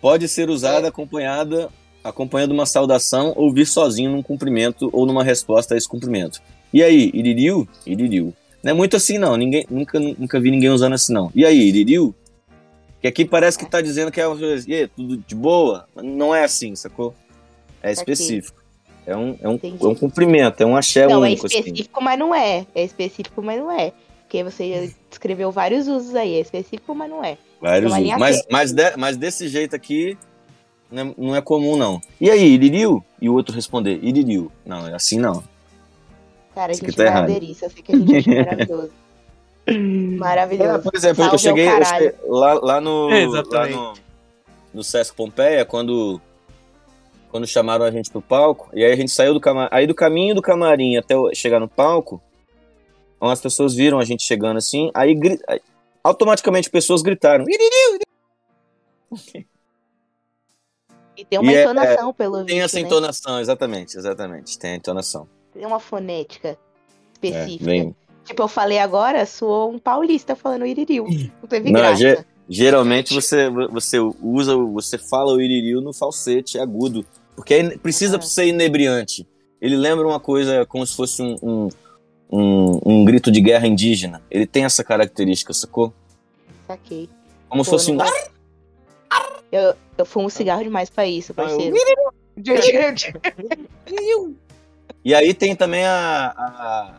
Pode 0.00 0.26
ser 0.28 0.50
usada 0.50 0.88
acompanhada, 0.88 1.68
acompanhando 2.02 2.50
uma 2.52 2.66
saudação 2.66 3.32
ou 3.36 3.52
vir 3.52 3.66
sozinho 3.66 4.10
num 4.10 4.22
cumprimento 4.22 4.90
ou 4.92 5.06
numa 5.06 5.22
resposta 5.22 5.74
a 5.74 5.76
esse 5.76 5.88
cumprimento. 5.88 6.40
E 6.72 6.82
aí, 6.82 7.10
Iririu? 7.14 7.68
Iririu. 7.86 8.34
Não 8.66 8.72
é 8.72 8.74
muito 8.74 8.96
assim, 8.96 9.16
não. 9.16 9.36
Ninguém, 9.36 9.64
nunca, 9.70 10.00
nunca 10.00 10.40
vi 10.40 10.50
ninguém 10.50 10.70
usando 10.70 10.94
assim, 10.94 11.12
não. 11.12 11.30
E 11.32 11.46
aí, 11.46 11.56
Iririu? 11.56 12.12
Que 13.00 13.06
aqui 13.06 13.24
parece 13.24 13.56
que 13.56 13.64
tá 13.64 13.80
dizendo 13.80 14.10
que 14.10 14.20
é 14.20 14.26
uma 14.26 14.36
coisa, 14.36 14.66
aí, 14.68 14.88
tudo 14.88 15.16
de 15.18 15.36
boa? 15.36 15.86
Mas 15.94 16.04
Não 16.04 16.34
é 16.34 16.42
assim, 16.42 16.74
sacou? 16.74 17.14
É 17.80 17.94
Saquei. 17.94 18.14
específico. 18.14 18.60
É 19.06 19.16
um, 19.16 19.38
é 19.40 19.48
um, 19.48 19.52
Entendi. 19.52 19.84
é 19.84 19.86
um 19.86 19.94
cumprimento, 19.94 20.60
é 20.60 20.66
um 20.66 20.76
axé 20.76 21.06
não, 21.06 21.24
é 21.24 21.28
único, 21.28 21.46
assim. 21.46 21.58
específico, 21.58 22.02
mas 22.02 22.18
não 22.18 22.34
é. 22.34 22.66
É 22.74 22.82
específico, 22.82 23.40
mas 23.40 23.60
não 23.60 23.70
é. 23.70 23.92
Porque 24.22 24.42
você 24.42 24.92
descreveu 25.08 25.52
vários 25.52 25.86
usos 25.86 26.16
aí. 26.16 26.34
É 26.34 26.40
específico, 26.40 26.92
mas 26.92 27.08
não 27.08 27.22
é. 27.24 27.38
Vários 27.62 27.92
uma 27.92 28.00
usos. 28.00 28.18
Mas, 28.18 28.42
mas, 28.50 28.72
de- 28.72 28.96
mas 28.96 29.16
desse 29.16 29.46
jeito 29.46 29.76
aqui, 29.76 30.18
não 30.90 31.02
é, 31.02 31.14
não 31.16 31.36
é 31.36 31.40
comum, 31.40 31.76
não. 31.76 32.00
E 32.20 32.28
aí, 32.28 32.54
Iririu? 32.54 33.04
E 33.22 33.28
o 33.28 33.34
outro 33.34 33.54
responder, 33.54 34.00
Iririu. 34.02 34.50
Não, 34.66 34.88
é 34.88 34.94
assim 34.96 35.20
não. 35.20 35.44
Cara, 36.56 36.72
a 36.72 36.74
gente 36.74 36.86
tá 36.90 36.96
vai 36.96 37.06
errado. 37.06 37.24
aderir. 37.24 37.54
Só 37.54 37.68
sei 37.68 37.82
que 37.82 37.92
a 37.92 37.96
gente 37.98 38.16
acha 38.16 38.30
maravilhoso. 38.44 38.90
É, 39.68 39.72
Maravilhoso. 39.72 40.82
por 40.84 40.94
exemplo, 40.94 41.24
eu 41.24 41.28
Salve 41.30 41.42
cheguei, 41.42 41.68
eu 41.68 41.84
cheguei 41.84 42.14
lá, 42.28 42.54
lá 42.54 42.80
no. 42.80 43.10
É, 43.10 43.26
lá 43.26 43.66
no, 43.68 43.94
no 44.72 44.84
Sesc 44.84 45.12
Pompeia, 45.14 45.64
quando. 45.64 46.20
Quando 47.32 47.46
chamaram 47.48 47.84
a 47.84 47.90
gente 47.90 48.08
pro 48.08 48.22
palco, 48.22 48.70
e 48.72 48.84
aí 48.84 48.92
a 48.92 48.96
gente 48.96 49.10
saiu 49.10 49.34
do 49.34 49.40
camarim. 49.40 49.68
Aí 49.72 49.86
do 49.88 49.94
caminho 49.94 50.36
do 50.36 50.40
camarim 50.40 50.96
até 50.96 51.14
chegar 51.34 51.58
no 51.58 51.66
palco, 51.68 52.22
umas 53.20 53.40
pessoas 53.40 53.74
viram 53.74 53.98
a 53.98 54.04
gente 54.04 54.22
chegando 54.22 54.56
assim, 54.56 54.88
aí, 54.94 55.12
gri- 55.16 55.40
aí 55.48 55.60
automaticamente 56.04 56.70
pessoas 56.70 57.02
gritaram. 57.02 57.44
"Iririu!" 57.48 57.98
E 61.16 61.24
tem 61.24 61.38
uma 61.40 61.50
E 61.52 61.56
é- 61.56 61.62
entonação, 61.64 62.12
pelo 62.14 62.36
Tem 62.44 62.46
visto, 62.60 62.64
essa 62.64 62.76
né? 62.76 62.82
entonação, 62.82 63.40
exatamente, 63.40 63.96
exatamente. 63.98 64.58
Tem 64.58 64.72
a 64.72 64.76
entonação. 64.76 65.26
Tem 65.56 65.66
uma 65.66 65.80
fonética 65.80 66.48
É, 66.50 66.56
específica. 67.28 67.64
vem, 67.64 67.94
Tipo, 68.24 68.42
eu 68.42 68.48
falei 68.48 68.78
agora, 68.78 69.24
soou 69.24 69.70
um 69.70 69.78
paulista 69.78 70.34
falando 70.34 70.66
iririu. 70.66 71.06
Não 71.40 71.48
teve 71.48 71.70
Não, 71.70 71.80
graça. 71.80 71.96
ge- 71.96 72.24
geralmente 72.48 73.14
você, 73.14 73.48
você 73.70 73.98
usa, 74.20 74.56
você 74.56 74.98
fala 74.98 75.32
o 75.32 75.40
iririu 75.40 75.80
no 75.80 75.92
falsete 75.92 76.58
agudo, 76.58 77.06
porque 77.36 77.54
aí 77.54 77.78
precisa 77.78 78.16
Ah. 78.16 78.22
ser 78.22 78.46
inebriante. 78.48 79.24
Ele 79.60 79.76
lembra 79.76 80.04
uma 80.06 80.18
coisa 80.18 80.66
como 80.66 80.84
se 80.84 80.96
fosse 80.96 81.22
um, 81.22 81.36
um, 81.40 81.68
um, 82.28 82.80
um 82.84 83.04
grito 83.04 83.30
de 83.30 83.40
guerra 83.40 83.68
indígena. 83.68 84.20
Ele 84.28 84.44
tem 84.46 84.64
essa 84.64 84.82
característica, 84.82 85.52
sacou? 85.54 85.92
Saquei. 86.66 87.08
Como 87.48 87.64
se 87.64 87.70
Pô, 87.70 87.78
fosse 87.78 87.92
um. 87.92 87.96
gosto. 87.96 88.30
Eu, 89.52 89.74
eu 89.96 90.04
fumo 90.04 90.28
cigarro 90.28 90.64
demais 90.64 90.90
pra 90.90 91.06
isso, 91.06 91.32
parceiro. 91.32 91.76
E 95.06 95.14
aí 95.14 95.32
tem 95.32 95.54
também 95.54 95.84
a, 95.86 96.34
a- 96.36 96.94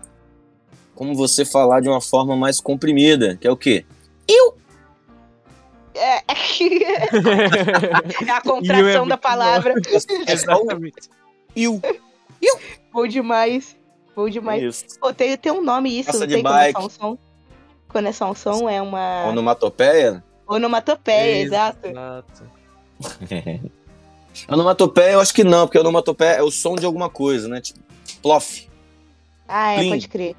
Como 0.95 1.13
você 1.13 1.43
falar 1.43 1.81
de 1.81 1.89
uma 1.89 1.99
forma 1.99 2.37
mais 2.37 2.61
comprimida, 2.61 3.35
que 3.35 3.45
é 3.45 3.51
o 3.51 3.57
quê? 3.57 3.85
É. 5.93 6.19
é 8.25 8.31
a 8.31 8.39
contração 8.41 8.99
muito 8.99 9.09
da 9.09 9.17
palavra. 9.17 9.73
É 9.73 10.31
Exatamente. 10.31 11.09
iu. 11.53 11.81
Bom 12.93 13.05
demais. 13.07 13.75
Bom 14.15 14.29
demais. 14.29 14.63
Isso. 14.63 14.85
Pô, 15.01 15.11
tem, 15.13 15.35
tem 15.35 15.51
um 15.51 15.61
nome 15.61 15.99
isso, 15.99 16.11
Passa 16.13 16.25
tem 16.27 16.41
quando 16.41 16.55
é 16.55 16.71
bike. 16.71 16.79
só 16.79 16.85
um 16.85 16.89
som? 16.89 17.17
Quando 17.89 18.07
é 18.07 18.11
só 18.13 18.31
um 18.31 18.35
som, 18.35 18.69
é 18.69 18.81
uma 18.81 19.25
Onomatopeia? 19.27 20.23
onomatopeia, 20.47 21.43
exato. 21.43 21.87
Exato. 21.87 22.43
Onomatopeia 24.47 25.11
eu 25.13 25.19
acho 25.19 25.33
que 25.33 25.43
não, 25.43 25.65
porque 25.67 25.77
onomatopeia 25.77 26.35
é 26.37 26.41
o 26.41 26.49
som 26.49 26.75
de 26.77 26.85
alguma 26.85 27.09
coisa, 27.09 27.49
né? 27.49 27.59
Tipo, 27.59 27.79
plof. 28.21 28.67
Ah, 29.47 29.73
é, 29.73 29.77
Plim. 29.77 29.89
pode 29.89 30.07
crer. 30.07 30.35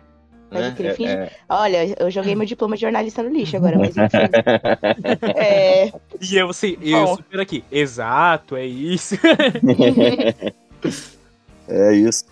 Pode 0.50 0.62
Né? 0.62 0.74
crer. 0.76 0.90
É- 0.90 0.94
Finge- 0.94 1.12
é- 1.12 1.32
Olha, 1.48 1.94
eu 2.02 2.10
joguei 2.10 2.34
meu 2.34 2.46
diploma 2.46 2.74
de 2.74 2.82
jornalista 2.82 3.22
no 3.22 3.28
lixo 3.30 3.56
agora, 3.56 3.78
mas 3.78 3.96
enfim. 3.96 4.16
é, 5.36 5.92
E 6.20 6.36
eu, 6.36 6.48
assim, 6.50 6.76
eu 6.80 7.04
Bom. 7.06 7.16
super 7.16 7.40
aqui. 7.40 7.64
Exato, 7.70 8.56
é 8.56 8.66
isso. 8.66 9.14
é 11.68 11.92
isso. 11.94 12.24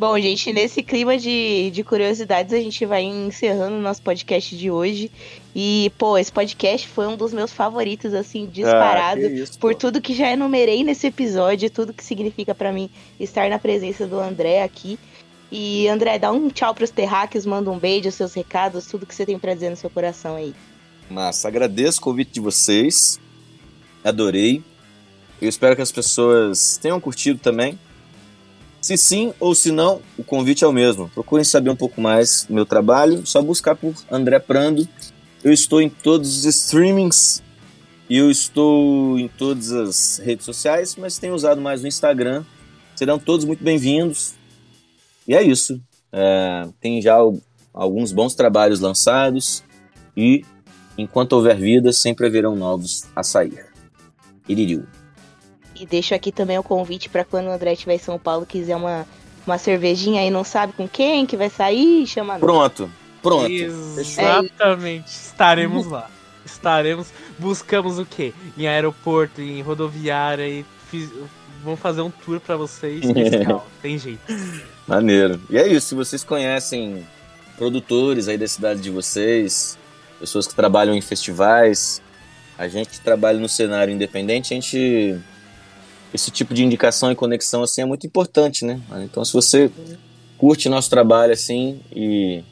Bom, 0.00 0.18
gente, 0.18 0.50
nesse 0.50 0.82
clima 0.82 1.18
de, 1.18 1.70
de 1.70 1.84
curiosidades, 1.84 2.54
a 2.54 2.56
gente 2.56 2.86
vai 2.86 3.02
encerrando 3.02 3.76
o 3.76 3.82
nosso 3.82 4.00
podcast 4.00 4.56
de 4.56 4.70
hoje. 4.70 5.12
E, 5.54 5.92
pô, 5.98 6.16
esse 6.16 6.32
podcast 6.32 6.88
foi 6.88 7.06
um 7.06 7.18
dos 7.18 7.34
meus 7.34 7.52
favoritos, 7.52 8.14
assim, 8.14 8.46
disparado. 8.46 9.20
Ah, 9.20 9.28
isso, 9.28 9.58
por 9.58 9.74
tudo 9.74 10.00
que 10.00 10.14
já 10.14 10.30
enumerei 10.30 10.82
nesse 10.82 11.08
episódio, 11.08 11.68
tudo 11.68 11.92
que 11.92 12.02
significa 12.02 12.54
pra 12.54 12.72
mim 12.72 12.88
estar 13.20 13.50
na 13.50 13.58
presença 13.58 14.06
do 14.06 14.18
André 14.18 14.62
aqui. 14.62 14.98
E, 15.52 15.86
André, 15.86 16.18
dá 16.18 16.32
um 16.32 16.48
tchau 16.48 16.74
pros 16.74 16.88
terráqueos, 16.88 17.44
manda 17.44 17.70
um 17.70 17.78
beijo, 17.78 18.10
seus 18.10 18.32
recados, 18.32 18.86
tudo 18.86 19.04
que 19.04 19.14
você 19.14 19.26
tem 19.26 19.38
pra 19.38 19.52
dizer 19.52 19.68
no 19.68 19.76
seu 19.76 19.90
coração 19.90 20.34
aí. 20.34 20.54
Massa, 21.10 21.46
agradeço 21.46 22.00
o 22.00 22.04
convite 22.04 22.30
de 22.32 22.40
vocês. 22.40 23.20
Adorei. 24.02 24.62
Eu 25.42 25.48
espero 25.50 25.76
que 25.76 25.82
as 25.82 25.92
pessoas 25.92 26.78
tenham 26.78 26.98
curtido 26.98 27.38
também. 27.38 27.78
Se 28.80 28.96
sim 28.96 29.32
ou 29.38 29.54
se 29.54 29.70
não, 29.70 30.00
o 30.16 30.24
convite 30.24 30.64
é 30.64 30.66
o 30.66 30.72
mesmo. 30.72 31.08
Procurem 31.10 31.44
saber 31.44 31.70
um 31.70 31.76
pouco 31.76 32.00
mais 32.00 32.44
do 32.48 32.54
meu 32.54 32.64
trabalho, 32.64 33.26
só 33.26 33.42
buscar 33.42 33.76
por 33.76 33.94
André 34.10 34.38
Prando. 34.38 34.88
Eu 35.44 35.52
estou 35.52 35.80
em 35.80 35.88
todos 35.88 36.36
os 36.38 36.44
streamings 36.44 37.42
eu 38.10 38.28
estou 38.28 39.16
em 39.20 39.28
todas 39.28 39.70
as 39.70 40.18
redes 40.18 40.44
sociais, 40.44 40.96
mas 40.96 41.16
tenho 41.16 41.32
usado 41.32 41.60
mais 41.60 41.84
o 41.84 41.86
Instagram. 41.86 42.44
Serão 42.96 43.20
todos 43.20 43.46
muito 43.46 43.62
bem-vindos. 43.62 44.34
E 45.28 45.32
é 45.32 45.40
isso. 45.40 45.80
É, 46.12 46.66
tem 46.80 47.00
já 47.00 47.14
al- 47.14 47.38
alguns 47.72 48.10
bons 48.10 48.34
trabalhos 48.34 48.80
lançados 48.80 49.62
e 50.16 50.44
enquanto 50.98 51.34
houver 51.34 51.56
vida, 51.56 51.92
sempre 51.92 52.26
haverão 52.26 52.56
novos 52.56 53.04
a 53.14 53.22
sair. 53.22 53.64
Iririu. 54.48 54.84
E 55.80 55.86
deixo 55.86 56.14
aqui 56.14 56.30
também 56.30 56.58
o 56.58 56.62
convite 56.62 57.08
pra 57.08 57.24
quando 57.24 57.46
o 57.46 57.50
André 57.50 57.72
estiver 57.72 57.94
em 57.94 57.98
São 57.98 58.18
Paulo 58.18 58.44
quiser 58.44 58.76
uma, 58.76 59.06
uma 59.46 59.56
cervejinha 59.56 60.20
aí, 60.20 60.30
não 60.30 60.44
sabe 60.44 60.72
com 60.74 60.86
quem 60.86 61.24
que 61.24 61.36
vai 61.36 61.48
sair, 61.48 62.06
chama 62.06 62.34
nós. 62.34 62.40
Pronto, 62.40 62.90
pronto. 63.22 63.48
Exatamente. 63.50 65.08
Estaremos 65.08 65.86
lá. 65.86 66.10
Estaremos. 66.44 67.08
Buscamos 67.38 67.98
o 67.98 68.04
quê? 68.04 68.32
Em 68.58 68.66
aeroporto, 68.66 69.40
em 69.40 69.62
rodoviária 69.62 70.46
e 70.46 70.64
fiz- 70.90 71.10
vamos 71.64 71.80
fazer 71.80 72.02
um 72.02 72.10
tour 72.10 72.40
pra 72.40 72.56
vocês. 72.56 73.02
Especial. 73.04 73.66
Tem 73.80 73.96
jeito. 73.98 74.20
Maneiro. 74.86 75.40
E 75.48 75.56
é 75.56 75.66
isso, 75.66 75.88
se 75.88 75.94
vocês 75.94 76.22
conhecem 76.24 77.06
produtores 77.56 78.28
aí 78.28 78.36
da 78.36 78.48
cidade 78.48 78.80
de 78.80 78.90
vocês, 78.90 79.78
pessoas 80.18 80.46
que 80.46 80.54
trabalham 80.54 80.94
em 80.94 81.00
festivais, 81.00 82.02
a 82.58 82.66
gente 82.68 82.88
que 82.90 83.00
trabalha 83.00 83.38
no 83.38 83.48
cenário 83.48 83.92
independente, 83.94 84.52
a 84.52 84.56
gente 84.56 85.18
esse 86.12 86.30
tipo 86.30 86.54
de 86.54 86.64
indicação 86.64 87.10
e 87.10 87.14
conexão 87.14 87.62
assim 87.62 87.82
é 87.82 87.84
muito 87.84 88.06
importante, 88.06 88.64
né? 88.64 88.80
Então 89.04 89.24
se 89.24 89.32
você 89.32 89.70
curte 90.38 90.68
nosso 90.68 90.88
trabalho 90.88 91.32
assim 91.32 91.80
e, 91.94 92.42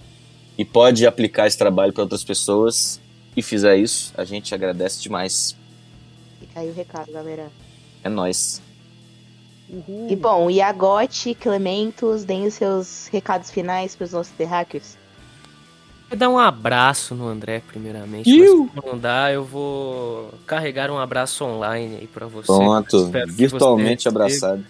e 0.56 0.64
pode 0.64 1.06
aplicar 1.06 1.46
esse 1.46 1.56
trabalho 1.58 1.92
para 1.92 2.02
outras 2.02 2.22
pessoas 2.22 3.00
e 3.36 3.42
fizer 3.42 3.76
isso, 3.76 4.12
a 4.16 4.24
gente 4.24 4.54
agradece 4.54 5.00
demais. 5.00 5.56
Fica 6.40 6.60
aí 6.60 6.68
o 6.68 6.74
recado, 6.74 7.10
galera. 7.12 7.50
É 8.02 8.08
nóis. 8.08 8.60
E 10.08 10.16
bom, 10.16 10.50
e 10.50 10.62
a 10.62 10.72
Gotti, 10.72 11.34
Clementos, 11.34 12.24
deem 12.24 12.46
os 12.46 12.54
seus 12.54 13.06
recados 13.08 13.50
finais 13.50 13.94
pros 13.94 14.12
nossos 14.12 14.32
terráqueos. 14.32 14.96
Vou 16.08 16.18
dar 16.18 16.28
um 16.30 16.38
abraço 16.38 17.14
no 17.14 17.26
André, 17.28 17.62
primeiramente. 17.66 18.30
Iu! 18.30 18.70
Mas 18.74 18.82
se 18.84 18.90
não 18.90 18.98
dá, 18.98 19.30
eu 19.30 19.44
vou 19.44 20.32
carregar 20.46 20.90
um 20.90 20.98
abraço 20.98 21.44
online 21.44 21.96
aí 22.00 22.06
pra 22.06 22.26
você. 22.26 22.46
Pronto, 22.46 23.10
virtualmente 23.28 24.04
você- 24.04 24.08
abraçado. 24.08 24.64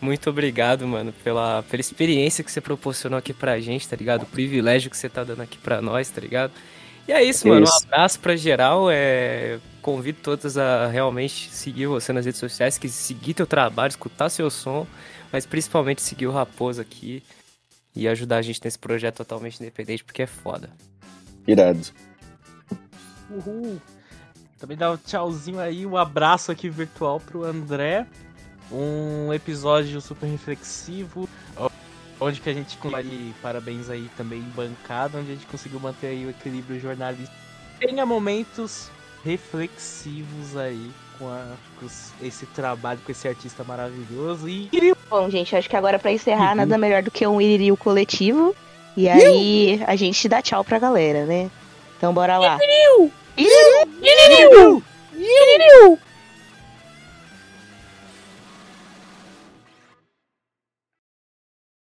Muito 0.00 0.28
obrigado, 0.30 0.86
mano, 0.86 1.12
pela, 1.24 1.62
pela 1.64 1.80
experiência 1.80 2.44
que 2.44 2.52
você 2.52 2.60
proporcionou 2.60 3.18
aqui 3.18 3.32
pra 3.32 3.58
gente, 3.58 3.88
tá 3.88 3.96
ligado? 3.96 4.22
O 4.22 4.26
privilégio 4.26 4.90
que 4.90 4.96
você 4.96 5.08
tá 5.08 5.24
dando 5.24 5.40
aqui 5.42 5.56
pra 5.58 5.80
nós, 5.82 6.08
tá 6.10 6.20
ligado? 6.20 6.52
E 7.08 7.12
é 7.12 7.22
isso, 7.24 7.42
Que 7.44 7.48
mano. 7.48 7.64
isso. 7.64 7.72
Um 7.82 7.86
abraço 7.86 8.20
pra 8.20 8.36
geral. 8.36 8.88
É... 8.90 9.58
Convido 9.80 10.18
todos 10.22 10.58
a 10.58 10.86
realmente 10.88 11.48
seguir 11.50 11.86
você 11.86 12.12
nas 12.12 12.26
redes 12.26 12.40
sociais, 12.40 12.76
que 12.76 12.88
seguir 12.88 13.34
teu 13.34 13.46
trabalho, 13.46 13.88
escutar 13.88 14.28
seu 14.28 14.50
som, 14.50 14.84
mas 15.32 15.46
principalmente 15.46 16.02
seguir 16.02 16.26
o 16.26 16.32
Raposo 16.32 16.80
aqui 16.80 17.22
e 17.96 18.06
ajudar 18.06 18.36
a 18.36 18.42
gente 18.42 18.60
nesse 18.62 18.78
projeto 18.78 19.16
totalmente 19.16 19.58
independente, 19.58 20.04
porque 20.04 20.22
é 20.22 20.26
foda. 20.26 20.70
Irado. 21.48 21.80
Uhul. 23.30 23.80
Também 24.58 24.76
dá 24.76 24.92
um 24.92 24.96
tchauzinho 24.96 25.58
aí, 25.58 25.86
um 25.86 25.96
abraço 25.96 26.52
aqui 26.52 26.68
virtual 26.68 27.18
pro 27.18 27.44
André. 27.44 28.06
Um 28.70 29.32
episódio 29.32 30.00
super 30.00 30.26
reflexivo, 30.26 31.28
onde 32.20 32.40
que 32.40 32.50
a 32.50 32.54
gente 32.54 32.76
consegue 32.78 33.34
parabéns 33.40 33.88
aí 33.88 34.10
também 34.16 34.42
bancada, 34.54 35.18
onde 35.18 35.30
a 35.30 35.34
gente 35.34 35.46
conseguiu 35.46 35.78
manter 35.78 36.08
aí 36.08 36.26
o 36.26 36.30
equilíbrio 36.30 36.80
jornalístico. 36.80 37.36
Tenha 37.78 38.04
momentos 38.04 38.90
reflexivos 39.24 40.56
aí 40.56 40.90
com, 41.18 41.28
a- 41.28 41.52
com 41.80 41.86
esse 42.24 42.46
trabalho 42.46 42.98
com 43.04 43.12
esse 43.12 43.26
artista 43.28 43.62
maravilhoso 43.64 44.48
e 44.48 44.68
Bom, 45.08 45.30
gente, 45.30 45.54
acho 45.54 45.68
que 45.70 45.76
agora 45.76 45.98
pra 45.98 46.10
encerrar, 46.12 46.50
Uhum. 46.50 46.56
nada 46.56 46.76
melhor 46.78 47.02
do 47.02 47.10
que 47.10 47.26
um 47.26 47.40
iririu 47.40 47.76
coletivo. 47.76 48.54
E 48.96 49.08
aí 49.08 49.82
a 49.86 49.94
gente 49.94 50.28
dá 50.28 50.40
tchau 50.42 50.64
pra 50.64 50.78
galera, 50.78 51.24
né? 51.26 51.50
Então 51.96 52.12
bora 52.14 52.38
lá. 52.38 52.58
Iu! 53.38 54.82